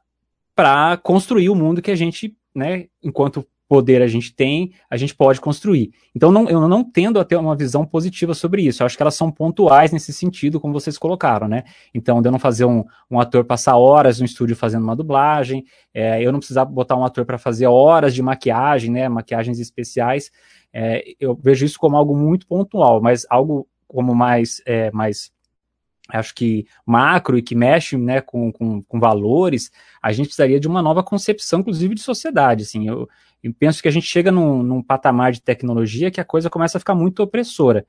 para 0.56 0.98
construir 0.98 1.50
o 1.50 1.56
mundo 1.56 1.82
que 1.82 1.92
a 1.92 1.96
gente, 1.96 2.36
né, 2.54 2.88
enquanto 3.02 3.48
poder 3.72 4.02
a 4.02 4.08
gente 4.08 4.36
tem, 4.36 4.74
a 4.90 4.98
gente 4.98 5.16
pode 5.16 5.40
construir. 5.40 5.94
Então 6.14 6.30
não, 6.30 6.50
eu 6.50 6.68
não 6.68 6.84
tendo 6.84 7.18
a 7.18 7.24
ter 7.24 7.38
uma 7.38 7.56
visão 7.56 7.86
positiva 7.86 8.34
sobre 8.34 8.64
isso. 8.64 8.84
Eu 8.84 8.86
acho 8.86 8.98
que 8.98 9.02
elas 9.02 9.16
são 9.16 9.32
pontuais 9.32 9.94
nesse 9.94 10.12
sentido, 10.12 10.60
como 10.60 10.74
vocês 10.74 10.98
colocaram, 10.98 11.48
né? 11.48 11.64
Então, 11.94 12.22
de 12.22 12.28
eu 12.28 12.34
não 12.34 12.38
fazer 12.38 12.66
um, 12.66 12.84
um 13.10 13.18
ator 13.18 13.46
passar 13.46 13.78
horas 13.78 14.20
no 14.20 14.26
estúdio 14.26 14.58
fazendo 14.58 14.84
uma 14.84 14.94
dublagem, 14.94 15.64
é, 15.94 16.22
eu 16.22 16.34
não 16.34 16.40
precisar 16.40 16.66
botar 16.66 16.98
um 16.98 17.06
ator 17.06 17.24
para 17.24 17.38
fazer 17.38 17.66
horas 17.66 18.14
de 18.14 18.22
maquiagem, 18.22 18.92
né? 18.92 19.08
Maquiagens 19.08 19.58
especiais. 19.58 20.30
É, 20.74 21.04
eu 21.20 21.36
vejo 21.36 21.66
isso 21.66 21.78
como 21.78 21.98
algo 21.98 22.16
muito 22.16 22.48
pontual, 22.48 23.02
mas 23.02 23.26
algo 23.30 23.68
como 23.88 24.16
mais, 24.16 24.62
é, 24.66 24.90
mais 24.92 25.32
acho 26.10 26.34
que 26.34 26.66
macro 26.86 27.38
e 27.38 27.42
que 27.42 27.56
mexe 27.56 27.98
né, 27.98 28.22
com, 28.22 28.52
com, 28.52 28.82
com, 28.82 29.00
valores, 29.00 29.72
a 30.02 30.12
gente 30.12 30.28
precisaria 30.28 30.60
de 30.60 30.68
uma 30.68 30.82
nova 30.82 31.04
concepção, 31.04 31.60
inclusive, 31.60 31.96
de 31.96 32.02
sociedade. 32.02 32.64
Assim, 32.64 32.88
eu, 32.88 33.08
eu 33.44 33.54
penso 33.54 33.82
que 33.82 33.88
a 33.88 33.92
gente 33.92 34.08
chega 34.08 34.32
num, 34.32 34.64
num, 34.64 34.82
patamar 34.82 35.32
de 35.32 35.42
tecnologia 35.42 36.12
que 36.12 36.22
a 36.22 36.26
coisa 36.26 36.50
começa 36.50 36.78
a 36.78 36.80
ficar 36.80 36.96
muito 36.96 37.22
opressora. 37.22 37.86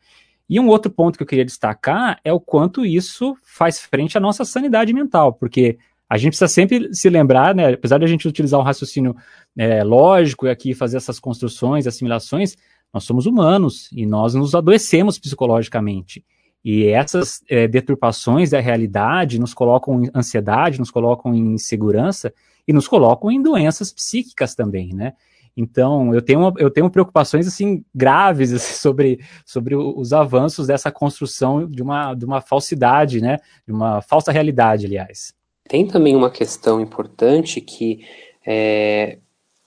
E 0.49 0.59
um 0.61 0.69
outro 0.69 0.91
ponto 0.91 1.17
que 1.17 1.23
eu 1.23 1.27
queria 1.27 1.45
destacar 1.45 2.21
é 2.25 2.33
o 2.33 2.41
quanto 2.41 2.85
isso 2.85 3.37
faz 3.43 3.81
frente 3.81 4.19
à 4.19 4.21
nossa 4.21 4.45
sanidade 4.45 4.93
mental, 4.93 5.33
porque 5.33 5.79
a 6.13 6.19
gente 6.19 6.33
precisa 6.33 6.49
sempre 6.49 6.95
se 6.95 7.09
lembrar, 7.09 7.55
né, 7.55 7.73
apesar 7.73 7.97
de 7.97 8.05
a 8.05 8.07
gente 8.07 8.29
utilizar 8.29 8.61
um 8.61 8.63
raciocínio 8.63 9.17
é, 9.57 9.83
lógico 9.83 10.47
e 10.47 10.51
aqui 10.51 10.75
fazer 10.75 10.99
essas 10.99 11.19
construções, 11.19 11.87
assimilações, 11.87 12.55
nós 12.93 13.05
somos 13.05 13.25
humanos 13.25 13.89
e 13.91 14.05
nós 14.05 14.35
nos 14.35 14.55
adoecemos 14.55 15.19
psicologicamente. 15.19 16.23
E 16.63 16.85
essas 16.85 17.43
é, 17.49 17.67
deturpações 17.67 18.51
da 18.51 18.61
realidade 18.61 19.41
nos 19.41 19.55
colocam 19.55 20.05
em 20.05 20.11
ansiedade, 20.15 20.79
nos 20.79 20.91
colocam 20.91 21.35
em 21.35 21.55
insegurança 21.55 22.31
e 22.69 22.75
nos 22.75 22.87
colocam 22.87 23.31
em 23.31 23.43
doenças 23.43 23.91
psíquicas 23.91 24.55
também, 24.55 24.93
né? 24.93 25.15
Então, 25.57 26.15
eu 26.15 26.21
tenho, 26.21 26.53
eu 26.59 26.71
tenho 26.71 26.91
preocupações 26.91 27.47
assim 27.47 27.83
graves 27.95 28.53
assim, 28.53 28.75
sobre, 28.75 29.19
sobre 29.47 29.75
os 29.75 30.13
avanços 30.13 30.67
dessa 30.67 30.93
construção 30.93 31.67
de 31.67 31.81
uma, 31.81 32.13
de 32.13 32.27
uma 32.27 32.43
falsidade, 32.43 33.19
né? 33.23 33.39
De 33.67 33.73
uma 33.73 34.03
falsa 34.03 34.31
realidade, 34.31 34.85
aliás. 34.85 35.33
Tem 35.69 35.87
também 35.87 36.15
uma 36.17 36.31
questão 36.31 36.81
importante 36.81 37.61
que 37.61 38.07
é, 38.47 39.19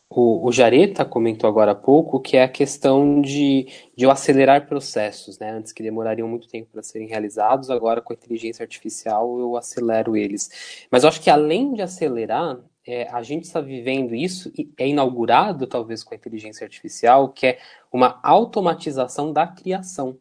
o, 0.09 0.47
o 0.47 0.51
Jareta 0.51 1.03
comentou 1.03 1.49
agora 1.49 1.71
há 1.71 1.75
pouco, 1.75 2.19
que 2.19 2.37
é 2.37 2.43
a 2.43 2.49
questão 2.49 3.21
de, 3.21 3.67
de 3.95 4.05
acelerar 4.05 4.67
processos, 4.67 5.39
né? 5.39 5.51
Antes 5.51 5.73
que 5.73 5.83
demorariam 5.83 6.27
muito 6.27 6.47
tempo 6.47 6.69
para 6.71 6.83
serem 6.83 7.07
realizados, 7.07 7.69
agora 7.69 8.01
com 8.01 8.13
a 8.13 8.15
inteligência 8.15 8.63
artificial 8.63 9.39
eu 9.39 9.57
acelero 9.57 10.15
eles. 10.15 10.87
Mas 10.91 11.03
eu 11.03 11.09
acho 11.09 11.21
que 11.21 11.29
além 11.29 11.73
de 11.73 11.81
acelerar, 11.81 12.59
é, 12.87 13.09
a 13.09 13.23
gente 13.23 13.45
está 13.45 13.59
vivendo 13.59 14.13
isso 14.13 14.51
e 14.55 14.71
é 14.77 14.87
inaugurado 14.87 15.65
talvez 15.65 16.03
com 16.03 16.13
a 16.13 16.17
inteligência 16.17 16.63
artificial, 16.63 17.29
que 17.29 17.47
é 17.47 17.59
uma 17.91 18.19
automatização 18.21 19.33
da 19.33 19.47
criação. 19.47 20.17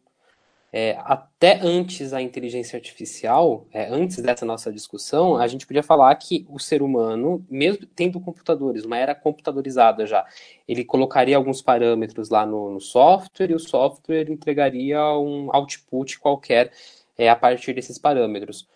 É, 0.77 0.99
até 1.05 1.61
antes 1.62 2.11
da 2.11 2.20
inteligência 2.20 2.77
artificial, 2.77 3.64
é, 3.72 3.87
antes 3.89 4.20
dessa 4.20 4.45
nossa 4.45 4.72
discussão, 4.72 5.37
a 5.37 5.47
gente 5.47 5.68
podia 5.68 5.85
falar 5.85 6.12
que 6.16 6.45
o 6.51 6.59
ser 6.59 6.83
humano, 6.83 7.47
mesmo 7.49 7.87
tendo 7.87 8.18
computadores, 8.18 8.85
uma 8.85 8.99
era 8.99 9.14
computadorizada 9.14 10.05
já, 10.05 10.27
ele 10.66 10.85
colocaria 10.85 11.37
alguns 11.37 11.62
parâmetros 11.62 12.29
lá 12.29 12.45
no, 12.45 12.72
no 12.72 12.81
software 12.81 13.53
e 13.53 13.55
o 13.55 13.59
software 13.61 14.29
entregaria 14.29 15.01
um 15.16 15.49
output 15.55 16.18
qualquer 16.18 16.72
é, 17.16 17.31
a 17.31 17.37
partir 17.37 17.72
desses 17.72 17.97
parâmetros. 17.97 18.66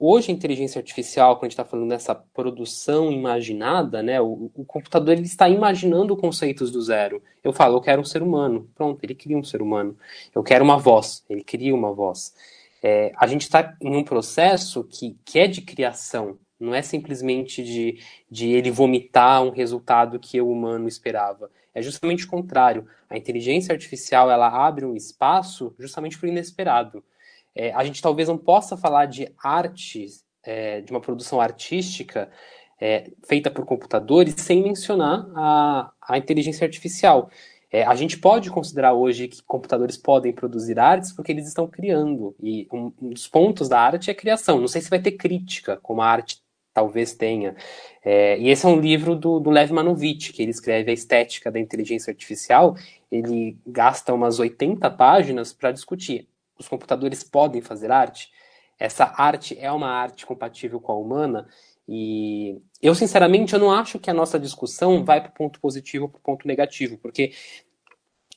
Hoje, 0.00 0.30
a 0.30 0.34
inteligência 0.34 0.78
artificial, 0.78 1.34
quando 1.34 1.44
a 1.44 1.46
gente 1.46 1.52
está 1.52 1.64
falando 1.64 1.88
dessa 1.88 2.14
produção 2.14 3.10
imaginada, 3.10 4.00
né, 4.00 4.20
o, 4.20 4.48
o, 4.54 4.64
computador 4.64 5.14
ele 5.14 5.22
está 5.22 5.48
imaginando 5.48 6.16
conceitos 6.16 6.70
do 6.70 6.80
zero. 6.80 7.20
Eu 7.42 7.52
falo, 7.52 7.76
eu 7.76 7.80
quero 7.80 8.00
um 8.00 8.04
ser 8.04 8.22
humano. 8.22 8.70
Pronto, 8.76 9.02
ele 9.02 9.14
cria 9.14 9.36
um 9.36 9.42
ser 9.42 9.60
humano. 9.60 9.98
Eu 10.32 10.44
quero 10.44 10.64
uma 10.64 10.78
voz. 10.78 11.24
Ele 11.28 11.42
cria 11.42 11.74
uma 11.74 11.92
voz. 11.92 12.32
É, 12.80 13.12
a 13.16 13.26
gente 13.26 13.42
está 13.42 13.76
em 13.80 13.96
um 13.96 14.04
processo 14.04 14.84
que, 14.84 15.16
que 15.24 15.40
é 15.40 15.48
de 15.48 15.62
criação. 15.62 16.38
Não 16.60 16.72
é 16.72 16.82
simplesmente 16.82 17.64
de, 17.64 18.00
de 18.30 18.50
ele 18.52 18.70
vomitar 18.70 19.42
um 19.42 19.50
resultado 19.50 20.20
que 20.20 20.40
o 20.40 20.48
humano 20.48 20.86
esperava. 20.86 21.50
É 21.74 21.82
justamente 21.82 22.24
o 22.24 22.28
contrário. 22.28 22.86
A 23.10 23.16
inteligência 23.16 23.72
artificial 23.72 24.30
ela 24.30 24.48
abre 24.48 24.84
um 24.84 24.94
espaço 24.94 25.74
justamente 25.76 26.16
para 26.16 26.26
o 26.28 26.30
inesperado. 26.30 27.02
É, 27.58 27.72
a 27.72 27.82
gente 27.82 28.00
talvez 28.00 28.28
não 28.28 28.38
possa 28.38 28.76
falar 28.76 29.06
de 29.06 29.28
arte, 29.42 30.06
é, 30.44 30.80
de 30.80 30.92
uma 30.92 31.00
produção 31.00 31.40
artística 31.40 32.30
é, 32.80 33.10
feita 33.26 33.50
por 33.50 33.66
computadores, 33.66 34.36
sem 34.38 34.62
mencionar 34.62 35.28
a, 35.34 35.90
a 36.00 36.16
inteligência 36.16 36.64
artificial. 36.64 37.28
É, 37.68 37.82
a 37.82 37.96
gente 37.96 38.16
pode 38.16 38.48
considerar 38.48 38.92
hoje 38.92 39.26
que 39.26 39.42
computadores 39.42 39.96
podem 39.96 40.32
produzir 40.32 40.78
artes 40.78 41.12
porque 41.12 41.32
eles 41.32 41.48
estão 41.48 41.66
criando. 41.66 42.32
E 42.40 42.68
um, 42.72 42.92
um 43.02 43.10
dos 43.10 43.26
pontos 43.26 43.68
da 43.68 43.80
arte 43.80 44.08
é 44.08 44.12
a 44.12 44.16
criação. 44.16 44.60
Não 44.60 44.68
sei 44.68 44.80
se 44.80 44.88
vai 44.88 45.00
ter 45.00 45.12
crítica, 45.12 45.78
como 45.82 46.00
a 46.00 46.06
arte 46.06 46.40
talvez 46.72 47.12
tenha. 47.12 47.56
É, 48.04 48.38
e 48.38 48.48
esse 48.50 48.64
é 48.64 48.68
um 48.68 48.80
livro 48.80 49.16
do, 49.16 49.40
do 49.40 49.50
Lev 49.50 49.72
Manovich, 49.72 50.32
que 50.32 50.42
ele 50.42 50.52
escreve 50.52 50.92
a 50.92 50.94
estética 50.94 51.50
da 51.50 51.58
inteligência 51.58 52.12
artificial. 52.12 52.76
Ele 53.10 53.58
gasta 53.66 54.14
umas 54.14 54.38
80 54.38 54.88
páginas 54.92 55.52
para 55.52 55.72
discutir 55.72 56.28
os 56.58 56.68
computadores 56.68 57.22
podem 57.22 57.60
fazer 57.60 57.90
arte, 57.90 58.30
essa 58.78 59.12
arte 59.16 59.58
é 59.58 59.70
uma 59.72 59.88
arte 59.88 60.24
compatível 60.24 60.80
com 60.80 60.92
a 60.92 60.98
humana, 60.98 61.48
e 61.88 62.60
eu, 62.82 62.94
sinceramente, 62.94 63.54
eu 63.54 63.58
não 63.58 63.70
acho 63.70 63.98
que 63.98 64.10
a 64.10 64.14
nossa 64.14 64.38
discussão 64.38 65.04
vai 65.04 65.22
para 65.22 65.30
o 65.30 65.34
ponto 65.34 65.58
positivo 65.58 66.04
ou 66.04 66.10
para 66.10 66.18
o 66.18 66.22
ponto 66.22 66.46
negativo, 66.46 66.98
porque 66.98 67.32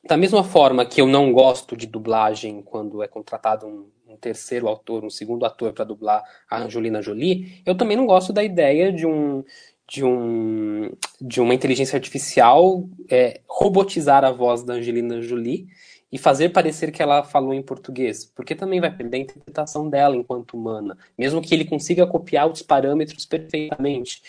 da 0.04 0.18
mesma 0.18 0.44
forma 0.44 0.86
que 0.86 1.02
eu 1.02 1.06
não 1.06 1.32
gosto 1.32 1.76
de 1.76 1.86
dublagem 1.86 2.62
quando 2.62 3.04
é 3.04 3.08
contratado 3.08 3.68
um, 3.68 3.92
um 4.08 4.18
terceiro 4.18 4.68
autor, 4.68 5.04
um 5.04 5.10
segundo 5.10 5.46
ator 5.46 5.74
para 5.74 5.86
dublar 5.86 6.24
a 6.50 6.60
Angelina 6.60 7.02
Jolie, 7.02 7.62
eu 7.66 7.76
também 7.76 7.96
não 7.96 8.06
gosto 8.06 8.34
da 8.34 8.44
ideia 8.44 8.92
de 8.92 9.06
um 9.06 9.44
de, 9.88 10.06
um, 10.06 10.90
de 11.20 11.42
uma 11.42 11.54
inteligência 11.54 11.98
artificial 11.98 12.88
é, 13.10 13.42
robotizar 13.46 14.24
a 14.24 14.32
voz 14.32 14.64
da 14.64 14.76
Angelina 14.76 15.22
Jolie 15.22 15.68
e 16.12 16.18
fazer 16.18 16.50
parecer 16.50 16.92
que 16.92 17.02
ela 17.02 17.24
falou 17.24 17.54
em 17.54 17.62
português, 17.62 18.26
porque 18.36 18.54
também 18.54 18.82
vai 18.82 18.96
perder 18.96 19.18
a 19.18 19.22
interpretação 19.22 19.90
dela 19.90 20.16
enquanto 20.16 20.56
humana, 20.56 20.98
mesmo 21.18 21.42
que 21.42 21.54
ele 21.54 21.66
consiga 21.66 22.06
copiar 22.06 22.50
os 22.52 22.62
parâmetros 22.62 23.26
perfeitamente. 23.26 24.22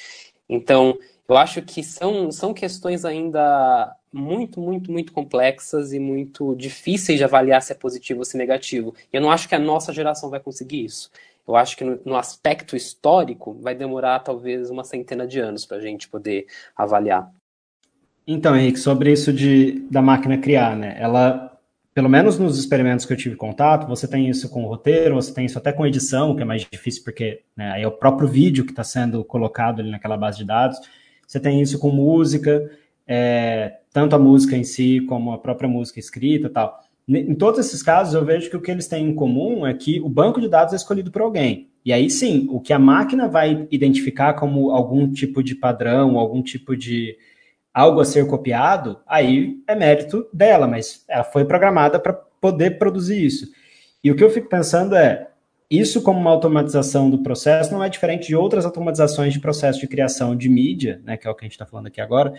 Então, 0.48 0.96
eu 1.28 1.36
acho 1.36 1.62
que 1.62 1.82
são, 1.82 2.30
são 2.30 2.52
questões 2.52 3.04
ainda 3.04 3.96
muito, 4.12 4.60
muito, 4.60 4.92
muito 4.92 5.12
complexas 5.12 5.92
e 5.92 5.98
muito 5.98 6.54
difíceis 6.54 7.18
de 7.18 7.24
avaliar 7.24 7.62
se 7.62 7.72
é 7.72 7.74
positivo 7.74 8.20
ou 8.20 8.24
se 8.24 8.36
é 8.36 8.38
negativo. 8.38 8.94
E 9.12 9.16
eu 9.16 9.22
não 9.22 9.30
acho 9.30 9.48
que 9.48 9.54
a 9.54 9.58
nossa 9.58 9.92
geração 9.92 10.28
vai 10.28 10.40
conseguir 10.40 10.84
isso. 10.84 11.10
Eu 11.48 11.56
acho 11.56 11.76
que 11.76 11.84
no, 11.84 11.98
no 12.04 12.16
aspecto 12.16 12.76
histórico 12.76 13.54
vai 13.60 13.74
demorar 13.74 14.20
talvez 14.20 14.70
uma 14.70 14.84
centena 14.84 15.26
de 15.26 15.40
anos 15.40 15.64
para 15.64 15.78
a 15.78 15.80
gente 15.80 16.08
poder 16.08 16.46
avaliar. 16.76 17.32
Então, 18.26 18.56
Henrique, 18.56 18.78
sobre 18.78 19.10
isso 19.10 19.32
de 19.32 19.80
da 19.90 20.00
máquina 20.00 20.38
criar, 20.38 20.76
né? 20.76 20.96
Ela 20.98 21.51
pelo 21.94 22.08
menos 22.08 22.38
nos 22.38 22.58
experimentos 22.58 23.04
que 23.04 23.12
eu 23.12 23.16
tive 23.16 23.36
contato, 23.36 23.86
você 23.86 24.08
tem 24.08 24.28
isso 24.28 24.48
com 24.48 24.64
o 24.64 24.66
roteiro, 24.66 25.14
você 25.14 25.32
tem 25.32 25.44
isso 25.44 25.58
até 25.58 25.72
com 25.72 25.86
edição, 25.86 26.34
que 26.34 26.42
é 26.42 26.44
mais 26.44 26.66
difícil 26.70 27.04
porque 27.04 27.40
né, 27.56 27.82
é 27.82 27.86
o 27.86 27.92
próprio 27.92 28.26
vídeo 28.26 28.64
que 28.64 28.72
está 28.72 28.82
sendo 28.82 29.22
colocado 29.22 29.80
ali 29.80 29.90
naquela 29.90 30.16
base 30.16 30.38
de 30.38 30.44
dados. 30.44 30.78
Você 31.26 31.38
tem 31.38 31.60
isso 31.60 31.78
com 31.78 31.90
música, 31.90 32.70
é, 33.06 33.78
tanto 33.92 34.16
a 34.16 34.18
música 34.18 34.56
em 34.56 34.64
si 34.64 35.00
como 35.02 35.32
a 35.32 35.38
própria 35.38 35.68
música 35.68 36.00
escrita 36.00 36.48
tal. 36.48 36.80
Em 37.06 37.34
todos 37.34 37.60
esses 37.60 37.82
casos, 37.82 38.14
eu 38.14 38.24
vejo 38.24 38.48
que 38.48 38.56
o 38.56 38.60
que 38.60 38.70
eles 38.70 38.86
têm 38.86 39.08
em 39.08 39.14
comum 39.14 39.66
é 39.66 39.74
que 39.74 40.00
o 40.00 40.08
banco 40.08 40.40
de 40.40 40.48
dados 40.48 40.72
é 40.72 40.76
escolhido 40.76 41.10
por 41.10 41.20
alguém. 41.20 41.68
E 41.84 41.92
aí 41.92 42.08
sim, 42.08 42.46
o 42.48 42.60
que 42.60 42.72
a 42.72 42.78
máquina 42.78 43.28
vai 43.28 43.66
identificar 43.70 44.34
como 44.34 44.70
algum 44.70 45.10
tipo 45.12 45.42
de 45.42 45.54
padrão, 45.54 46.16
algum 46.16 46.40
tipo 46.40 46.76
de, 46.76 47.18
algo 47.72 48.00
a 48.00 48.04
ser 48.04 48.26
copiado, 48.26 49.00
aí 49.06 49.62
é 49.66 49.74
mérito 49.74 50.28
dela, 50.32 50.66
mas 50.66 51.04
ela 51.08 51.24
foi 51.24 51.44
programada 51.44 51.98
para 51.98 52.12
poder 52.12 52.78
produzir 52.78 53.24
isso. 53.24 53.46
E 54.04 54.10
o 54.10 54.16
que 54.16 54.22
eu 54.22 54.30
fico 54.30 54.48
pensando 54.48 54.94
é, 54.94 55.28
isso 55.70 56.02
como 56.02 56.20
uma 56.20 56.30
automatização 56.30 57.08
do 57.08 57.22
processo 57.22 57.72
não 57.72 57.82
é 57.82 57.88
diferente 57.88 58.26
de 58.26 58.36
outras 58.36 58.66
automatizações 58.66 59.32
de 59.32 59.40
processo 59.40 59.80
de 59.80 59.88
criação 59.88 60.36
de 60.36 60.48
mídia, 60.48 61.00
né, 61.04 61.16
que 61.16 61.26
é 61.26 61.30
o 61.30 61.34
que 61.34 61.44
a 61.44 61.46
gente 61.46 61.52
está 61.52 61.64
falando 61.64 61.86
aqui 61.86 62.00
agora, 62.00 62.34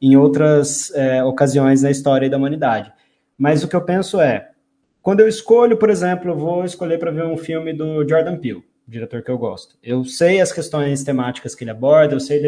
em 0.00 0.16
outras 0.16 0.90
é, 0.94 1.22
ocasiões 1.22 1.82
na 1.82 1.90
história 1.90 2.30
da 2.30 2.36
humanidade. 2.36 2.92
Mas 3.36 3.62
o 3.62 3.68
que 3.68 3.76
eu 3.76 3.84
penso 3.84 4.20
é, 4.20 4.48
quando 5.02 5.20
eu 5.20 5.28
escolho, 5.28 5.76
por 5.76 5.90
exemplo, 5.90 6.30
eu 6.30 6.36
vou 6.36 6.64
escolher 6.64 6.98
para 6.98 7.10
ver 7.10 7.24
um 7.24 7.36
filme 7.36 7.72
do 7.72 8.08
Jordan 8.08 8.38
Peele, 8.38 8.64
diretor 8.86 9.22
que 9.22 9.30
eu 9.30 9.38
gosto. 9.38 9.76
Eu 9.82 10.04
sei 10.04 10.40
as 10.40 10.52
questões 10.52 11.04
temáticas 11.04 11.54
que 11.54 11.64
ele 11.64 11.70
aborda, 11.70 12.14
eu 12.14 12.20
sei 12.20 12.40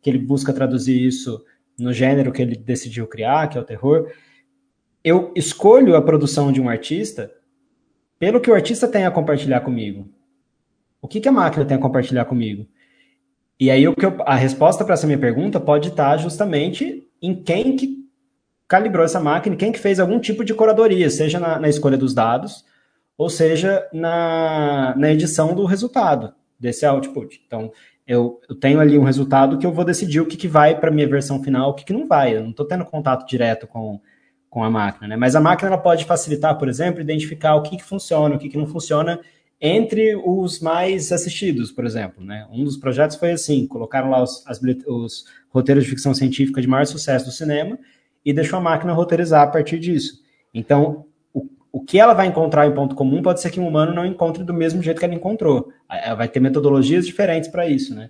que 0.00 0.10
ele 0.10 0.18
busca 0.18 0.52
traduzir 0.52 1.00
isso 1.00 1.44
no 1.78 1.92
gênero 1.92 2.32
que 2.32 2.42
ele 2.42 2.56
decidiu 2.56 3.06
criar, 3.06 3.48
que 3.48 3.58
é 3.58 3.60
o 3.60 3.64
terror, 3.64 4.10
eu 5.04 5.32
escolho 5.36 5.94
a 5.96 6.02
produção 6.02 6.50
de 6.50 6.60
um 6.60 6.68
artista 6.68 7.30
pelo 8.18 8.40
que 8.40 8.50
o 8.50 8.54
artista 8.54 8.88
tem 8.88 9.04
a 9.04 9.10
compartilhar 9.10 9.60
comigo. 9.60 10.08
O 11.00 11.08
que, 11.08 11.20
que 11.20 11.28
a 11.28 11.32
máquina 11.32 11.64
tem 11.64 11.76
a 11.76 11.80
compartilhar 11.80 12.24
comigo? 12.24 12.66
E 13.58 13.70
aí 13.70 13.86
o 13.86 13.94
que 13.94 14.04
eu, 14.04 14.16
a 14.26 14.34
resposta 14.34 14.84
para 14.84 14.94
essa 14.94 15.06
minha 15.06 15.18
pergunta 15.18 15.60
pode 15.60 15.88
estar 15.88 16.16
justamente 16.16 17.08
em 17.22 17.34
quem 17.34 17.76
que 17.76 18.06
calibrou 18.68 19.04
essa 19.04 19.20
máquina, 19.20 19.56
quem 19.56 19.72
que 19.72 19.78
fez 19.78 20.00
algum 20.00 20.18
tipo 20.18 20.44
de 20.44 20.52
curadoria, 20.52 21.08
seja 21.08 21.38
na, 21.38 21.58
na 21.58 21.68
escolha 21.68 21.96
dos 21.96 22.12
dados, 22.12 22.64
ou 23.16 23.30
seja 23.30 23.86
na, 23.92 24.94
na 24.96 25.12
edição 25.12 25.54
do 25.54 25.64
resultado 25.64 26.34
desse 26.58 26.84
output. 26.84 27.40
Então, 27.46 27.72
eu, 28.06 28.40
eu, 28.48 28.54
tenho 28.54 28.78
ali 28.78 28.96
um 28.96 29.02
resultado 29.02 29.58
que 29.58 29.66
eu 29.66 29.72
vou 29.72 29.84
decidir 29.84 30.20
o 30.20 30.26
que, 30.26 30.36
que 30.36 30.46
vai 30.46 30.78
para 30.78 30.90
minha 30.90 31.08
versão 31.08 31.42
final, 31.42 31.70
o 31.70 31.74
que, 31.74 31.84
que 31.84 31.92
não 31.92 32.06
vai. 32.06 32.36
Eu 32.36 32.42
não 32.42 32.50
estou 32.50 32.66
tendo 32.66 32.84
contato 32.84 33.26
direto 33.26 33.66
com, 33.66 34.00
com 34.48 34.62
a 34.62 34.70
máquina, 34.70 35.08
né? 35.08 35.16
Mas 35.16 35.34
a 35.34 35.40
máquina 35.40 35.70
ela 35.70 35.78
pode 35.78 36.04
facilitar, 36.04 36.56
por 36.56 36.68
exemplo, 36.68 37.00
identificar 37.00 37.56
o 37.56 37.62
que, 37.62 37.76
que 37.76 37.84
funciona, 37.84 38.36
o 38.36 38.38
que, 38.38 38.48
que 38.48 38.56
não 38.56 38.66
funciona 38.66 39.20
entre 39.60 40.14
os 40.16 40.60
mais 40.60 41.10
assistidos, 41.10 41.72
por 41.72 41.84
exemplo. 41.84 42.24
Né? 42.24 42.46
Um 42.50 42.64
dos 42.64 42.76
projetos 42.76 43.16
foi 43.16 43.32
assim: 43.32 43.66
colocaram 43.66 44.10
lá 44.10 44.22
os, 44.22 44.46
as, 44.46 44.60
os 44.86 45.24
roteiros 45.48 45.84
de 45.84 45.90
ficção 45.90 46.14
científica 46.14 46.60
de 46.60 46.68
maior 46.68 46.86
sucesso 46.86 47.24
do 47.24 47.32
cinema 47.32 47.78
e 48.24 48.32
deixou 48.32 48.58
a 48.58 48.62
máquina 48.62 48.92
roteirizar 48.92 49.42
a 49.42 49.46
partir 49.46 49.78
disso. 49.78 50.22
Então, 50.52 51.06
o 51.76 51.80
que 51.84 52.00
ela 52.00 52.14
vai 52.14 52.26
encontrar 52.26 52.66
em 52.66 52.72
ponto 52.72 52.94
comum 52.94 53.20
pode 53.20 53.42
ser 53.42 53.50
que 53.50 53.60
um 53.60 53.68
humano 53.68 53.92
não 53.92 54.06
encontre 54.06 54.42
do 54.42 54.54
mesmo 54.54 54.82
jeito 54.82 54.98
que 54.98 55.04
ela 55.04 55.14
encontrou. 55.14 55.68
Ela 55.90 56.14
vai 56.14 56.26
ter 56.26 56.40
metodologias 56.40 57.04
diferentes 57.04 57.50
para 57.50 57.68
isso, 57.68 57.94
né? 57.94 58.08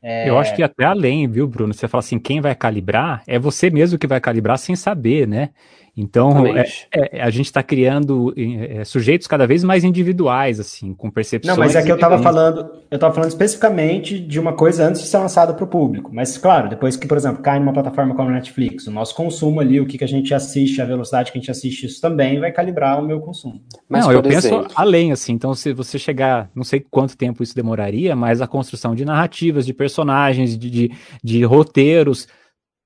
É... 0.00 0.30
Eu 0.30 0.38
acho 0.38 0.56
que 0.56 0.62
até 0.62 0.86
além, 0.86 1.28
viu, 1.28 1.46
Bruno? 1.46 1.74
Você 1.74 1.86
fala 1.86 2.00
assim, 2.00 2.18
quem 2.18 2.40
vai 2.40 2.54
calibrar 2.54 3.22
é 3.26 3.38
você 3.38 3.68
mesmo 3.68 3.98
que 3.98 4.06
vai 4.06 4.18
calibrar 4.18 4.56
sem 4.56 4.74
saber, 4.74 5.28
né? 5.28 5.50
Então, 5.94 6.46
é, 6.46 6.64
é, 6.90 7.22
a 7.22 7.28
gente 7.28 7.46
está 7.46 7.62
criando 7.62 8.32
é, 8.34 8.82
sujeitos 8.82 9.26
cada 9.26 9.46
vez 9.46 9.62
mais 9.62 9.84
individuais, 9.84 10.58
assim, 10.58 10.94
com 10.94 11.10
percepções. 11.10 11.54
Não, 11.54 11.62
mas 11.62 11.76
é 11.76 11.82
que 11.82 11.90
eu 11.90 11.96
estava 11.96 12.18
falando, 12.22 12.60
eu 12.90 12.94
estava 12.94 13.12
falando 13.12 13.28
especificamente 13.28 14.18
de 14.18 14.40
uma 14.40 14.54
coisa 14.54 14.86
antes 14.86 15.02
de 15.02 15.08
ser 15.08 15.18
lançada 15.18 15.52
para 15.52 15.64
o 15.64 15.66
público. 15.66 16.10
Mas, 16.10 16.38
claro, 16.38 16.70
depois 16.70 16.96
que, 16.96 17.06
por 17.06 17.18
exemplo, 17.18 17.42
cai 17.42 17.58
numa 17.58 17.74
plataforma 17.74 18.14
como 18.14 18.30
a 18.30 18.32
Netflix, 18.32 18.86
o 18.86 18.90
nosso 18.90 19.14
consumo 19.14 19.60
ali, 19.60 19.80
o 19.80 19.86
que, 19.86 19.98
que 19.98 20.04
a 20.04 20.08
gente 20.08 20.32
assiste, 20.32 20.80
a 20.80 20.86
velocidade 20.86 21.30
que 21.30 21.36
a 21.36 21.40
gente 21.40 21.50
assiste, 21.50 21.84
isso 21.84 22.00
também 22.00 22.40
vai 22.40 22.50
calibrar 22.50 22.98
o 22.98 23.06
meu 23.06 23.20
consumo. 23.20 23.62
Mas, 23.86 24.06
não, 24.06 24.12
eu 24.12 24.22
exemplo... 24.24 24.62
penso 24.62 24.74
além, 24.74 25.12
assim. 25.12 25.34
Então, 25.34 25.54
se 25.54 25.74
você 25.74 25.98
chegar, 25.98 26.50
não 26.54 26.64
sei 26.64 26.80
quanto 26.80 27.18
tempo 27.18 27.42
isso 27.42 27.54
demoraria, 27.54 28.16
mas 28.16 28.40
a 28.40 28.46
construção 28.46 28.94
de 28.94 29.04
narrativas, 29.04 29.66
de 29.66 29.74
personagens, 29.74 30.56
de, 30.56 30.70
de, 30.70 30.90
de 31.22 31.44
roteiros 31.44 32.26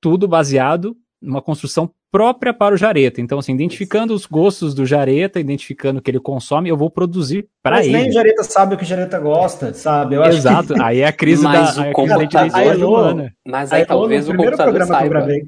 tudo 0.00 0.28
baseado 0.28 0.96
numa 1.20 1.42
construção 1.42 1.90
própria 2.10 2.54
para 2.54 2.74
o 2.74 2.78
Jareta. 2.78 3.20
Então, 3.20 3.38
assim, 3.38 3.52
identificando 3.52 4.14
os 4.14 4.26
gostos 4.26 4.74
do 4.74 4.86
Jareta, 4.86 5.40
identificando 5.40 5.98
o 5.98 6.02
que 6.02 6.10
ele 6.10 6.20
consome, 6.20 6.68
eu 6.68 6.76
vou 6.76 6.90
produzir 6.90 7.48
para 7.62 7.84
ele. 7.84 7.92
Mas 7.92 8.02
nem 8.02 8.10
o 8.10 8.12
Jareta 8.12 8.44
sabe 8.44 8.74
o 8.74 8.78
que 8.78 8.84
o 8.84 8.86
Jareta 8.86 9.18
gosta, 9.18 9.74
sabe? 9.74 10.14
Eu 10.14 10.24
Exato, 10.24 10.74
que... 10.74 10.80
aí 10.82 11.00
é 11.00 11.06
a 11.06 11.12
crise 11.12 11.42
mas 11.42 11.76
da, 11.76 11.82
a 11.82 11.92
crise 11.92 12.78
da 12.78 12.86
humana. 12.86 13.32
Mas 13.44 13.72
aí 13.72 13.84
talvez 13.84 14.28
o, 14.28 14.32
o 14.32 14.36
computador 14.36 14.86
saiba. 14.86 14.98
Que 14.98 15.04
eu 15.04 15.10
gravei, 15.10 15.46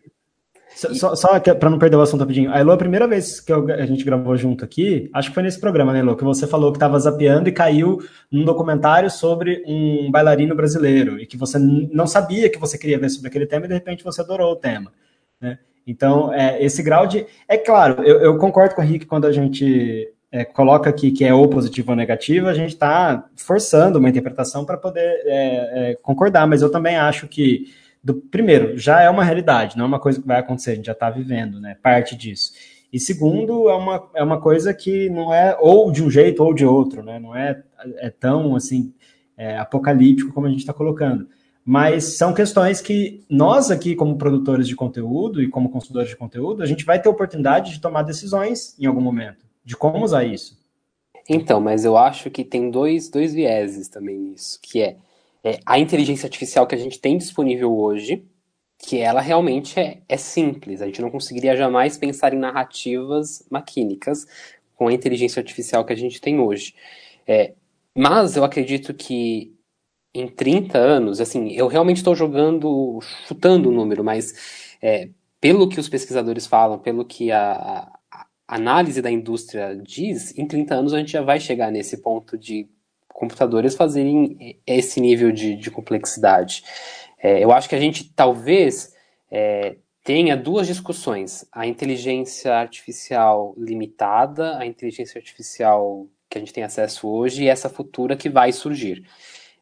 só, 0.78 1.16
só 1.16 1.40
para 1.40 1.70
não 1.70 1.78
perder 1.78 1.96
o 1.96 2.00
assunto 2.00 2.20
rapidinho. 2.20 2.52
A 2.52 2.58
Elo, 2.60 2.70
a 2.70 2.76
primeira 2.76 3.08
vez 3.08 3.40
que 3.40 3.52
eu, 3.52 3.66
a 3.68 3.84
gente 3.84 4.04
gravou 4.04 4.36
junto 4.36 4.64
aqui, 4.64 5.10
acho 5.12 5.30
que 5.30 5.34
foi 5.34 5.42
nesse 5.42 5.58
programa, 5.58 5.92
né, 5.92 5.98
Elo, 5.98 6.16
que 6.16 6.22
você 6.22 6.46
falou 6.46 6.70
que 6.70 6.76
estava 6.76 6.98
zapeando 7.00 7.48
e 7.48 7.52
caiu 7.52 7.98
num 8.30 8.44
documentário 8.44 9.10
sobre 9.10 9.64
um 9.66 10.08
bailarino 10.10 10.54
brasileiro 10.54 11.18
e 11.18 11.26
que 11.26 11.36
você 11.36 11.58
não 11.58 12.06
sabia 12.06 12.48
que 12.48 12.58
você 12.58 12.78
queria 12.78 12.98
ver 12.98 13.08
sobre 13.08 13.28
aquele 13.28 13.46
tema 13.46 13.64
e 13.64 13.68
de 13.68 13.74
repente 13.74 14.04
você 14.04 14.20
adorou 14.20 14.52
o 14.52 14.56
tema. 14.56 14.92
Né? 15.40 15.58
Então, 15.86 16.32
é, 16.32 16.62
esse 16.62 16.82
grau 16.82 17.06
de. 17.06 17.26
É 17.48 17.56
claro, 17.56 18.02
eu, 18.02 18.20
eu 18.20 18.38
concordo 18.38 18.74
com 18.74 18.80
o 18.80 18.84
Henrique 18.84 19.06
quando 19.06 19.26
a 19.26 19.32
gente 19.32 20.12
é, 20.30 20.44
coloca 20.44 20.90
aqui 20.90 21.10
que 21.10 21.24
é 21.24 21.32
ou 21.32 21.48
positivo 21.48 21.90
ou 21.90 21.96
negativo, 21.96 22.48
a 22.48 22.54
gente 22.54 22.74
está 22.74 23.28
forçando 23.36 23.98
uma 23.98 24.08
interpretação 24.08 24.64
para 24.64 24.76
poder 24.76 25.22
é, 25.24 25.90
é, 25.90 25.94
concordar, 26.02 26.46
mas 26.46 26.62
eu 26.62 26.70
também 26.70 26.96
acho 26.96 27.26
que 27.26 27.72
do 28.02 28.14
primeiro, 28.14 28.78
já 28.78 29.00
é 29.00 29.10
uma 29.10 29.24
realidade, 29.24 29.76
não 29.76 29.84
é 29.84 29.88
uma 29.88 29.98
coisa 29.98 30.20
que 30.20 30.26
vai 30.26 30.38
acontecer, 30.38 30.72
a 30.72 30.74
gente 30.76 30.86
já 30.86 30.92
está 30.92 31.10
vivendo, 31.10 31.60
né? 31.60 31.76
Parte 31.82 32.14
disso. 32.14 32.52
E 32.92 32.98
segundo, 32.98 33.68
é 33.68 33.74
uma, 33.74 34.10
é 34.14 34.22
uma 34.22 34.40
coisa 34.40 34.72
que 34.72 35.10
não 35.10 35.34
é 35.34 35.56
ou 35.60 35.90
de 35.90 36.02
um 36.02 36.10
jeito 36.10 36.42
ou 36.42 36.54
de 36.54 36.64
outro, 36.64 37.02
né? 37.02 37.18
Não 37.18 37.36
é, 37.36 37.62
é 37.98 38.08
tão 38.08 38.54
assim 38.54 38.94
é, 39.36 39.58
apocalíptico 39.58 40.32
como 40.32 40.46
a 40.46 40.50
gente 40.50 40.60
está 40.60 40.72
colocando. 40.72 41.28
Mas 41.70 42.16
são 42.16 42.32
questões 42.32 42.80
que 42.80 43.22
nós 43.28 43.70
aqui, 43.70 43.94
como 43.94 44.16
produtores 44.16 44.66
de 44.66 44.74
conteúdo 44.74 45.42
e 45.42 45.48
como 45.48 45.68
consultores 45.68 46.08
de 46.08 46.16
conteúdo, 46.16 46.62
a 46.62 46.66
gente 46.66 46.82
vai 46.82 46.98
ter 46.98 47.10
oportunidade 47.10 47.72
de 47.72 47.80
tomar 47.80 48.04
decisões 48.04 48.74
em 48.78 48.86
algum 48.86 49.02
momento, 49.02 49.44
de 49.62 49.76
como 49.76 50.02
usar 50.02 50.24
isso. 50.24 50.56
Então, 51.28 51.60
mas 51.60 51.84
eu 51.84 51.98
acho 51.98 52.30
que 52.30 52.42
tem 52.42 52.70
dois, 52.70 53.10
dois 53.10 53.34
vieses 53.34 53.86
também 53.88 54.16
nisso, 54.16 54.58
que 54.62 54.80
é 54.80 54.96
é, 55.44 55.60
a 55.64 55.78
inteligência 55.78 56.26
artificial 56.26 56.66
que 56.66 56.74
a 56.74 56.78
gente 56.78 56.98
tem 56.98 57.16
disponível 57.16 57.76
hoje, 57.76 58.24
que 58.78 58.98
ela 58.98 59.20
realmente 59.20 59.78
é, 59.78 59.98
é 60.08 60.16
simples. 60.16 60.80
A 60.80 60.86
gente 60.86 61.02
não 61.02 61.10
conseguiria 61.10 61.56
jamais 61.56 61.96
pensar 61.96 62.32
em 62.32 62.38
narrativas 62.38 63.46
maquínicas 63.50 64.26
com 64.74 64.88
a 64.88 64.92
inteligência 64.92 65.40
artificial 65.40 65.84
que 65.84 65.92
a 65.92 65.96
gente 65.96 66.20
tem 66.20 66.38
hoje. 66.38 66.74
É, 67.26 67.52
mas 67.94 68.36
eu 68.36 68.44
acredito 68.44 68.94
que 68.94 69.54
em 70.20 70.28
30 70.28 70.78
anos, 70.78 71.20
assim, 71.20 71.52
eu 71.52 71.66
realmente 71.66 71.98
estou 71.98 72.14
jogando, 72.14 72.98
chutando 73.26 73.68
o 73.68 73.72
número, 73.72 74.02
mas 74.02 74.76
é, 74.82 75.08
pelo 75.40 75.68
que 75.68 75.78
os 75.78 75.88
pesquisadores 75.88 76.46
falam, 76.46 76.78
pelo 76.78 77.04
que 77.04 77.30
a, 77.30 77.88
a, 78.10 78.26
análise 78.46 79.02
da 79.02 79.10
indústria 79.10 79.76
diz, 79.76 80.36
em 80.36 80.46
30 80.46 80.74
anos 80.74 80.94
a 80.94 80.98
gente 80.98 81.12
já 81.12 81.22
vai 81.22 81.38
chegar 81.38 81.70
nesse 81.70 81.98
ponto 81.98 82.36
de 82.36 82.68
computadores 83.08 83.74
fazerem 83.74 84.60
esse 84.66 85.00
nível 85.00 85.32
de, 85.32 85.56
de 85.56 85.70
complexidade. 85.70 86.62
É, 87.20 87.42
eu 87.42 87.52
acho 87.52 87.68
que 87.68 87.74
a 87.74 87.80
gente 87.80 88.12
talvez 88.14 88.94
é, 89.30 89.76
tenha 90.04 90.36
duas 90.36 90.66
discussões: 90.66 91.44
a 91.52 91.66
inteligência 91.66 92.54
artificial 92.54 93.54
limitada, 93.58 94.56
a 94.56 94.64
inteligência 94.64 95.18
artificial 95.18 96.06
que 96.30 96.38
a 96.38 96.40
gente 96.40 96.52
tem 96.52 96.62
acesso 96.62 97.08
hoje 97.08 97.44
e 97.44 97.48
essa 97.48 97.68
futura 97.68 98.16
que 98.16 98.28
vai 98.28 98.52
surgir. 98.52 99.04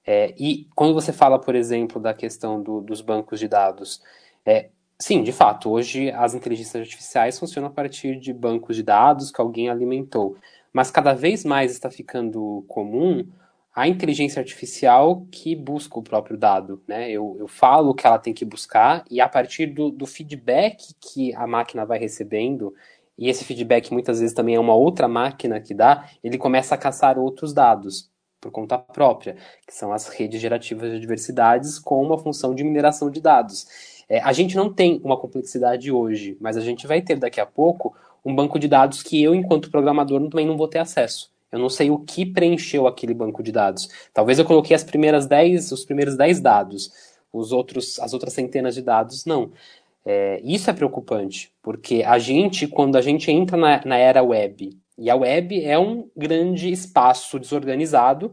É, 0.06 0.32
e 0.38 0.68
quando 0.74 0.94
você 0.94 1.12
fala, 1.12 1.38
por 1.38 1.56
exemplo, 1.56 2.00
da 2.00 2.14
questão 2.14 2.62
do, 2.62 2.80
dos 2.80 3.00
bancos 3.00 3.40
de 3.40 3.48
dados, 3.48 4.00
é, 4.44 4.70
sim, 4.98 5.22
de 5.22 5.32
fato, 5.32 5.68
hoje 5.70 6.10
as 6.12 6.32
inteligências 6.32 6.82
artificiais 6.82 7.38
funcionam 7.38 7.68
a 7.68 7.72
partir 7.72 8.16
de 8.16 8.32
bancos 8.32 8.76
de 8.76 8.84
dados 8.84 9.32
que 9.32 9.40
alguém 9.40 9.68
alimentou. 9.68 10.36
Mas 10.72 10.90
cada 10.90 11.12
vez 11.12 11.44
mais 11.44 11.72
está 11.72 11.90
ficando 11.90 12.64
comum 12.68 13.26
a 13.74 13.88
inteligência 13.88 14.40
artificial 14.40 15.26
que 15.30 15.56
busca 15.56 15.98
o 15.98 16.02
próprio 16.02 16.36
dado. 16.36 16.80
Né? 16.86 17.10
Eu, 17.10 17.36
eu 17.40 17.48
falo 17.48 17.94
que 17.94 18.06
ela 18.06 18.18
tem 18.18 18.32
que 18.32 18.44
buscar 18.44 19.04
e 19.10 19.20
a 19.20 19.28
partir 19.28 19.66
do, 19.66 19.90
do 19.90 20.06
feedback 20.06 20.94
que 21.00 21.34
a 21.34 21.46
máquina 21.46 21.84
vai 21.84 21.98
recebendo, 21.98 22.72
e 23.18 23.28
esse 23.28 23.44
feedback 23.44 23.92
muitas 23.92 24.20
vezes 24.20 24.34
também 24.34 24.54
é 24.54 24.60
uma 24.60 24.74
outra 24.74 25.08
máquina 25.08 25.60
que 25.60 25.74
dá, 25.74 26.08
ele 26.22 26.38
começa 26.38 26.74
a 26.74 26.78
caçar 26.78 27.18
outros 27.18 27.52
dados 27.52 28.10
por 28.46 28.52
conta 28.52 28.78
própria, 28.78 29.36
que 29.66 29.74
são 29.74 29.92
as 29.92 30.08
redes 30.08 30.40
gerativas 30.40 30.92
de 30.92 31.00
diversidades 31.00 31.78
com 31.78 32.00
uma 32.02 32.16
função 32.16 32.54
de 32.54 32.62
mineração 32.62 33.10
de 33.10 33.20
dados. 33.20 33.66
É, 34.08 34.20
a 34.20 34.32
gente 34.32 34.56
não 34.56 34.72
tem 34.72 35.00
uma 35.02 35.16
complexidade 35.16 35.90
hoje, 35.90 36.36
mas 36.40 36.56
a 36.56 36.60
gente 36.60 36.86
vai 36.86 37.02
ter 37.02 37.18
daqui 37.18 37.40
a 37.40 37.46
pouco 37.46 37.94
um 38.24 38.34
banco 38.34 38.58
de 38.58 38.68
dados 38.68 39.02
que 39.02 39.22
eu, 39.22 39.34
enquanto 39.34 39.70
programador, 39.70 40.20
também 40.28 40.46
não 40.46 40.56
vou 40.56 40.68
ter 40.68 40.78
acesso. 40.78 41.30
Eu 41.50 41.58
não 41.58 41.68
sei 41.68 41.90
o 41.90 41.98
que 41.98 42.24
preencheu 42.24 42.86
aquele 42.86 43.14
banco 43.14 43.42
de 43.42 43.52
dados. 43.52 43.88
Talvez 44.12 44.38
eu 44.38 44.44
coloquei 44.44 44.74
as 44.74 44.84
primeiras 44.84 45.26
10, 45.26 45.72
os 45.72 45.84
primeiros 45.84 46.16
10 46.16 46.40
dados, 46.40 46.90
os 47.32 47.52
outros, 47.52 47.98
as 48.00 48.12
outras 48.12 48.32
centenas 48.32 48.74
de 48.74 48.82
dados 48.82 49.24
não. 49.24 49.50
É, 50.04 50.40
isso 50.44 50.70
é 50.70 50.72
preocupante, 50.72 51.52
porque 51.60 52.04
a 52.06 52.16
gente, 52.18 52.68
quando 52.68 52.96
a 52.96 53.00
gente 53.00 53.30
entra 53.30 53.56
na, 53.56 53.82
na 53.84 53.96
era 53.96 54.22
web, 54.22 54.76
e 54.98 55.10
a 55.10 55.16
web 55.16 55.62
é 55.64 55.78
um 55.78 56.08
grande 56.16 56.70
espaço 56.70 57.38
desorganizado 57.38 58.32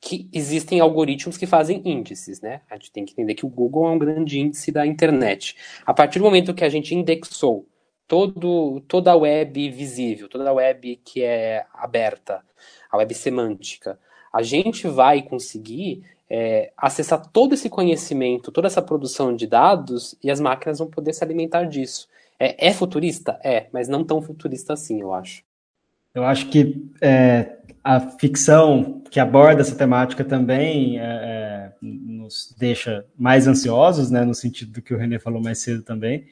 que 0.00 0.28
existem 0.32 0.80
algoritmos 0.80 1.38
que 1.38 1.46
fazem 1.46 1.80
índices, 1.84 2.40
né? 2.42 2.60
A 2.70 2.74
gente 2.74 2.92
tem 2.92 3.04
que 3.06 3.12
entender 3.12 3.34
que 3.34 3.46
o 3.46 3.48
Google 3.48 3.86
é 3.86 3.90
um 3.92 3.98
grande 3.98 4.38
índice 4.38 4.70
da 4.70 4.86
internet. 4.86 5.56
A 5.86 5.94
partir 5.94 6.18
do 6.18 6.24
momento 6.26 6.52
que 6.52 6.64
a 6.64 6.68
gente 6.68 6.94
indexou 6.94 7.66
todo, 8.06 8.82
toda 8.86 9.12
a 9.12 9.16
web 9.16 9.70
visível, 9.70 10.28
toda 10.28 10.50
a 10.50 10.52
web 10.52 11.00
que 11.02 11.22
é 11.22 11.64
aberta, 11.72 12.44
a 12.90 12.98
web 12.98 13.14
semântica, 13.14 13.98
a 14.30 14.42
gente 14.42 14.86
vai 14.86 15.22
conseguir 15.22 16.02
é, 16.28 16.72
acessar 16.76 17.30
todo 17.30 17.54
esse 17.54 17.70
conhecimento, 17.70 18.52
toda 18.52 18.66
essa 18.66 18.82
produção 18.82 19.34
de 19.34 19.46
dados 19.46 20.16
e 20.22 20.30
as 20.30 20.40
máquinas 20.40 20.80
vão 20.80 20.90
poder 20.90 21.12
se 21.12 21.24
alimentar 21.24 21.64
disso. 21.64 22.08
É, 22.38 22.68
é 22.68 22.72
futurista? 22.72 23.38
É, 23.42 23.68
mas 23.72 23.88
não 23.88 24.04
tão 24.04 24.20
futurista 24.20 24.72
assim, 24.72 25.00
eu 25.00 25.14
acho. 25.14 25.43
Eu 26.14 26.24
acho 26.24 26.48
que 26.48 26.90
é, 27.00 27.56
a 27.82 28.00
ficção 28.00 29.02
que 29.10 29.18
aborda 29.18 29.60
essa 29.60 29.74
temática 29.74 30.24
também 30.24 30.98
é, 30.98 31.02
é 31.02 31.72
nos 31.82 32.54
deixa 32.56 33.04
mais 33.18 33.46
ansiosos, 33.46 34.10
né, 34.10 34.24
no 34.24 34.34
sentido 34.34 34.72
do 34.72 34.82
que 34.82 34.94
o 34.94 34.96
René 34.96 35.18
falou 35.18 35.42
mais 35.42 35.58
cedo 35.58 35.82
também. 35.82 36.24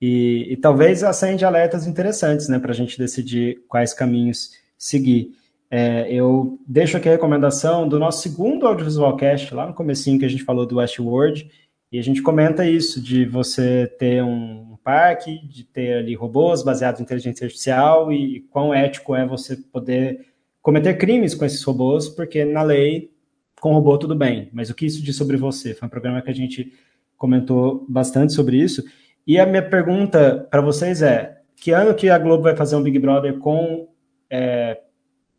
E, 0.00 0.52
e 0.52 0.56
talvez 0.56 1.02
acende 1.02 1.44
alertas 1.44 1.86
interessantes 1.86 2.48
né, 2.48 2.58
para 2.58 2.72
a 2.72 2.74
gente 2.74 2.98
decidir 2.98 3.62
quais 3.68 3.92
caminhos 3.92 4.50
seguir. 4.78 5.30
É, 5.70 6.06
eu 6.12 6.58
deixo 6.66 6.96
aqui 6.96 7.08
a 7.08 7.12
recomendação 7.12 7.88
do 7.88 7.98
nosso 7.98 8.22
segundo 8.22 8.66
audiovisual 8.66 9.16
cast, 9.16 9.52
lá 9.54 9.66
no 9.66 9.74
comecinho 9.74 10.18
que 10.18 10.24
a 10.24 10.28
gente 10.28 10.44
falou 10.44 10.66
do 10.66 10.76
Westworld, 10.76 11.50
e 11.90 11.98
a 11.98 12.02
gente 12.02 12.22
comenta 12.22 12.66
isso, 12.66 13.00
de 13.00 13.24
você 13.24 13.86
ter 13.98 14.22
um 14.22 14.73
parque, 14.84 15.38
de 15.48 15.64
ter 15.64 15.98
ali 15.98 16.14
robôs 16.14 16.62
baseados 16.62 17.00
em 17.00 17.04
inteligência 17.04 17.46
artificial 17.46 18.12
e, 18.12 18.40
quão 18.50 18.74
ético 18.74 19.16
é 19.16 19.26
você 19.26 19.56
poder 19.56 20.26
cometer 20.60 20.94
crimes 20.94 21.34
com 21.34 21.44
esses 21.44 21.62
robôs, 21.62 22.08
porque 22.08 22.44
na 22.44 22.62
lei, 22.62 23.10
com 23.60 23.72
robô 23.72 23.96
tudo 23.98 24.14
bem, 24.14 24.50
mas 24.52 24.68
o 24.70 24.74
que 24.74 24.86
isso 24.86 25.02
diz 25.02 25.16
sobre 25.16 25.36
você? 25.36 25.74
Foi 25.74 25.86
um 25.86 25.90
programa 25.90 26.22
que 26.22 26.30
a 26.30 26.34
gente 26.34 26.72
comentou 27.16 27.84
bastante 27.88 28.32
sobre 28.34 28.58
isso, 28.58 28.84
e 29.26 29.38
a 29.38 29.46
minha 29.46 29.66
pergunta 29.66 30.46
para 30.50 30.60
vocês 30.60 31.00
é: 31.00 31.40
que 31.56 31.70
ano 31.70 31.94
que 31.94 32.10
a 32.10 32.18
Globo 32.18 32.42
vai 32.42 32.54
fazer 32.54 32.76
um 32.76 32.82
Big 32.82 32.98
Brother 32.98 33.38
com 33.38 33.88
é, 34.28 34.80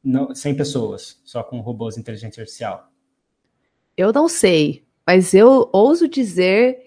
não, 0.04 0.34
100 0.34 0.56
pessoas, 0.56 1.22
só 1.24 1.44
com 1.44 1.60
robôs 1.60 1.96
de 1.96 2.02
inteligência 2.02 2.42
artificial? 2.42 2.90
Eu 3.96 4.12
não 4.12 4.28
sei, 4.28 4.84
mas 5.06 5.34
eu 5.34 5.70
ouso 5.72 6.08
dizer, 6.08 6.85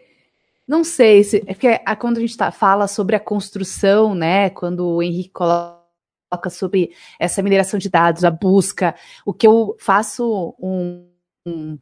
não 0.68 0.84
sei, 0.84 1.24
se, 1.24 1.38
é 1.46 1.54
porque 1.54 1.80
a, 1.84 1.96
quando 1.96 2.18
a 2.18 2.20
gente 2.20 2.36
tá, 2.36 2.52
fala 2.52 2.86
sobre 2.86 3.16
a 3.16 3.20
construção, 3.20 4.14
né, 4.14 4.50
quando 4.50 4.86
o 4.86 5.02
Henrique 5.02 5.30
coloca 5.30 6.50
sobre 6.50 6.90
essa 7.18 7.42
mineração 7.42 7.78
de 7.78 7.88
dados, 7.88 8.22
a 8.22 8.30
busca, 8.30 8.94
o 9.24 9.32
que 9.32 9.46
eu 9.46 9.74
faço 9.80 10.54
um 10.60 11.08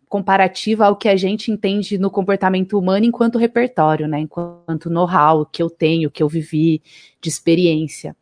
comparativa 0.08 0.86
ao 0.86 0.94
que 0.94 1.08
a 1.08 1.16
gente 1.16 1.50
entende 1.50 1.98
no 1.98 2.08
comportamento 2.08 2.78
humano 2.78 3.04
enquanto 3.04 3.38
repertório, 3.38 4.06
né? 4.06 4.20
Enquanto 4.20 4.88
know-how 4.88 5.44
que 5.44 5.60
eu 5.60 5.68
tenho, 5.68 6.10
que 6.10 6.22
eu 6.22 6.28
vivi 6.28 6.80
de 7.20 7.28
experiência. 7.28 8.14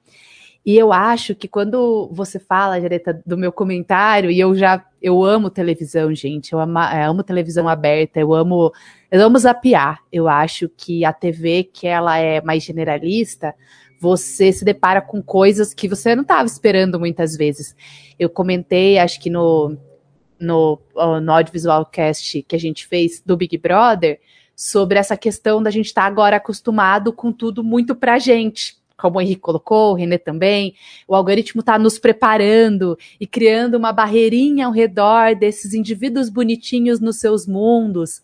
E 0.64 0.78
eu 0.78 0.92
acho 0.92 1.34
que 1.34 1.46
quando 1.46 2.08
você 2.10 2.38
fala, 2.38 2.80
Jareta, 2.80 3.20
do 3.26 3.36
meu 3.36 3.52
comentário, 3.52 4.30
e 4.30 4.40
eu 4.40 4.54
já 4.54 4.82
eu 5.02 5.22
amo 5.22 5.50
televisão, 5.50 6.14
gente. 6.14 6.54
Eu 6.54 6.58
amo, 6.58 6.78
eu 6.78 7.10
amo 7.10 7.22
televisão 7.22 7.68
aberta, 7.68 8.18
eu 8.18 8.32
amo 8.32 8.72
eu 9.20 9.26
amo 9.26 9.38
zapear. 9.38 10.00
Eu 10.12 10.28
acho 10.28 10.68
que 10.68 11.04
a 11.04 11.12
TV, 11.12 11.64
que 11.64 11.86
ela 11.86 12.18
é 12.18 12.40
mais 12.40 12.62
generalista, 12.62 13.54
você 14.00 14.52
se 14.52 14.64
depara 14.64 15.00
com 15.00 15.22
coisas 15.22 15.72
que 15.72 15.88
você 15.88 16.14
não 16.14 16.22
estava 16.22 16.46
esperando 16.46 16.98
muitas 16.98 17.36
vezes. 17.36 17.76
Eu 18.18 18.28
comentei, 18.28 18.98
acho 18.98 19.20
que 19.20 19.30
no 19.30 19.76
no, 20.38 20.80
no 21.22 21.32
audiovisual 21.32 21.86
cast 21.86 22.42
que 22.42 22.56
a 22.56 22.58
gente 22.58 22.86
fez 22.86 23.22
do 23.24 23.36
Big 23.36 23.56
Brother, 23.56 24.20
sobre 24.54 24.98
essa 24.98 25.16
questão 25.16 25.62
da 25.62 25.70
gente 25.70 25.86
estar 25.86 26.02
tá 26.02 26.06
agora 26.06 26.36
acostumado 26.36 27.12
com 27.12 27.32
tudo 27.32 27.62
muito 27.62 27.94
pra 27.94 28.18
gente. 28.18 28.76
Como 28.96 29.18
o 29.18 29.20
Henrique 29.20 29.40
colocou, 29.40 29.92
o 29.92 29.94
René 29.94 30.18
também, 30.18 30.74
o 31.06 31.14
algoritmo 31.14 31.60
está 31.60 31.78
nos 31.78 31.98
preparando 31.98 32.96
e 33.20 33.26
criando 33.26 33.76
uma 33.76 33.92
barreirinha 33.92 34.66
ao 34.66 34.72
redor 34.72 35.34
desses 35.34 35.74
indivíduos 35.74 36.28
bonitinhos 36.28 37.00
nos 37.00 37.18
seus 37.18 37.46
mundos. 37.46 38.22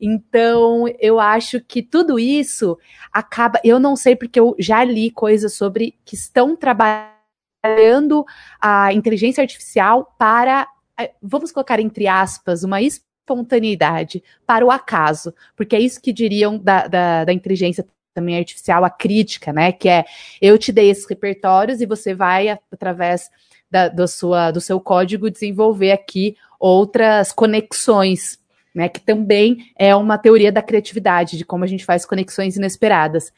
Então, 0.00 0.84
eu 0.98 1.18
acho 1.18 1.60
que 1.60 1.82
tudo 1.82 2.18
isso 2.18 2.78
acaba. 3.12 3.60
Eu 3.64 3.78
não 3.78 3.96
sei, 3.96 4.14
porque 4.16 4.38
eu 4.38 4.54
já 4.58 4.84
li 4.84 5.10
coisas 5.10 5.54
sobre 5.54 5.94
que 6.04 6.14
estão 6.14 6.56
trabalhando 6.56 8.24
a 8.60 8.92
inteligência 8.92 9.42
artificial 9.42 10.14
para, 10.18 10.68
eh, 10.98 11.12
vamos 11.20 11.50
colocar 11.52 11.80
entre 11.80 12.06
aspas, 12.06 12.62
uma 12.62 12.80
espontaneidade, 12.80 14.22
para 14.46 14.64
o 14.64 14.70
acaso, 14.70 15.34
porque 15.56 15.74
é 15.74 15.80
isso 15.80 16.00
que 16.00 16.12
diriam 16.12 16.58
da, 16.58 16.86
da, 16.86 17.24
da 17.24 17.32
inteligência 17.32 17.84
também 18.14 18.38
artificial, 18.38 18.84
a 18.84 18.90
crítica, 18.90 19.52
né? 19.52 19.72
Que 19.72 19.88
é 19.88 20.04
eu 20.40 20.56
te 20.56 20.72
dei 20.72 20.90
esses 20.90 21.06
repertórios 21.08 21.80
e 21.80 21.86
você 21.86 22.14
vai, 22.14 22.48
através 22.48 23.28
da, 23.70 23.88
do, 23.88 24.06
sua, 24.08 24.50
do 24.50 24.60
seu 24.60 24.80
código, 24.80 25.30
desenvolver 25.30 25.92
aqui 25.92 26.36
outras 26.58 27.32
conexões 27.32 28.38
né, 28.76 28.90
que 28.90 29.00
também 29.00 29.70
é 29.74 29.96
uma 29.96 30.18
teoria 30.18 30.52
da 30.52 30.60
criatividade, 30.60 31.38
de 31.38 31.46
como 31.46 31.64
a 31.64 31.66
gente 31.66 31.82
faz 31.82 32.04
conexões 32.04 32.58
inesperadas. 32.58 33.32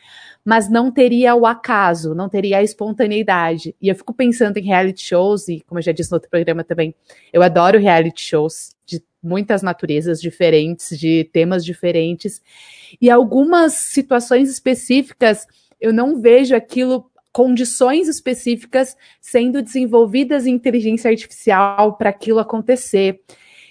Mas 0.44 0.68
não 0.68 0.90
teria 0.90 1.32
o 1.36 1.46
acaso, 1.46 2.12
não 2.12 2.28
teria 2.28 2.58
a 2.58 2.62
espontaneidade. 2.64 3.72
E 3.80 3.88
eu 3.88 3.94
fico 3.94 4.12
pensando 4.12 4.56
em 4.56 4.64
reality 4.64 5.00
shows, 5.00 5.46
e 5.46 5.60
como 5.60 5.78
eu 5.78 5.82
já 5.84 5.92
disse 5.92 6.10
no 6.10 6.16
outro 6.16 6.28
programa 6.28 6.64
também, 6.64 6.92
eu 7.32 7.40
adoro 7.40 7.78
reality 7.78 8.20
shows 8.20 8.74
de 8.84 9.00
muitas 9.22 9.62
naturezas 9.62 10.20
diferentes, 10.20 10.98
de 10.98 11.30
temas 11.32 11.64
diferentes. 11.64 12.42
E 13.00 13.08
algumas 13.08 13.74
situações 13.74 14.50
específicas, 14.50 15.46
eu 15.80 15.92
não 15.92 16.20
vejo 16.20 16.56
aquilo 16.56 17.08
condições 17.32 18.08
específicas 18.08 18.96
sendo 19.20 19.62
desenvolvidas 19.62 20.46
em 20.46 20.54
inteligência 20.54 21.08
artificial 21.08 21.96
para 21.96 22.10
aquilo 22.10 22.40
acontecer. 22.40 23.20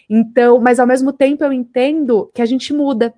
Então, 0.10 0.60
mas 0.60 0.80
ao 0.80 0.88
mesmo 0.88 1.12
tempo 1.12 1.44
eu 1.44 1.52
entendo 1.52 2.32
que 2.34 2.42
a 2.42 2.46
gente 2.46 2.74
muda. 2.74 3.14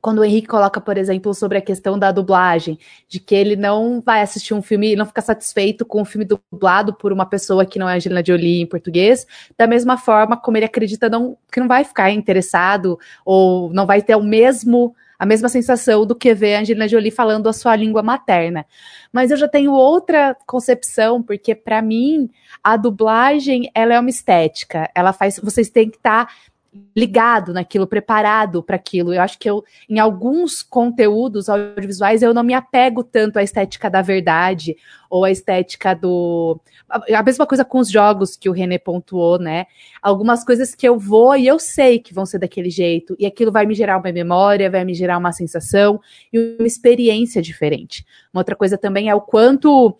Quando 0.00 0.18
o 0.18 0.24
Henrique 0.24 0.46
coloca, 0.46 0.80
por 0.80 0.96
exemplo, 0.96 1.34
sobre 1.34 1.58
a 1.58 1.60
questão 1.60 1.98
da 1.98 2.12
dublagem, 2.12 2.78
de 3.08 3.18
que 3.18 3.34
ele 3.34 3.56
não 3.56 4.00
vai 4.04 4.20
assistir 4.20 4.54
um 4.54 4.62
filme 4.62 4.92
e 4.92 4.96
não 4.96 5.06
fica 5.06 5.22
satisfeito 5.22 5.84
com 5.84 5.98
o 5.98 6.02
um 6.02 6.04
filme 6.04 6.24
dublado 6.24 6.94
por 6.94 7.12
uma 7.12 7.26
pessoa 7.26 7.66
que 7.66 7.78
não 7.78 7.88
é 7.88 7.96
Angelina 7.96 8.22
Jolie 8.24 8.60
em 8.60 8.66
português, 8.66 9.26
da 9.58 9.66
mesma 9.66 9.96
forma 9.96 10.36
como 10.36 10.58
ele 10.58 10.66
acredita 10.66 11.08
não, 11.08 11.36
que 11.50 11.58
não 11.58 11.66
vai 11.66 11.82
ficar 11.82 12.10
interessado 12.10 12.98
ou 13.24 13.72
não 13.72 13.86
vai 13.86 14.00
ter 14.00 14.14
o 14.14 14.22
mesmo 14.22 14.94
a 15.18 15.26
mesma 15.26 15.48
sensação 15.48 16.06
do 16.06 16.14
que 16.14 16.34
ver 16.34 16.56
a 16.56 16.60
Angelina 16.60 16.88
Jolie 16.88 17.10
falando 17.10 17.48
a 17.48 17.52
sua 17.52 17.76
língua 17.76 18.02
materna. 18.02 18.66
Mas 19.12 19.30
eu 19.30 19.36
já 19.36 19.48
tenho 19.48 19.72
outra 19.72 20.36
concepção, 20.46 21.22
porque 21.22 21.54
para 21.54 21.80
mim 21.80 22.30
a 22.62 22.76
dublagem 22.76 23.70
ela 23.74 23.94
é 23.94 24.00
uma 24.00 24.10
estética. 24.10 24.90
Ela 24.94 25.12
faz, 25.12 25.38
vocês 25.42 25.70
têm 25.70 25.90
que 25.90 25.96
estar 25.96 26.26
tá 26.26 26.32
ligado 26.96 27.52
naquilo, 27.52 27.86
preparado 27.86 28.62
para 28.62 28.76
aquilo. 28.76 29.12
Eu 29.12 29.20
acho 29.20 29.38
que 29.38 29.48
eu, 29.48 29.62
em 29.88 29.98
alguns 29.98 30.62
conteúdos 30.62 31.48
audiovisuais, 31.48 32.22
eu 32.22 32.32
não 32.32 32.42
me 32.42 32.54
apego 32.54 33.04
tanto 33.04 33.38
à 33.38 33.42
estética 33.42 33.90
da 33.90 34.00
verdade 34.00 34.76
ou 35.10 35.24
à 35.24 35.30
estética 35.30 35.94
do. 35.94 36.58
A 36.88 37.22
mesma 37.22 37.46
coisa 37.46 37.64
com 37.64 37.78
os 37.78 37.90
jogos 37.90 38.36
que 38.36 38.48
o 38.48 38.52
René 38.52 38.78
pontuou, 38.78 39.38
né? 39.38 39.66
Algumas 40.00 40.44
coisas 40.44 40.74
que 40.74 40.88
eu 40.88 40.98
vou 40.98 41.36
e 41.36 41.46
eu 41.46 41.58
sei 41.58 41.98
que 41.98 42.14
vão 42.14 42.24
ser 42.24 42.38
daquele 42.38 42.70
jeito, 42.70 43.14
e 43.18 43.26
aquilo 43.26 43.52
vai 43.52 43.66
me 43.66 43.74
gerar 43.74 43.98
uma 43.98 44.12
memória, 44.12 44.70
vai 44.70 44.84
me 44.84 44.94
gerar 44.94 45.18
uma 45.18 45.32
sensação 45.32 46.00
e 46.32 46.56
uma 46.58 46.66
experiência 46.66 47.42
diferente. 47.42 48.06
Uma 48.32 48.40
outra 48.40 48.56
coisa 48.56 48.78
também 48.78 49.08
é 49.08 49.14
o 49.14 49.20
quanto 49.20 49.98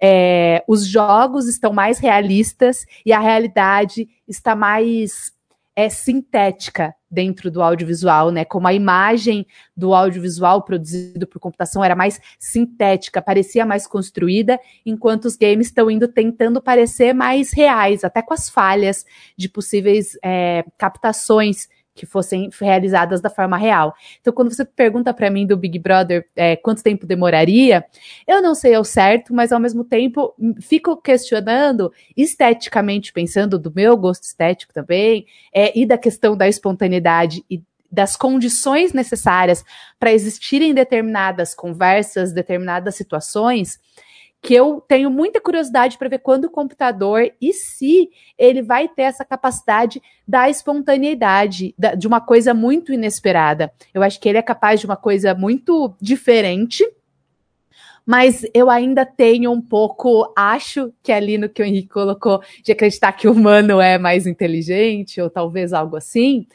é, 0.00 0.62
os 0.66 0.86
jogos 0.86 1.48
estão 1.48 1.72
mais 1.72 1.98
realistas 1.98 2.86
e 3.04 3.12
a 3.12 3.18
realidade 3.18 4.08
está 4.28 4.54
mais 4.54 5.35
é 5.76 5.90
sintética 5.90 6.94
dentro 7.10 7.50
do 7.50 7.62
audiovisual, 7.62 8.30
né? 8.30 8.46
Como 8.46 8.66
a 8.66 8.72
imagem 8.72 9.46
do 9.76 9.94
audiovisual 9.94 10.64
produzido 10.64 11.26
por 11.26 11.38
computação 11.38 11.84
era 11.84 11.94
mais 11.94 12.18
sintética, 12.38 13.20
parecia 13.20 13.66
mais 13.66 13.86
construída, 13.86 14.58
enquanto 14.84 15.26
os 15.26 15.36
games 15.36 15.66
estão 15.66 15.90
indo 15.90 16.08
tentando 16.08 16.62
parecer 16.62 17.12
mais 17.12 17.52
reais, 17.52 18.02
até 18.02 18.22
com 18.22 18.32
as 18.32 18.48
falhas 18.48 19.04
de 19.36 19.50
possíveis 19.50 20.18
é, 20.24 20.64
captações 20.78 21.68
que 21.96 22.06
fossem 22.06 22.50
realizadas 22.60 23.20
da 23.20 23.30
forma 23.30 23.56
real. 23.56 23.94
Então, 24.20 24.32
quando 24.32 24.54
você 24.54 24.64
pergunta 24.64 25.12
para 25.12 25.30
mim 25.30 25.46
do 25.46 25.56
Big 25.56 25.78
Brother 25.78 26.28
é, 26.36 26.54
quanto 26.54 26.82
tempo 26.82 27.06
demoraria, 27.06 27.84
eu 28.28 28.42
não 28.42 28.54
sei 28.54 28.74
ao 28.74 28.84
certo, 28.84 29.34
mas 29.34 29.50
ao 29.50 29.58
mesmo 29.58 29.82
tempo 29.82 30.34
hum, 30.38 30.54
fico 30.60 30.96
questionando, 30.98 31.90
esteticamente 32.16 33.12
pensando, 33.12 33.58
do 33.58 33.72
meu 33.74 33.96
gosto 33.96 34.24
estético 34.24 34.72
também, 34.72 35.26
é, 35.52 35.76
e 35.76 35.86
da 35.86 35.96
questão 35.96 36.36
da 36.36 36.46
espontaneidade 36.46 37.42
e 37.50 37.62
das 37.90 38.16
condições 38.16 38.92
necessárias 38.92 39.64
para 39.98 40.12
existirem 40.12 40.74
determinadas 40.74 41.54
conversas, 41.54 42.32
determinadas 42.32 42.94
situações, 42.94 43.78
que 44.46 44.54
eu 44.54 44.80
tenho 44.86 45.10
muita 45.10 45.40
curiosidade 45.40 45.98
para 45.98 46.08
ver 46.08 46.20
quando 46.20 46.44
o 46.44 46.50
computador 46.50 47.32
e 47.42 47.52
se 47.52 48.08
ele 48.38 48.62
vai 48.62 48.86
ter 48.86 49.02
essa 49.02 49.24
capacidade 49.24 50.00
da 50.26 50.48
espontaneidade, 50.48 51.74
da, 51.76 51.96
de 51.96 52.06
uma 52.06 52.20
coisa 52.20 52.54
muito 52.54 52.92
inesperada. 52.92 53.72
Eu 53.92 54.04
acho 54.04 54.20
que 54.20 54.28
ele 54.28 54.38
é 54.38 54.42
capaz 54.42 54.78
de 54.78 54.86
uma 54.86 54.96
coisa 54.96 55.34
muito 55.34 55.92
diferente, 56.00 56.88
mas 58.06 58.46
eu 58.54 58.70
ainda 58.70 59.04
tenho 59.04 59.50
um 59.50 59.60
pouco, 59.60 60.32
acho 60.36 60.92
que 61.02 61.10
é 61.10 61.16
ali 61.16 61.36
no 61.36 61.48
que 61.48 61.60
o 61.60 61.64
Henrique 61.64 61.88
colocou, 61.88 62.40
de 62.62 62.70
acreditar 62.70 63.10
que 63.14 63.26
o 63.26 63.32
humano 63.32 63.80
é 63.80 63.98
mais 63.98 64.28
inteligente, 64.28 65.20
ou 65.20 65.28
talvez 65.28 65.72
algo 65.72 65.96
assim. 65.96 66.46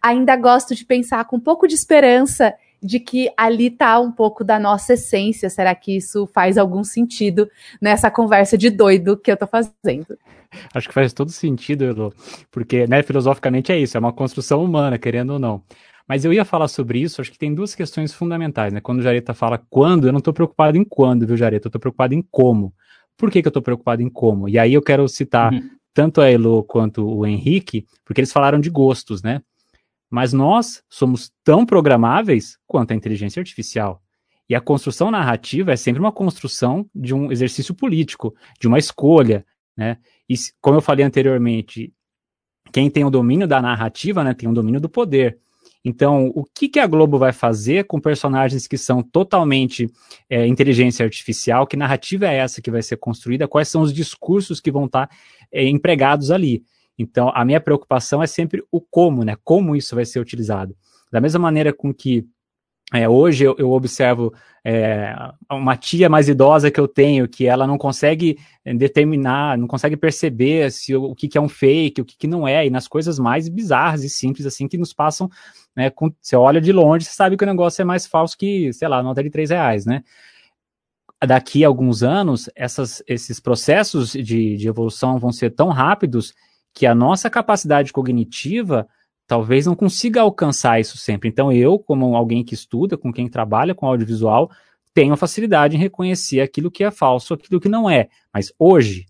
Ainda 0.00 0.34
gosto 0.34 0.74
de 0.74 0.82
pensar 0.86 1.26
com 1.26 1.36
um 1.36 1.40
pouco 1.40 1.68
de 1.68 1.74
esperança 1.74 2.54
de 2.84 3.00
que 3.00 3.30
ali 3.34 3.68
está 3.68 3.98
um 3.98 4.12
pouco 4.12 4.44
da 4.44 4.58
nossa 4.58 4.92
essência. 4.92 5.48
Será 5.48 5.74
que 5.74 5.96
isso 5.96 6.26
faz 6.26 6.58
algum 6.58 6.84
sentido 6.84 7.48
nessa 7.80 8.10
conversa 8.10 8.58
de 8.58 8.68
doido 8.68 9.16
que 9.16 9.30
eu 9.30 9.34
estou 9.34 9.48
fazendo? 9.48 10.18
Acho 10.74 10.86
que 10.86 10.94
faz 10.94 11.14
todo 11.14 11.30
sentido, 11.30 11.84
Elo, 11.84 12.12
porque, 12.50 12.86
né, 12.86 13.02
filosoficamente 13.02 13.72
é 13.72 13.78
isso, 13.78 13.96
é 13.96 14.00
uma 14.00 14.12
construção 14.12 14.62
humana, 14.62 14.98
querendo 14.98 15.32
ou 15.32 15.38
não. 15.38 15.62
Mas 16.06 16.26
eu 16.26 16.32
ia 16.32 16.44
falar 16.44 16.68
sobre 16.68 17.00
isso, 17.00 17.22
acho 17.22 17.32
que 17.32 17.38
tem 17.38 17.54
duas 17.54 17.74
questões 17.74 18.12
fundamentais, 18.12 18.72
né? 18.72 18.80
Quando 18.80 18.98
o 18.98 19.02
Jareta 19.02 19.32
fala 19.32 19.58
quando, 19.70 20.06
eu 20.06 20.12
não 20.12 20.18
estou 20.18 20.34
preocupado 20.34 20.76
em 20.76 20.84
quando, 20.84 21.26
viu, 21.26 21.36
Jareta? 21.36 21.66
Eu 21.66 21.70
estou 21.70 21.80
preocupado 21.80 22.14
em 22.14 22.22
como. 22.30 22.74
Por 23.16 23.30
que, 23.30 23.40
que 23.40 23.48
eu 23.48 23.50
estou 23.50 23.62
preocupado 23.62 24.02
em 24.02 24.10
como? 24.10 24.46
E 24.46 24.58
aí 24.58 24.74
eu 24.74 24.82
quero 24.82 25.08
citar 25.08 25.52
uhum. 25.52 25.70
tanto 25.94 26.20
a 26.20 26.30
Elo 26.30 26.62
quanto 26.64 27.08
o 27.08 27.26
Henrique, 27.26 27.86
porque 28.04 28.20
eles 28.20 28.32
falaram 28.32 28.60
de 28.60 28.68
gostos, 28.68 29.22
né? 29.22 29.40
Mas 30.14 30.32
nós 30.32 30.80
somos 30.88 31.32
tão 31.42 31.66
programáveis 31.66 32.56
quanto 32.68 32.92
a 32.92 32.94
inteligência 32.94 33.40
artificial. 33.40 34.00
E 34.48 34.54
a 34.54 34.60
construção 34.60 35.10
narrativa 35.10 35.72
é 35.72 35.76
sempre 35.76 35.98
uma 35.98 36.12
construção 36.12 36.88
de 36.94 37.12
um 37.12 37.32
exercício 37.32 37.74
político, 37.74 38.32
de 38.60 38.68
uma 38.68 38.78
escolha, 38.78 39.44
né? 39.76 39.96
E 40.30 40.36
como 40.60 40.76
eu 40.76 40.80
falei 40.80 41.04
anteriormente, 41.04 41.92
quem 42.72 42.88
tem 42.88 43.04
o 43.04 43.10
domínio 43.10 43.48
da 43.48 43.60
narrativa, 43.60 44.22
né, 44.22 44.32
tem 44.34 44.48
o 44.48 44.52
domínio 44.54 44.80
do 44.80 44.88
poder. 44.88 45.36
Então, 45.84 46.30
o 46.32 46.44
que, 46.44 46.68
que 46.68 46.78
a 46.78 46.86
Globo 46.86 47.18
vai 47.18 47.32
fazer 47.32 47.84
com 47.84 48.00
personagens 48.00 48.68
que 48.68 48.78
são 48.78 49.02
totalmente 49.02 49.90
é, 50.30 50.46
inteligência 50.46 51.04
artificial? 51.04 51.66
Que 51.66 51.76
narrativa 51.76 52.26
é 52.26 52.36
essa 52.36 52.62
que 52.62 52.70
vai 52.70 52.82
ser 52.82 52.98
construída? 52.98 53.48
Quais 53.48 53.66
são 53.66 53.82
os 53.82 53.92
discursos 53.92 54.60
que 54.60 54.70
vão 54.70 54.84
estar 54.84 55.10
é, 55.50 55.66
empregados 55.66 56.30
ali? 56.30 56.62
Então, 56.98 57.30
a 57.34 57.44
minha 57.44 57.60
preocupação 57.60 58.22
é 58.22 58.26
sempre 58.26 58.64
o 58.70 58.80
como, 58.80 59.24
né? 59.24 59.36
Como 59.42 59.74
isso 59.74 59.94
vai 59.94 60.04
ser 60.04 60.20
utilizado. 60.20 60.76
Da 61.10 61.20
mesma 61.20 61.40
maneira 61.40 61.72
com 61.72 61.92
que 61.92 62.26
é, 62.92 63.08
hoje 63.08 63.44
eu, 63.44 63.56
eu 63.58 63.72
observo 63.72 64.32
é, 64.64 65.14
uma 65.50 65.76
tia 65.76 66.08
mais 66.08 66.28
idosa 66.28 66.70
que 66.70 66.78
eu 66.78 66.86
tenho, 66.86 67.26
que 67.26 67.46
ela 67.46 67.66
não 67.66 67.76
consegue 67.76 68.38
é, 68.64 68.74
determinar, 68.74 69.58
não 69.58 69.66
consegue 69.66 69.96
perceber 69.96 70.70
se 70.70 70.94
o, 70.94 71.04
o 71.04 71.14
que, 71.14 71.26
que, 71.26 71.36
é 71.36 71.40
um 71.40 71.48
fake, 71.48 72.00
o 72.00 72.04
que, 72.04 72.16
que, 72.16 72.26
não 72.26 72.46
é, 72.46 72.66
e 72.66 72.70
nas 72.70 72.86
coisas 72.86 73.18
mais 73.18 73.48
bizarras 73.48 74.04
e 74.04 74.10
simples, 74.10 74.46
assim, 74.46 74.68
que 74.68 74.78
nos 74.78 74.92
passam, 74.92 75.28
né, 75.74 75.90
com, 75.90 76.12
você 76.20 76.36
olha 76.36 76.60
de 76.60 76.72
longe, 76.72 77.04
você 77.04 77.12
sabe 77.12 77.36
que 77.36 77.44
o 77.44 77.46
negócio 77.46 77.82
é 77.82 77.84
mais 77.84 78.06
falso 78.06 78.36
que, 78.38 78.72
sei 78.72 78.86
lá, 78.86 79.02
nota 79.02 79.22
de 79.22 79.30
três 79.30 79.50
reais, 79.50 79.84
né? 79.86 80.02
Daqui 81.26 81.64
a 81.64 81.68
alguns 81.68 82.02
anos, 82.02 82.50
essas, 82.54 83.02
esses 83.06 83.40
processos 83.40 84.12
de, 84.12 84.56
de 84.56 84.68
evolução 84.68 85.18
vão 85.18 85.32
ser 85.32 85.50
tão 85.50 85.68
rápidos 85.68 86.34
que 86.74 86.86
a 86.86 86.94
nossa 86.94 87.30
capacidade 87.30 87.92
cognitiva 87.92 88.86
talvez 89.26 89.64
não 89.64 89.74
consiga 89.74 90.20
alcançar 90.20 90.80
isso 90.80 90.98
sempre. 90.98 91.28
Então, 91.28 91.52
eu, 91.52 91.78
como 91.78 92.16
alguém 92.16 92.44
que 92.44 92.54
estuda, 92.54 92.98
com 92.98 93.12
quem 93.12 93.28
trabalha 93.28 93.74
com 93.74 93.86
audiovisual, 93.86 94.50
tenho 94.92 95.16
facilidade 95.16 95.76
em 95.76 95.78
reconhecer 95.78 96.40
aquilo 96.40 96.70
que 96.70 96.84
é 96.84 96.90
falso, 96.90 97.34
aquilo 97.34 97.60
que 97.60 97.68
não 97.68 97.88
é. 97.88 98.08
Mas 98.32 98.52
hoje, 98.58 99.06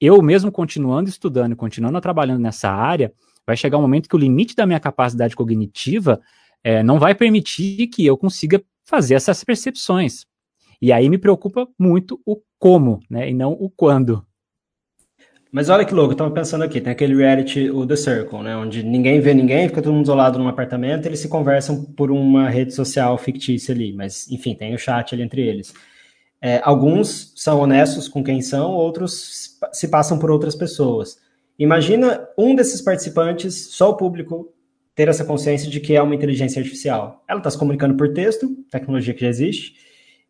eu 0.00 0.20
mesmo 0.20 0.50
continuando 0.50 1.08
estudando, 1.08 1.54
continuando 1.54 2.00
trabalhando 2.00 2.40
nessa 2.40 2.70
área, 2.70 3.12
vai 3.46 3.56
chegar 3.56 3.78
um 3.78 3.82
momento 3.82 4.08
que 4.08 4.16
o 4.16 4.18
limite 4.18 4.54
da 4.54 4.66
minha 4.66 4.80
capacidade 4.80 5.36
cognitiva 5.36 6.20
é, 6.62 6.82
não 6.82 6.98
vai 6.98 7.14
permitir 7.14 7.86
que 7.88 8.04
eu 8.04 8.16
consiga 8.16 8.62
fazer 8.84 9.14
essas 9.14 9.44
percepções. 9.44 10.26
E 10.80 10.92
aí 10.92 11.08
me 11.08 11.18
preocupa 11.18 11.68
muito 11.78 12.20
o 12.26 12.40
como, 12.58 13.00
né, 13.08 13.30
e 13.30 13.34
não 13.34 13.52
o 13.52 13.70
quando. 13.70 14.26
Mas 15.54 15.68
olha 15.68 15.84
que 15.84 15.94
louco, 15.94 16.14
eu 16.14 16.16
tava 16.16 16.32
pensando 16.32 16.64
aqui, 16.64 16.80
tem 16.80 16.92
aquele 16.92 17.14
reality, 17.14 17.70
o 17.70 17.86
The 17.86 17.94
Circle, 17.94 18.42
né, 18.42 18.56
onde 18.56 18.82
ninguém 18.82 19.20
vê 19.20 19.32
ninguém, 19.32 19.68
fica 19.68 19.80
todo 19.80 19.92
mundo 19.92 20.02
isolado 20.02 20.36
num 20.36 20.48
apartamento, 20.48 21.06
eles 21.06 21.20
se 21.20 21.28
conversam 21.28 21.84
por 21.84 22.10
uma 22.10 22.48
rede 22.48 22.74
social 22.74 23.16
fictícia 23.16 23.72
ali, 23.72 23.92
mas 23.92 24.28
enfim, 24.32 24.56
tem 24.56 24.74
o 24.74 24.78
chat 24.78 25.14
ali 25.14 25.22
entre 25.22 25.42
eles. 25.42 25.72
É, 26.42 26.60
alguns 26.64 27.32
são 27.36 27.60
honestos 27.60 28.08
com 28.08 28.24
quem 28.24 28.42
são, 28.42 28.72
outros 28.72 29.60
se 29.72 29.86
passam 29.86 30.18
por 30.18 30.28
outras 30.28 30.56
pessoas. 30.56 31.20
Imagina 31.56 32.26
um 32.36 32.56
desses 32.56 32.82
participantes, 32.82 33.76
só 33.76 33.90
o 33.90 33.96
público, 33.96 34.52
ter 34.92 35.06
essa 35.06 35.24
consciência 35.24 35.70
de 35.70 35.78
que 35.78 35.94
é 35.94 36.02
uma 36.02 36.16
inteligência 36.16 36.58
artificial. 36.58 37.22
Ela 37.28 37.38
está 37.38 37.48
se 37.48 37.58
comunicando 37.58 37.96
por 37.96 38.12
texto, 38.12 38.56
tecnologia 38.72 39.14
que 39.14 39.20
já 39.20 39.28
existe, 39.28 39.74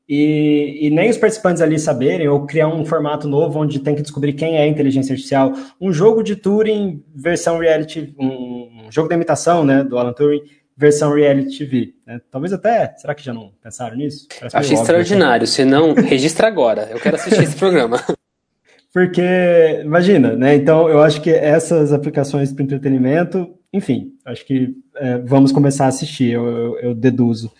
e, 0.08 0.80
e, 0.82 0.90
nem 0.90 1.08
os 1.08 1.16
participantes 1.16 1.62
ali 1.62 1.78
saberem, 1.78 2.28
ou 2.28 2.46
criar 2.46 2.68
um 2.68 2.84
formato 2.84 3.26
novo 3.26 3.58
onde 3.58 3.78
tem 3.78 3.94
que 3.94 4.02
descobrir 4.02 4.34
quem 4.34 4.56
é 4.56 4.62
a 4.62 4.66
inteligência 4.66 5.14
artificial. 5.14 5.54
Um 5.80 5.92
jogo 5.92 6.22
de 6.22 6.36
Turing 6.36 7.02
versão 7.14 7.58
reality, 7.58 8.14
um, 8.18 8.86
um 8.86 8.92
jogo 8.92 9.08
de 9.08 9.14
imitação, 9.14 9.64
né, 9.64 9.82
do 9.82 9.96
Alan 9.96 10.12
Turing, 10.12 10.42
versão 10.76 11.14
reality 11.14 11.58
TV. 11.58 11.94
Né? 12.06 12.20
Talvez 12.30 12.52
até, 12.52 12.94
será 12.98 13.14
que 13.14 13.24
já 13.24 13.32
não 13.32 13.52
pensaram 13.62 13.96
nisso? 13.96 14.26
Parece 14.38 14.56
Acho 14.56 14.74
extraordinário, 14.74 15.46
se 15.46 15.64
não, 15.64 15.94
registra 15.96 16.48
agora, 16.48 16.88
eu 16.90 17.00
quero 17.00 17.16
assistir 17.16 17.42
esse 17.42 17.56
programa. 17.56 17.98
Porque, 18.92 19.80
imagina, 19.82 20.36
né, 20.36 20.54
então 20.54 20.88
eu 20.88 21.02
acho 21.02 21.20
que 21.20 21.30
essas 21.30 21.92
aplicações 21.92 22.52
para 22.52 22.62
entretenimento, 22.62 23.54
enfim, 23.72 24.12
acho 24.24 24.44
que 24.44 24.74
é, 24.96 25.18
vamos 25.18 25.50
começar 25.50 25.86
a 25.86 25.88
assistir, 25.88 26.30
eu, 26.30 26.46
eu, 26.46 26.78
eu 26.78 26.94
deduzo. 26.94 27.50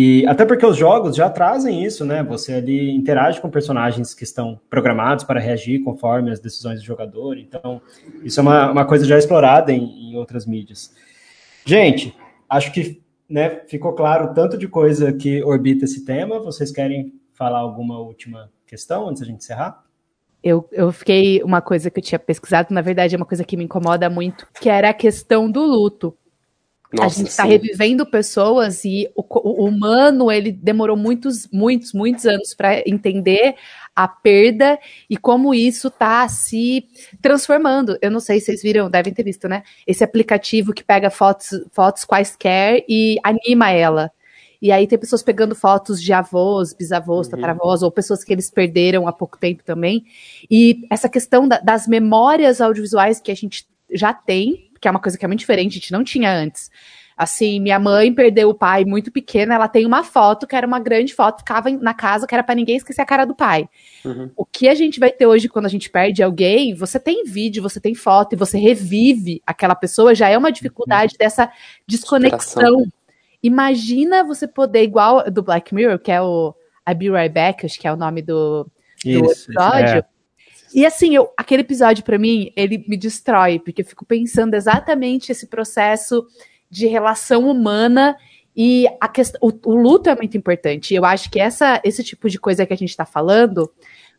E 0.00 0.24
até 0.28 0.46
porque 0.46 0.64
os 0.64 0.76
jogos 0.76 1.16
já 1.16 1.28
trazem 1.28 1.82
isso, 1.82 2.04
né? 2.04 2.22
Você 2.22 2.54
ali 2.54 2.88
interage 2.94 3.40
com 3.40 3.50
personagens 3.50 4.14
que 4.14 4.22
estão 4.22 4.60
programados 4.70 5.24
para 5.24 5.40
reagir 5.40 5.82
conforme 5.82 6.30
as 6.30 6.38
decisões 6.38 6.78
do 6.78 6.86
jogador. 6.86 7.36
Então, 7.36 7.82
isso 8.22 8.38
é 8.38 8.42
uma, 8.44 8.70
uma 8.70 8.84
coisa 8.84 9.04
já 9.04 9.18
explorada 9.18 9.72
em, 9.72 10.12
em 10.12 10.16
outras 10.16 10.46
mídias. 10.46 10.94
Gente, 11.64 12.16
acho 12.48 12.70
que 12.70 13.02
né, 13.28 13.62
ficou 13.66 13.92
claro 13.92 14.32
tanto 14.32 14.56
de 14.56 14.68
coisa 14.68 15.12
que 15.12 15.42
orbita 15.42 15.84
esse 15.84 16.04
tema. 16.04 16.38
Vocês 16.38 16.70
querem 16.70 17.12
falar 17.34 17.58
alguma 17.58 17.98
última 17.98 18.52
questão 18.68 19.08
antes 19.08 19.22
da 19.22 19.26
gente 19.26 19.38
encerrar? 19.38 19.82
Eu, 20.40 20.68
eu 20.70 20.92
fiquei 20.92 21.42
uma 21.42 21.60
coisa 21.60 21.90
que 21.90 21.98
eu 21.98 22.04
tinha 22.04 22.20
pesquisado, 22.20 22.72
na 22.72 22.82
verdade 22.82 23.16
é 23.16 23.18
uma 23.18 23.26
coisa 23.26 23.42
que 23.42 23.56
me 23.56 23.64
incomoda 23.64 24.08
muito, 24.08 24.46
que 24.60 24.68
era 24.68 24.90
a 24.90 24.94
questão 24.94 25.50
do 25.50 25.64
luto. 25.64 26.16
Nossa, 26.92 27.06
a 27.06 27.18
gente 27.18 27.28
está 27.28 27.44
revivendo 27.44 28.06
pessoas 28.06 28.82
e 28.82 29.10
o, 29.14 29.22
o, 29.22 29.66
humano 29.66 30.32
ele 30.32 30.50
demorou 30.50 30.96
muitos, 30.96 31.46
muitos, 31.52 31.92
muitos 31.92 32.24
anos 32.24 32.54
para 32.54 32.82
entender 32.88 33.56
a 33.94 34.08
perda 34.08 34.78
e 35.10 35.16
como 35.16 35.54
isso 35.54 35.88
está 35.88 36.26
se 36.28 36.86
transformando. 37.20 37.98
Eu 38.00 38.10
não 38.10 38.20
sei 38.20 38.40
se 38.40 38.46
vocês 38.46 38.62
viram, 38.62 38.88
devem 38.88 39.12
ter 39.12 39.22
visto, 39.22 39.46
né? 39.48 39.64
Esse 39.86 40.02
aplicativo 40.02 40.72
que 40.72 40.82
pega 40.82 41.10
fotos, 41.10 41.48
fotos 41.72 42.04
quaisquer 42.04 42.84
e 42.88 43.18
anima 43.22 43.70
ela. 43.70 44.10
E 44.60 44.72
aí 44.72 44.86
tem 44.86 44.98
pessoas 44.98 45.22
pegando 45.22 45.54
fotos 45.54 46.02
de 46.02 46.12
avós, 46.12 46.72
bisavós, 46.72 47.26
uhum. 47.26 47.32
tataravós, 47.32 47.82
ou 47.82 47.90
pessoas 47.90 48.24
que 48.24 48.32
eles 48.32 48.50
perderam 48.50 49.06
há 49.06 49.12
pouco 49.12 49.38
tempo 49.38 49.62
também. 49.62 50.04
E 50.50 50.86
essa 50.90 51.08
questão 51.08 51.46
da, 51.46 51.60
das 51.60 51.86
memórias 51.86 52.60
audiovisuais 52.60 53.20
que 53.20 53.30
a 53.30 53.36
gente 53.36 53.66
já 53.92 54.12
tem, 54.12 54.67
que 54.80 54.88
é 54.88 54.90
uma 54.90 55.00
coisa 55.00 55.18
que 55.18 55.24
é 55.24 55.28
muito 55.28 55.40
diferente, 55.40 55.72
a 55.72 55.80
gente 55.80 55.92
não 55.92 56.04
tinha 56.04 56.32
antes. 56.32 56.70
Assim, 57.16 57.58
minha 57.58 57.80
mãe 57.80 58.14
perdeu 58.14 58.48
o 58.48 58.54
pai 58.54 58.84
muito 58.84 59.10
pequena, 59.10 59.56
ela 59.56 59.66
tem 59.66 59.84
uma 59.84 60.04
foto 60.04 60.46
que 60.46 60.54
era 60.54 60.64
uma 60.64 60.78
grande 60.78 61.12
foto, 61.12 61.40
ficava 61.40 61.68
na 61.68 61.92
casa, 61.92 62.28
que 62.28 62.34
era 62.34 62.44
para 62.44 62.54
ninguém 62.54 62.76
esquecer 62.76 63.02
a 63.02 63.06
cara 63.06 63.24
do 63.24 63.34
pai. 63.34 63.68
Uhum. 64.04 64.30
O 64.36 64.46
que 64.46 64.68
a 64.68 64.74
gente 64.76 65.00
vai 65.00 65.10
ter 65.10 65.26
hoje 65.26 65.48
quando 65.48 65.66
a 65.66 65.68
gente 65.68 65.90
perde 65.90 66.22
alguém, 66.22 66.74
você 66.74 67.00
tem 67.00 67.24
vídeo, 67.24 67.60
você 67.60 67.80
tem 67.80 67.92
foto 67.92 68.34
e 68.34 68.36
você 68.36 68.56
revive 68.56 69.42
aquela 69.44 69.74
pessoa, 69.74 70.14
já 70.14 70.28
é 70.28 70.38
uma 70.38 70.52
dificuldade 70.52 71.14
uhum. 71.14 71.18
dessa 71.18 71.50
desconexão. 71.88 72.86
Imagina 73.42 74.22
você 74.22 74.46
poder, 74.46 74.84
igual 74.84 75.28
do 75.28 75.42
Black 75.42 75.74
Mirror, 75.74 75.98
que 75.98 76.12
é 76.12 76.22
o 76.22 76.54
I'll 76.88 76.94
Be 76.94 77.10
Right 77.10 77.34
Back, 77.34 77.66
acho 77.66 77.80
que 77.80 77.88
é 77.88 77.92
o 77.92 77.96
nome 77.96 78.22
do, 78.22 78.62
do 79.04 79.26
Isso, 79.26 79.50
episódio. 79.50 79.98
É 79.98 80.17
e 80.74 80.84
assim, 80.84 81.14
eu, 81.14 81.30
aquele 81.36 81.62
episódio 81.62 82.04
para 82.04 82.18
mim, 82.18 82.52
ele 82.56 82.84
me 82.88 82.96
destrói, 82.96 83.58
porque 83.58 83.82
eu 83.82 83.86
fico 83.86 84.04
pensando 84.04 84.54
exatamente 84.54 85.32
esse 85.32 85.46
processo 85.46 86.26
de 86.70 86.86
relação 86.86 87.48
humana 87.48 88.16
e 88.56 88.88
a 89.00 89.08
questão, 89.08 89.40
o, 89.40 89.74
luto 89.74 90.10
é 90.10 90.16
muito 90.16 90.36
importante. 90.36 90.94
Eu 90.94 91.04
acho 91.04 91.30
que 91.30 91.38
essa, 91.38 91.80
esse 91.84 92.02
tipo 92.02 92.28
de 92.28 92.38
coisa 92.38 92.66
que 92.66 92.72
a 92.72 92.76
gente 92.76 92.90
está 92.90 93.06
falando 93.06 93.70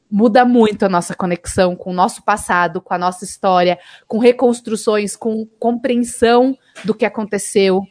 muda 0.10 0.44
muito 0.44 0.86
a 0.86 0.90
nossa 0.90 1.14
conexão 1.14 1.76
com 1.76 1.92
o 1.92 1.94
nosso 1.94 2.24
passado, 2.24 2.82
com 2.82 2.94
a 2.94 2.98
nossa 2.98 3.26
história, 3.26 3.78
com 4.08 4.18
reconstruções, 4.18 5.16
com 5.16 5.46
compreensão 5.60 6.58
do 6.84 6.96
que 6.96 7.06
aconteceu. 7.06 7.84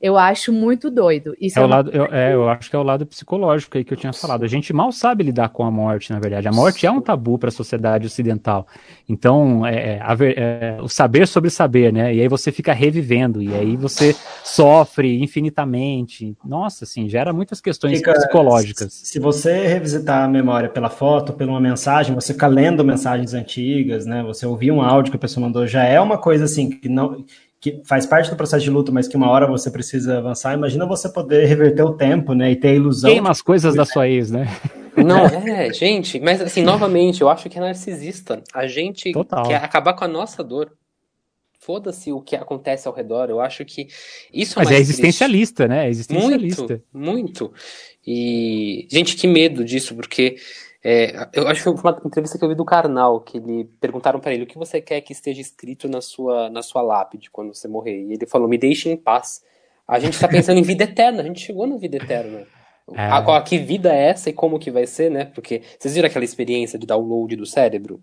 Eu 0.00 0.16
acho 0.16 0.50
muito 0.50 0.90
doido. 0.90 1.36
Isso 1.38 1.58
é, 1.58 1.62
é 1.62 1.64
o 1.64 1.68
lado, 1.68 1.90
eu, 1.90 2.04
é, 2.06 2.32
eu 2.32 2.48
acho 2.48 2.70
que 2.70 2.74
é 2.74 2.78
o 2.78 2.82
lado 2.82 3.04
psicológico 3.04 3.76
aí 3.76 3.84
que 3.84 3.92
eu 3.92 3.98
tinha 3.98 4.14
falado. 4.14 4.44
A 4.44 4.48
gente 4.48 4.72
mal 4.72 4.90
sabe 4.90 5.22
lidar 5.22 5.50
com 5.50 5.62
a 5.62 5.70
morte, 5.70 6.10
na 6.10 6.18
verdade. 6.18 6.48
A 6.48 6.52
morte 6.52 6.86
é 6.86 6.90
um 6.90 7.02
tabu 7.02 7.38
para 7.38 7.50
a 7.50 7.52
sociedade 7.52 8.06
ocidental. 8.06 8.66
Então, 9.06 9.66
é, 9.66 9.98
é, 9.98 10.34
é, 10.36 10.78
o 10.80 10.88
saber 10.88 11.28
sobre 11.28 11.50
saber, 11.50 11.92
né? 11.92 12.14
E 12.14 12.20
aí 12.22 12.28
você 12.28 12.50
fica 12.50 12.72
revivendo, 12.72 13.42
e 13.42 13.54
aí 13.54 13.76
você 13.76 14.16
sofre 14.42 15.22
infinitamente. 15.22 16.34
Nossa, 16.42 16.84
assim, 16.84 17.06
gera 17.06 17.30
muitas 17.30 17.60
questões 17.60 17.98
fica, 17.98 18.14
psicológicas. 18.14 18.94
Se 18.94 19.18
você 19.18 19.66
revisitar 19.66 20.24
a 20.24 20.28
memória 20.28 20.70
pela 20.70 20.88
foto, 20.88 21.34
pela 21.34 21.50
uma 21.50 21.60
mensagem, 21.60 22.14
você 22.14 22.32
fica 22.32 22.46
lendo 22.46 22.82
mensagens 22.82 23.34
antigas, 23.34 24.06
né? 24.06 24.22
Você 24.22 24.46
ouvir 24.46 24.72
um 24.72 24.80
áudio 24.80 25.10
que 25.10 25.16
a 25.16 25.20
pessoa 25.20 25.44
mandou, 25.44 25.66
já 25.66 25.84
é 25.84 26.00
uma 26.00 26.16
coisa 26.16 26.44
assim 26.44 26.70
que 26.70 26.88
não 26.88 27.22
que 27.60 27.82
faz 27.84 28.06
parte 28.06 28.30
do 28.30 28.36
processo 28.36 28.64
de 28.64 28.70
luto, 28.70 28.90
mas 28.90 29.06
que 29.06 29.16
uma 29.16 29.28
hora 29.28 29.46
você 29.46 29.70
precisa 29.70 30.18
avançar, 30.18 30.54
imagina 30.54 30.86
você 30.86 31.08
poder 31.10 31.44
reverter 31.44 31.82
o 31.82 31.92
tempo, 31.92 32.32
né, 32.32 32.52
e 32.52 32.56
ter 32.56 32.68
a 32.68 32.74
ilusão... 32.74 33.10
Queima 33.10 33.30
as 33.30 33.42
coisas 33.42 33.74
da 33.74 33.84
sua 33.84 34.08
ex, 34.08 34.30
né? 34.30 34.46
Não, 34.96 35.26
é, 35.26 35.72
gente, 35.72 36.18
mas 36.18 36.40
assim, 36.40 36.62
novamente, 36.62 37.20
eu 37.20 37.28
acho 37.28 37.48
que 37.48 37.58
é 37.58 37.60
narcisista. 37.60 38.42
A 38.52 38.66
gente 38.66 39.12
Total. 39.12 39.46
quer 39.46 39.56
acabar 39.56 39.92
com 39.92 40.04
a 40.04 40.08
nossa 40.08 40.42
dor. 40.42 40.72
Foda-se 41.58 42.10
o 42.10 42.22
que 42.22 42.34
acontece 42.34 42.88
ao 42.88 42.94
redor, 42.94 43.28
eu 43.28 43.38
acho 43.38 43.64
que 43.66 43.86
isso 44.32 44.58
é 44.58 44.64
Mas 44.64 44.72
é 44.72 44.78
existencialista, 44.78 45.66
triste. 45.66 45.78
né? 45.78 45.86
É 45.86 45.90
existencialista. 45.90 46.82
Muito, 46.92 47.22
muito. 47.22 47.52
E, 48.06 48.88
gente, 48.90 49.14
que 49.14 49.26
medo 49.26 49.62
disso, 49.62 49.94
porque 49.94 50.36
é, 50.82 51.28
eu 51.32 51.46
acho 51.46 51.62
que 51.62 51.80
foi 51.80 51.92
uma 51.92 52.00
entrevista 52.04 52.38
que 52.38 52.44
eu 52.44 52.48
vi 52.48 52.54
do 52.54 52.64
Karnal, 52.64 53.20
que 53.20 53.36
ele 53.36 53.64
perguntaram 53.80 54.18
para 54.18 54.32
ele 54.32 54.44
o 54.44 54.46
que 54.46 54.56
você 54.56 54.80
quer 54.80 55.00
que 55.02 55.12
esteja 55.12 55.40
escrito 55.40 55.88
na 55.88 56.00
sua, 56.00 56.48
na 56.48 56.62
sua 56.62 56.80
lápide 56.80 57.30
quando 57.30 57.54
você 57.54 57.68
morrer. 57.68 58.02
E 58.02 58.14
ele 58.14 58.26
falou: 58.26 58.48
me 58.48 58.56
deixe 58.56 58.88
em 58.88 58.96
paz. 58.96 59.42
A 59.86 59.98
gente 59.98 60.14
está 60.14 60.28
pensando 60.28 60.58
em 60.58 60.62
vida 60.62 60.84
eterna, 60.84 61.20
a 61.20 61.24
gente 61.24 61.40
chegou 61.40 61.66
na 61.66 61.76
vida 61.76 61.96
eterna. 61.96 62.46
É. 62.92 63.08
A, 63.08 63.42
que 63.42 63.58
vida 63.58 63.94
é 63.94 64.08
essa 64.08 64.30
e 64.30 64.32
como 64.32 64.58
que 64.58 64.70
vai 64.70 64.86
ser, 64.86 65.10
né? 65.10 65.26
Porque 65.26 65.62
vocês 65.78 65.94
viram 65.94 66.08
aquela 66.08 66.24
experiência 66.24 66.78
de 66.78 66.86
download 66.86 67.36
do 67.36 67.46
cérebro? 67.46 68.00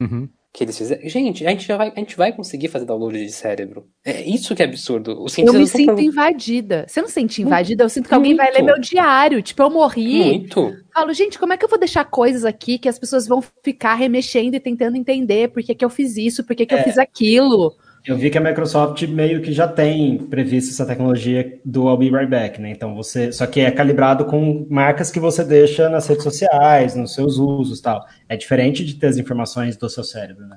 Uhum 0.00 0.28
que 0.58 0.64
eles 0.64 0.76
fizeram. 0.76 1.08
Gente, 1.08 1.46
a 1.46 1.50
gente, 1.50 1.64
já 1.64 1.76
vai, 1.76 1.92
a 1.94 2.00
gente 2.00 2.16
vai 2.16 2.32
conseguir 2.32 2.66
fazer 2.66 2.84
download 2.84 3.16
de 3.16 3.30
cérebro. 3.30 3.86
É 4.04 4.22
isso 4.22 4.56
que 4.56 4.62
é 4.62 4.66
absurdo. 4.66 5.24
eu 5.38 5.52
me 5.52 5.66
sinto 5.68 5.94
pra... 5.94 6.02
invadida. 6.02 6.84
Você 6.88 7.00
não 7.00 7.08
sente 7.08 7.40
invadida? 7.40 7.84
Eu 7.84 7.88
sinto 7.88 8.08
que 8.08 8.14
alguém 8.14 8.34
vai 8.34 8.50
ler 8.50 8.62
meu 8.62 8.78
diário. 8.80 9.40
Tipo, 9.40 9.62
eu 9.62 9.70
morri. 9.70 10.24
Muito. 10.24 10.76
Falo, 10.92 11.12
gente, 11.12 11.38
como 11.38 11.52
é 11.52 11.56
que 11.56 11.64
eu 11.64 11.68
vou 11.68 11.78
deixar 11.78 12.04
coisas 12.06 12.44
aqui 12.44 12.76
que 12.76 12.88
as 12.88 12.98
pessoas 12.98 13.28
vão 13.28 13.40
ficar 13.62 13.94
remexendo 13.94 14.56
e 14.56 14.60
tentando 14.60 14.96
entender 14.96 15.48
por 15.48 15.62
que, 15.62 15.76
que 15.76 15.84
eu 15.84 15.90
fiz 15.90 16.16
isso, 16.16 16.44
por 16.44 16.56
que, 16.56 16.66
que 16.66 16.74
é. 16.74 16.80
eu 16.80 16.82
fiz 16.82 16.98
aquilo? 16.98 17.76
Eu 18.08 18.16
vi 18.16 18.30
que 18.30 18.38
a 18.38 18.40
Microsoft 18.40 19.02
meio 19.02 19.42
que 19.42 19.52
já 19.52 19.68
tem 19.68 20.16
previsto 20.16 20.70
essa 20.70 20.86
tecnologia 20.86 21.60
do 21.62 21.90
I'll 21.90 21.96
Be 21.98 22.08
Right 22.08 22.26
Back, 22.26 22.58
né? 22.58 22.70
Então 22.70 22.94
você. 22.94 23.30
Só 23.30 23.46
que 23.46 23.60
é 23.60 23.70
calibrado 23.70 24.24
com 24.24 24.66
marcas 24.70 25.10
que 25.10 25.20
você 25.20 25.44
deixa 25.44 25.90
nas 25.90 26.06
redes 26.06 26.24
sociais, 26.24 26.94
nos 26.94 27.12
seus 27.12 27.36
usos 27.36 27.82
tal. 27.82 28.02
É 28.26 28.34
diferente 28.34 28.82
de 28.82 28.94
ter 28.94 29.08
as 29.08 29.18
informações 29.18 29.76
do 29.76 29.90
seu 29.90 30.02
cérebro, 30.02 30.46
né? 30.46 30.56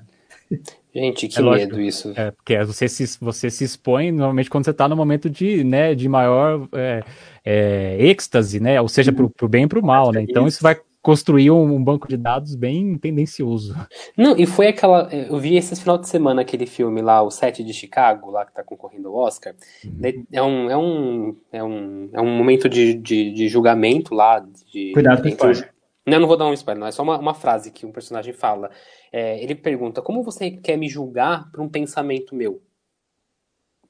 Gente, 0.96 1.28
que 1.28 1.40
é 1.40 1.42
medo 1.42 1.82
isso. 1.82 2.14
É, 2.16 2.32
porque 2.32 2.58
você 2.64 2.88
se, 2.88 3.18
você 3.20 3.50
se 3.50 3.66
expõe 3.66 4.14
normalmente 4.14 4.50
quando 4.50 4.64
você 4.64 4.72
está 4.72 4.88
no 4.88 4.96
momento 4.96 5.30
de, 5.30 5.62
né, 5.64 5.94
de 5.94 6.08
maior 6.08 6.70
é, 6.74 7.04
é, 7.44 7.98
êxtase, 8.00 8.62
né? 8.62 8.80
Ou 8.80 8.88
seja, 8.88 9.12
para 9.12 9.26
o 9.26 9.50
bem 9.50 9.66
e 9.66 9.68
para 9.68 9.80
o 9.80 9.86
mal, 9.86 10.14
né? 10.14 10.22
Então 10.22 10.48
isso 10.48 10.64
vai 10.64 10.78
construiu 11.02 11.58
um 11.58 11.84
banco 11.84 12.08
de 12.08 12.16
dados 12.16 12.56
bem 12.56 12.98
tendencioso. 12.98 13.76
Não, 14.16 14.38
e 14.38 14.46
foi 14.46 14.68
aquela. 14.68 15.10
Eu 15.12 15.40
vi 15.40 15.58
esse 15.58 15.76
final 15.76 15.98
de 15.98 16.08
semana 16.08 16.42
aquele 16.42 16.66
filme 16.66 17.02
lá, 17.02 17.22
o 17.22 17.32
Sete 17.32 17.64
de 17.64 17.74
Chicago, 17.74 18.30
lá 18.30 18.46
que 18.46 18.54
tá 18.54 18.64
concorrendo 18.64 19.10
ao 19.10 19.16
Oscar. 19.16 19.56
Uhum. 19.84 20.26
É, 20.32 20.42
um, 20.42 20.70
é, 20.70 20.78
um, 20.78 21.38
é, 21.52 21.64
um, 21.64 22.10
é 22.14 22.22
um 22.22 22.38
momento 22.38 22.70
de, 22.70 22.94
de, 22.94 23.34
de 23.34 23.48
julgamento 23.48 24.14
lá. 24.14 24.40
De, 24.40 24.92
Cuidado 24.94 25.22
com 25.22 25.28
o 25.28 25.32
spoiler. 25.32 25.74
Não, 26.06 26.20
não 26.20 26.28
vou 26.28 26.38
dar 26.38 26.48
um 26.48 26.54
spoiler, 26.54 26.80
não. 26.80 26.88
É 26.88 26.92
só 26.92 27.04
uma, 27.04 27.18
uma 27.18 27.34
frase 27.34 27.72
que 27.72 27.86
um 27.86 27.92
personagem 27.92 28.34
fala. 28.34 28.70
É, 29.12 29.42
ele 29.42 29.56
pergunta: 29.56 30.02
Como 30.02 30.24
você 30.24 30.52
quer 30.52 30.78
me 30.78 30.88
julgar 30.88 31.50
por 31.52 31.62
um 31.62 31.70
pensamento 31.70 32.36
meu? 32.36 32.62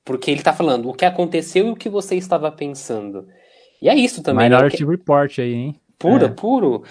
Porque 0.03 0.31
ele 0.31 0.41
tá 0.41 0.51
falando 0.51 0.89
o 0.89 0.93
que 0.93 1.05
aconteceu 1.05 1.67
e 1.67 1.71
o 1.71 1.75
que 1.75 1.89
você 1.89 2.15
estava 2.15 2.51
pensando. 2.51 3.27
E 3.81 3.89
é 3.89 3.95
isso 3.95 4.21
também. 4.21 4.49
Minority 4.49 4.83
né? 4.83 4.91
Report 4.91 5.39
aí, 5.39 5.53
hein? 5.53 5.80
Pura, 6.01 6.25
é. 6.25 6.29
puro. 6.29 6.83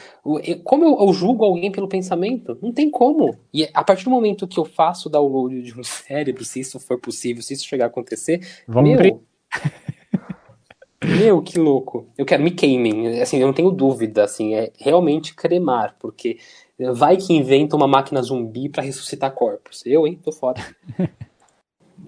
Como 0.64 0.84
eu, 0.84 1.06
eu, 1.06 1.12
julgo 1.12 1.44
alguém 1.44 1.70
pelo 1.70 1.88
pensamento? 1.88 2.56
Não 2.62 2.72
tem 2.72 2.90
como. 2.90 3.36
E 3.52 3.68
a 3.74 3.82
partir 3.82 4.04
do 4.04 4.10
momento 4.10 4.46
que 4.46 4.58
eu 4.58 4.64
faço 4.64 5.08
o 5.08 5.10
download 5.10 5.62
de 5.62 5.78
um 5.78 5.82
cérebro, 5.84 6.44
se 6.44 6.60
isso 6.60 6.78
for 6.78 6.98
possível, 6.98 7.42
se 7.42 7.54
isso 7.54 7.66
chegar 7.66 7.86
a 7.86 7.88
acontecer, 7.88 8.40
Vamos 8.66 8.90
meu, 8.90 9.22
meu, 11.04 11.42
que 11.42 11.58
louco. 11.58 12.08
Eu 12.16 12.24
quero 12.24 12.42
me 12.42 12.50
queimem. 12.50 13.20
Assim, 13.20 13.38
eu 13.38 13.46
não 13.46 13.54
tenho 13.54 13.70
dúvida, 13.70 14.24
assim, 14.24 14.54
é 14.54 14.72
realmente 14.78 15.34
cremar, 15.34 15.96
porque 15.98 16.38
vai 16.94 17.16
que 17.16 17.32
inventa 17.32 17.76
uma 17.76 17.88
máquina 17.88 18.22
zumbi 18.22 18.68
para 18.68 18.82
ressuscitar 18.82 19.32
corpos. 19.32 19.82
Eu, 19.84 20.06
hein, 20.06 20.18
tô 20.22 20.32
fora. 20.32 20.60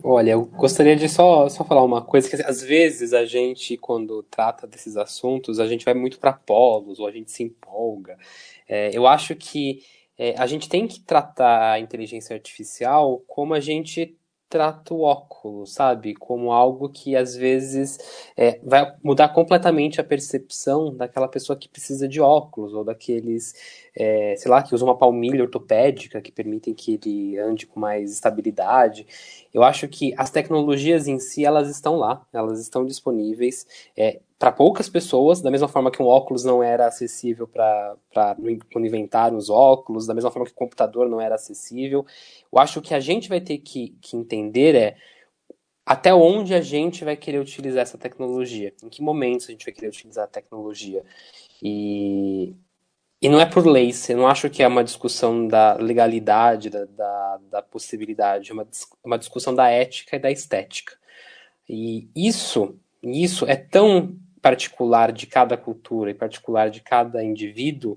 Olha, 0.05 0.33
eu 0.33 0.45
gostaria 0.47 0.97
de 0.97 1.09
só, 1.09 1.49
só 1.49 1.65
falar 1.65 1.85
uma 1.85 2.03
coisa, 2.03 2.29
que 2.29 2.43
às 2.43 2.61
vezes 2.61 3.13
a 3.13 3.25
gente, 3.25 3.77
quando 3.77 4.23
trata 4.25 4.67
desses 4.67 4.97
assuntos, 4.97 5.61
a 5.61 5.67
gente 5.67 5.85
vai 5.85 5.95
muito 5.95 6.19
para 6.19 6.33
polos, 6.33 6.99
ou 6.99 7.07
a 7.07 7.13
gente 7.13 7.31
se 7.31 7.45
empolga. 7.45 8.19
É, 8.69 8.91
eu 8.97 9.07
acho 9.07 9.37
que 9.37 9.85
é, 10.19 10.35
a 10.39 10.47
gente 10.47 10.69
tem 10.69 10.89
que 10.89 11.01
tratar 11.01 11.73
a 11.73 11.79
inteligência 11.81 12.35
artificial 12.35 13.23
como 13.29 13.55
a 13.55 13.61
gente 13.61 14.17
trata 14.49 14.93
o 14.93 15.01
óculos, 15.01 15.73
sabe? 15.73 16.15
Como 16.15 16.53
algo 16.53 16.91
que 16.91 17.17
às 17.17 17.35
vezes 17.35 17.99
é, 18.37 18.61
vai 18.63 18.95
mudar 19.03 19.31
completamente 19.31 19.99
a 20.01 20.05
percepção 20.05 20.95
daquela 20.95 21.27
pessoa 21.27 21.57
que 21.59 21.69
precisa 21.69 22.07
de 22.07 22.21
óculos, 22.21 22.75
ou 22.75 22.85
daqueles, 22.85 23.55
é, 23.95 24.35
sei 24.37 24.51
lá, 24.51 24.63
que 24.63 24.75
usam 24.75 24.89
uma 24.89 24.97
palmilha 24.97 25.43
ortopédica 25.43 26.21
que 26.21 26.33
permitem 26.33 26.75
que 26.75 26.95
ele 26.95 27.39
ande 27.39 27.67
com 27.67 27.79
mais 27.79 28.13
estabilidade. 28.13 29.07
Eu 29.53 29.63
acho 29.63 29.87
que 29.89 30.15
as 30.17 30.31
tecnologias 30.31 31.07
em 31.07 31.19
si, 31.19 31.45
elas 31.45 31.69
estão 31.69 31.97
lá, 31.97 32.27
elas 32.33 32.61
estão 32.61 32.85
disponíveis. 32.85 33.67
É, 33.97 34.21
para 34.39 34.51
poucas 34.51 34.89
pessoas, 34.89 35.41
da 35.41 35.51
mesma 35.53 35.69
forma 35.69 35.91
que 35.91 36.03
um 36.03 36.07
óculos 36.07 36.43
não 36.43 36.63
era 36.63 36.87
acessível 36.87 37.47
para 37.47 37.97
quando 38.73 38.87
inventaram 38.87 39.37
os 39.37 39.49
óculos, 39.49 40.07
da 40.07 40.15
mesma 40.15 40.33
forma 40.33 40.47
que 40.47 40.53
o 40.53 40.57
computador 40.57 41.09
não 41.09 41.21
era 41.21 41.37
acessível. 41.37 42.05
Eu 42.53 42.59
acho 42.59 42.81
que 42.81 42.93
a 42.93 42.99
gente 42.99 43.29
vai 43.29 43.41
ter 43.41 43.59
que, 43.59 43.97
que 44.01 44.17
entender 44.17 44.75
é 44.75 44.97
até 45.85 46.15
onde 46.15 46.55
a 46.55 46.61
gente 46.61 47.05
vai 47.05 47.17
querer 47.17 47.39
utilizar 47.39 47.83
essa 47.83 47.99
tecnologia, 47.99 48.73
em 48.83 48.89
que 48.89 49.03
momentos 49.03 49.49
a 49.49 49.53
gente 49.53 49.65
vai 49.65 49.75
querer 49.75 49.89
utilizar 49.89 50.25
a 50.25 50.29
tecnologia. 50.29 51.05
E, 51.63 52.55
e 53.23 53.29
não 53.29 53.41
é 53.41 53.47
por 53.47 53.65
lei, 53.65 53.93
eu 54.09 54.17
não 54.17 54.27
acho 54.27 54.51
que 54.51 54.65
é 54.65 54.67
uma 54.67 54.83
discussão 54.83 55.47
da 55.47 55.75
legalidade, 55.75 56.69
da, 56.69 56.85
da, 56.87 57.41
da 57.53 57.63
possibilidade, 57.63 58.51
é 58.51 58.53
uma, 58.53 58.67
uma 59.05 59.17
discussão 59.17 59.55
da 59.55 59.69
ética 59.69 60.17
e 60.17 60.19
da 60.19 60.29
estética. 60.29 60.97
E 61.69 62.09
isso, 62.17 62.77
isso 63.01 63.47
é 63.47 63.55
tão 63.55 64.17
particular 64.43 65.13
de 65.13 65.29
cada 65.29 65.57
cultura 65.57 66.11
e 66.11 66.15
particular 66.15 66.69
de 66.69 66.81
cada 66.81 67.23
indivíduo 67.23 67.97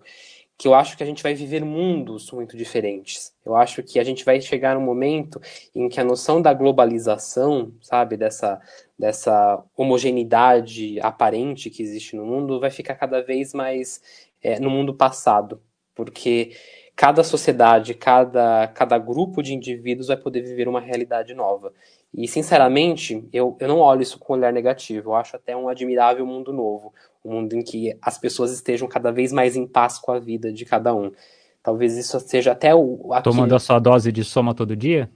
que 0.58 0.68
eu 0.68 0.76
acho 0.76 0.96
que 0.96 1.04
a 1.04 1.06
gente 1.06 1.24
vai 1.24 1.34
viver 1.34 1.66
mundos 1.66 2.32
muito 2.32 2.56
diferentes. 2.56 3.34
Eu 3.44 3.56
acho 3.56 3.84
que 3.84 4.00
a 4.00 4.04
gente 4.04 4.24
vai 4.24 4.40
chegar 4.40 4.76
num 4.76 4.86
momento 4.86 5.42
em 5.74 5.90
que 5.90 6.00
a 6.00 6.04
noção 6.04 6.42
da 6.42 6.54
globalização, 6.54 7.74
sabe, 7.82 8.16
dessa, 8.16 8.62
dessa 8.98 9.62
homogeneidade 9.76 11.00
aparente 11.02 11.70
que 11.70 11.84
existe 11.84 12.16
no 12.16 12.26
mundo, 12.26 12.60
vai 12.60 12.72
ficar 12.72 12.96
cada 12.96 13.22
vez 13.22 13.54
mais 13.54 14.02
é, 14.46 14.60
no 14.60 14.70
mundo 14.70 14.94
passado, 14.94 15.60
porque 15.96 16.52
cada 16.96 17.24
sociedade, 17.24 17.96
cada, 17.96 18.68
cada 18.68 18.98
grupo 19.00 19.42
de 19.42 19.56
indivíduos 19.56 20.08
vai 20.08 20.18
poder 20.18 20.42
viver 20.42 20.68
uma 20.68 20.80
realidade 20.80 21.34
nova. 21.34 21.74
E, 22.14 22.28
sinceramente, 22.28 23.28
eu, 23.34 23.58
eu 23.60 23.68
não 23.68 23.80
olho 23.80 24.04
isso 24.04 24.20
com 24.20 24.34
um 24.34 24.38
olhar 24.38 24.54
negativo. 24.54 25.10
Eu 25.10 25.16
acho 25.16 25.36
até 25.36 25.58
um 25.58 25.68
admirável 25.68 26.26
mundo 26.26 26.54
novo. 26.54 26.94
Um 27.24 27.34
mundo 27.34 27.54
em 27.54 27.64
que 27.64 27.98
as 28.02 28.18
pessoas 28.18 28.52
estejam 28.52 28.88
cada 28.88 29.12
vez 29.12 29.34
mais 29.34 29.56
em 29.56 29.68
paz 29.68 29.98
com 29.98 30.12
a 30.12 30.20
vida 30.20 30.54
de 30.54 30.64
cada 30.64 30.94
um. 30.94 31.12
Talvez 31.64 31.98
isso 31.98 32.20
seja 32.20 32.52
até 32.52 32.74
o. 32.74 33.10
Tomando 33.24 33.56
a 33.56 33.60
sua 33.60 33.80
dose 33.80 34.12
de 34.12 34.24
soma 34.24 34.54
todo 34.54 34.76
dia? 34.76 35.10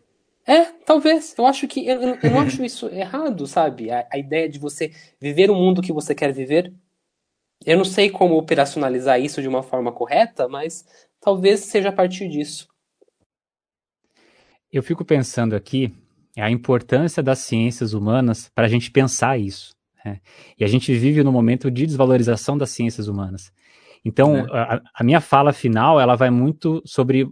É, 0.45 0.65
talvez. 0.83 1.35
Eu 1.37 1.45
acho 1.45 1.67
que. 1.67 1.87
Eu, 1.87 2.01
eu 2.01 2.31
não 2.31 2.41
acho 2.41 2.65
isso 2.65 2.87
errado, 2.87 3.45
sabe? 3.45 3.91
A, 3.91 4.07
a 4.11 4.17
ideia 4.17 4.49
de 4.49 4.57
você 4.57 4.91
viver 5.21 5.51
o 5.51 5.55
mundo 5.55 5.81
que 5.81 5.93
você 5.93 6.15
quer 6.15 6.33
viver. 6.33 6.73
Eu 7.65 7.77
não 7.77 7.85
sei 7.85 8.09
como 8.09 8.37
operacionalizar 8.37 9.19
isso 9.19 9.41
de 9.41 9.47
uma 9.47 9.61
forma 9.61 9.91
correta, 9.91 10.47
mas 10.47 10.85
talvez 11.19 11.61
seja 11.61 11.89
a 11.89 11.93
partir 11.93 12.29
disso. 12.29 12.67
Eu 14.71 14.83
fico 14.83 15.03
pensando 15.03 15.55
aqui 15.55 15.93
é 16.35 16.43
a 16.43 16.49
importância 16.49 17.21
das 17.21 17.39
ciências 17.39 17.93
humanas 17.93 18.49
para 18.55 18.65
a 18.65 18.69
gente 18.69 18.89
pensar 18.91 19.37
isso. 19.37 19.75
Né? 20.05 20.21
E 20.57 20.63
a 20.63 20.67
gente 20.67 20.93
vive 20.93 21.23
no 21.23 21.31
momento 21.31 21.69
de 21.69 21.85
desvalorização 21.85 22.57
das 22.57 22.69
ciências 22.69 23.07
humanas. 23.07 23.51
Então, 24.05 24.37
é. 24.37 24.47
a, 24.51 24.81
a, 24.95 25.03
minha 25.03 25.19
fala 25.19 25.51
final, 25.51 25.99
ela 25.99 26.15
vai 26.15 26.29
muito 26.29 26.81
sobre, 26.85 27.27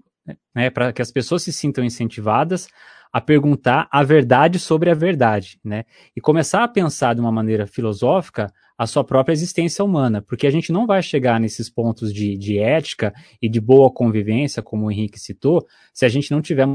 né, 0.53 0.69
para 0.69 0.91
que 0.91 1.01
as 1.01 1.11
pessoas 1.11 1.43
se 1.43 1.53
sintam 1.53 1.84
incentivadas 1.86 2.67
a 3.13 3.21
perguntar 3.21 3.88
a 3.89 4.03
verdade 4.03 4.59
sobre 4.59 4.89
a 4.89 4.93
verdade, 4.93 5.57
né? 5.63 5.86
E 6.13 6.19
começar 6.19 6.63
a 6.63 6.67
pensar 6.67 7.15
de 7.15 7.21
uma 7.21 7.32
maneira 7.32 7.65
filosófica 7.65 8.51
a 8.78 8.86
sua 8.86 9.03
própria 9.03 9.34
existência 9.34 9.84
humana, 9.84 10.21
porque 10.21 10.45
a 10.45 10.51
gente 10.51 10.71
não 10.71 10.86
vai 10.86 11.01
chegar 11.01 11.39
nesses 11.39 11.69
pontos 11.69 12.13
de, 12.13 12.38
de 12.38 12.59
ética 12.59 13.13
e 13.41 13.49
de 13.49 13.59
boa 13.59 13.89
convivência, 13.89 14.61
como 14.61 14.86
o 14.86 14.91
Henrique 14.91 15.19
citou, 15.19 15.65
se 15.93 16.05
a 16.05 16.09
gente 16.09 16.30
não 16.32 16.41
tiver 16.41 16.67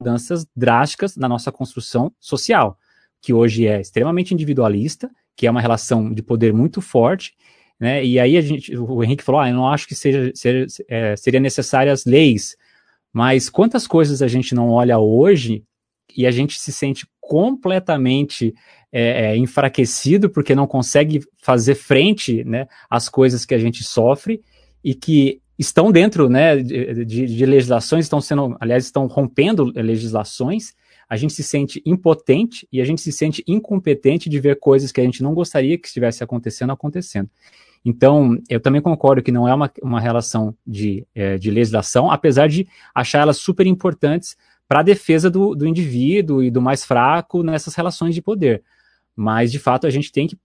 mudanças 0.00 0.46
drásticas 0.56 1.16
na 1.16 1.28
nossa 1.28 1.52
construção 1.52 2.10
social, 2.18 2.78
que 3.20 3.34
hoje 3.34 3.66
é 3.66 3.80
extremamente 3.80 4.32
individualista, 4.32 5.10
que 5.36 5.46
é 5.46 5.50
uma 5.50 5.60
relação 5.60 6.12
de 6.12 6.22
poder 6.22 6.54
muito 6.54 6.80
forte, 6.80 7.34
né? 7.78 8.02
E 8.02 8.18
aí 8.18 8.38
a 8.38 8.40
gente, 8.40 8.74
o 8.74 9.04
Henrique 9.04 9.22
falou, 9.22 9.40
ah, 9.40 9.50
eu 9.50 9.54
não 9.54 9.68
acho 9.68 9.86
que 9.86 9.94
seja, 9.94 10.32
seja 10.34 10.66
é, 10.88 11.14
seria 11.16 11.40
necessárias 11.40 12.06
leis, 12.06 12.56
mas 13.12 13.50
quantas 13.50 13.86
coisas 13.86 14.22
a 14.22 14.28
gente 14.28 14.54
não 14.54 14.70
olha 14.70 14.98
hoje 14.98 15.62
e 16.16 16.26
a 16.26 16.30
gente 16.30 16.58
se 16.58 16.72
sente 16.72 17.06
completamente 17.20 18.54
é, 18.92 19.26
é, 19.26 19.36
enfraquecido 19.36 20.30
porque 20.30 20.54
não 20.54 20.66
consegue 20.66 21.20
fazer 21.42 21.74
frente, 21.74 22.44
né, 22.44 22.66
às 22.88 23.08
coisas 23.08 23.44
que 23.44 23.54
a 23.54 23.58
gente 23.58 23.84
sofre 23.84 24.40
e 24.82 24.94
que 24.94 25.40
estão 25.58 25.90
dentro 25.90 26.28
né, 26.28 26.56
de, 26.56 27.04
de, 27.04 27.46
legislações, 27.46 28.04
estão 28.04 28.20
sendo, 28.20 28.56
aliás, 28.60 28.84
estão 28.84 29.06
rompendo 29.06 29.72
legislações, 29.74 30.74
a 31.08 31.16
gente 31.16 31.32
se 31.32 31.42
sente 31.42 31.82
impotente 31.84 32.66
e 32.72 32.80
a 32.80 32.84
gente 32.84 33.00
se 33.00 33.12
sente 33.12 33.42
incompetente 33.46 34.28
de 34.28 34.40
ver 34.40 34.58
coisas 34.58 34.92
que 34.92 35.00
a 35.00 35.04
gente 35.04 35.22
não 35.22 35.34
gostaria 35.34 35.78
que 35.78 35.86
estivesse 35.86 36.22
acontecendo, 36.22 36.72
acontecendo. 36.72 37.30
Então, 37.84 38.36
eu 38.48 38.60
também 38.60 38.80
concordo 38.80 39.22
que 39.22 39.30
não 39.30 39.46
é 39.46 39.54
uma, 39.54 39.70
uma 39.80 40.00
relação 40.00 40.54
de, 40.66 41.06
é, 41.14 41.38
de 41.38 41.50
legislação, 41.52 42.10
apesar 42.10 42.48
de 42.48 42.66
achar 42.92 43.20
elas 43.20 43.36
super 43.36 43.64
importantes 43.66 44.36
para 44.68 44.80
a 44.80 44.82
defesa 44.82 45.30
do, 45.30 45.54
do 45.54 45.66
indivíduo 45.66 46.42
e 46.42 46.50
do 46.50 46.60
mais 46.60 46.84
fraco 46.84 47.42
nessas 47.42 47.74
relações 47.74 48.14
de 48.14 48.22
poder. 48.22 48.62
Mas, 49.14 49.52
de 49.52 49.58
fato, 49.58 49.86
a 49.86 49.90
gente 49.90 50.12
tem 50.12 50.26
que 50.26 50.38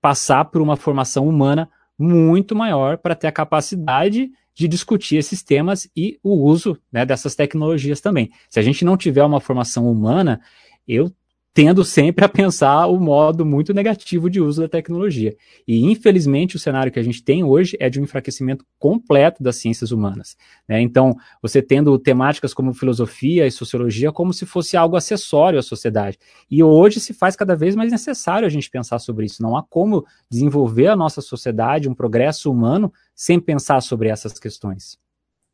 passar 0.00 0.44
por 0.46 0.60
uma 0.60 0.76
formação 0.76 1.28
humana 1.28 1.68
muito 1.98 2.54
maior 2.54 2.98
para 2.98 3.14
ter 3.14 3.26
a 3.26 3.32
capacidade 3.32 4.30
de 4.54 4.68
discutir 4.68 5.16
esses 5.16 5.42
temas 5.42 5.88
e 5.96 6.18
o 6.22 6.34
uso 6.34 6.78
né, 6.92 7.04
dessas 7.04 7.34
tecnologias 7.34 8.00
também. 8.00 8.30
Se 8.48 8.60
a 8.60 8.62
gente 8.62 8.84
não 8.84 8.96
tiver 8.96 9.24
uma 9.24 9.40
formação 9.40 9.90
humana, 9.90 10.40
eu 10.86 11.10
tendo 11.54 11.84
sempre 11.84 12.24
a 12.24 12.28
pensar 12.28 12.88
o 12.88 12.98
modo 12.98 13.46
muito 13.46 13.72
negativo 13.72 14.28
de 14.28 14.40
uso 14.40 14.60
da 14.60 14.68
tecnologia. 14.68 15.36
E, 15.68 15.84
infelizmente, 15.84 16.56
o 16.56 16.58
cenário 16.58 16.90
que 16.90 16.98
a 16.98 17.02
gente 17.02 17.22
tem 17.22 17.44
hoje 17.44 17.76
é 17.78 17.88
de 17.88 18.00
um 18.00 18.02
enfraquecimento 18.02 18.66
completo 18.76 19.40
das 19.40 19.54
ciências 19.54 19.92
humanas. 19.92 20.36
Né? 20.68 20.80
Então, 20.80 21.14
você 21.40 21.62
tendo 21.62 21.96
temáticas 21.96 22.52
como 22.52 22.74
filosofia 22.74 23.46
e 23.46 23.52
sociologia 23.52 24.10
como 24.10 24.32
se 24.32 24.44
fosse 24.44 24.76
algo 24.76 24.96
acessório 24.96 25.56
à 25.56 25.62
sociedade. 25.62 26.18
E 26.50 26.60
hoje 26.60 26.98
se 26.98 27.14
faz 27.14 27.36
cada 27.36 27.54
vez 27.54 27.76
mais 27.76 27.92
necessário 27.92 28.46
a 28.46 28.50
gente 28.50 28.68
pensar 28.68 28.98
sobre 28.98 29.26
isso. 29.26 29.40
Não 29.40 29.56
há 29.56 29.62
como 29.62 30.04
desenvolver 30.28 30.88
a 30.88 30.96
nossa 30.96 31.20
sociedade, 31.20 31.88
um 31.88 31.94
progresso 31.94 32.50
humano, 32.50 32.92
sem 33.14 33.38
pensar 33.38 33.80
sobre 33.80 34.08
essas 34.08 34.40
questões. 34.40 34.98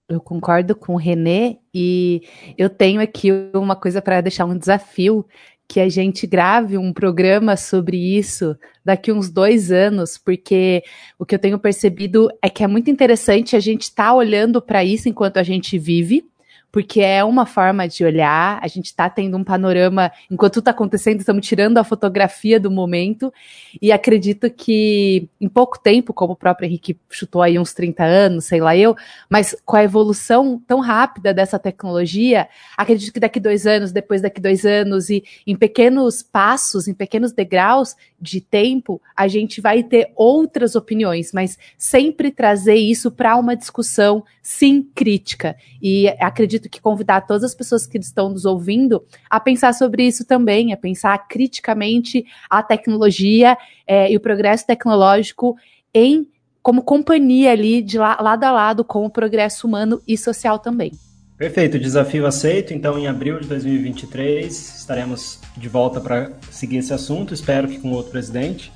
Eu 0.09 0.21
concordo 0.21 0.75
com 0.75 0.95
o 0.95 0.97
Renê 0.97 1.59
e 1.73 2.23
eu 2.59 2.69
tenho 2.69 3.01
aqui 3.01 3.31
uma 3.55 3.77
coisa 3.77 4.03
para 4.03 4.21
deixar 4.21 4.45
um 4.45 4.59
desafio, 4.59 5.25
que 5.71 5.79
a 5.79 5.89
gente 5.89 6.27
grave 6.27 6.77
um 6.77 6.93
programa 6.93 7.57
sobre 7.57 7.97
isso 7.97 8.57
daqui 8.85 9.13
uns 9.13 9.31
dois 9.31 9.71
anos, 9.71 10.19
porque 10.19 10.83
o 11.17 11.25
que 11.25 11.33
eu 11.33 11.39
tenho 11.39 11.61
percebido 11.61 12.29
é 12.43 12.51
que 12.51 12.65
é 12.65 12.67
muito 12.67 12.91
interessante 12.91 13.55
a 13.55 13.61
gente 13.61 13.83
estar 13.83 14.07
tá 14.07 14.15
olhando 14.15 14.61
para 14.61 14.83
isso 14.83 15.09
enquanto 15.09 15.37
a 15.37 15.45
gente 15.45 15.79
vive, 15.79 16.29
porque 16.73 17.01
é 17.01 17.25
uma 17.25 17.47
forma 17.47 17.89
de 17.89 18.05
olhar, 18.05 18.59
a 18.63 18.69
gente 18.69 18.87
está 18.87 19.11
tendo 19.11 19.37
um 19.37 19.43
panorama, 19.43 20.13
enquanto 20.31 20.61
está 20.61 20.71
acontecendo, 20.71 21.21
estamos 21.21 21.47
tirando 21.47 21.79
a 21.79 21.85
fotografia 21.85 22.61
do 22.61 22.71
momento, 22.71 23.33
e 23.81 23.91
acredito 23.91 24.51
que 24.51 25.29
em 25.41 25.49
pouco 25.49 25.79
tempo, 25.79 26.13
como 26.13 26.35
o 26.35 26.37
próprio 26.37 26.67
Henrique 26.67 26.97
chutou 27.09 27.43
aí 27.43 27.59
uns 27.59 27.73
30 27.73 28.05
anos, 28.05 28.45
sei 28.45 28.61
lá 28.61 28.77
eu, 28.77 28.97
mas 29.29 29.57
com 29.65 29.77
a 29.77 29.83
evolução 29.83 30.63
tão 30.67 30.81
rápida 30.81 31.35
dessa 31.35 31.59
tecnologia, 31.59 32.49
acredito 32.77 33.13
que 33.13 33.21
daqui 33.21 33.41
dois 33.41 33.67
anos, 33.67 33.91
depois 33.93 34.23
daqui 34.23 34.41
dois 34.41 34.65
anos, 34.65 35.11
e 35.11 35.25
em 35.47 35.57
pequenos 35.57 36.23
passos, 36.23 36.87
em 36.87 36.95
pequenos 36.95 37.33
degraus 37.33 37.97
de 38.21 38.41
tempo, 38.41 39.01
a 39.17 39.27
gente 39.27 39.61
vai 39.61 39.83
ter 39.83 40.13
outras 40.15 40.77
opiniões, 40.77 41.33
mas 41.33 41.59
sempre 41.77 42.31
trazer 42.31 42.75
isso 42.75 43.11
para 43.11 43.37
uma 43.37 43.57
discussão, 43.57 44.23
sim, 44.43 44.87
crítica. 44.95 45.57
E 45.81 46.09
acredito 46.21 46.60
que 46.69 46.81
convidar 46.81 47.23
todas 47.23 47.45
as 47.45 47.55
pessoas 47.55 47.87
que 47.87 47.99
estão 47.99 48.29
nos 48.29 48.45
ouvindo 48.45 49.05
a 49.29 49.41
pensar 49.41 49.73
sobre 49.73 50.07
isso 50.07 50.25
também, 50.25 50.73
a 50.73 50.77
pensar 50.77 51.27
criticamente 51.29 52.25
a 52.49 52.63
tecnologia 52.63 53.57
é, 53.87 54.11
e 54.11 54.17
o 54.17 54.21
progresso 54.21 54.67
tecnológico 54.67 55.57
em 55.95 56.27
como 56.63 56.83
companhia 56.83 57.53
ali 57.53 57.81
de 57.81 57.99
lado 57.99 58.45
a 58.45 58.51
lado 58.51 58.85
com 58.85 59.05
o 59.05 59.11
progresso 59.11 59.67
humano 59.67 60.01
e 60.07 60.17
social 60.17 60.59
também. 60.59 60.93
Perfeito, 61.41 61.79
desafio 61.79 62.27
aceito. 62.27 62.75
Então, 62.75 62.99
em 62.99 63.07
abril 63.07 63.41
de 63.41 63.49
2023, 63.49 64.77
estaremos 64.79 65.41
de 65.57 65.69
volta 65.71 65.99
para 65.99 66.33
seguir 66.51 66.77
esse 66.77 66.93
assunto. 66.93 67.33
Espero 67.33 67.67
que 67.67 67.79
com 67.79 67.93
outro 67.93 68.11
presidente. 68.11 68.71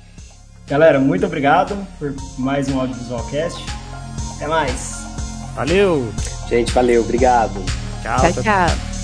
Galera, 0.67 0.99
muito 0.99 1.27
obrigado 1.27 1.77
por 1.99 2.15
mais 2.39 2.67
um 2.67 2.79
Audiovisualcast. 2.79 3.63
Até 4.35 4.47
mais. 4.47 5.04
Valeu! 5.55 6.13
Gente, 6.49 6.71
valeu, 6.73 7.01
obrigado. 7.01 7.63
tchau. 8.03 8.33
tchau. 8.33 8.43
tchau. 8.43 8.94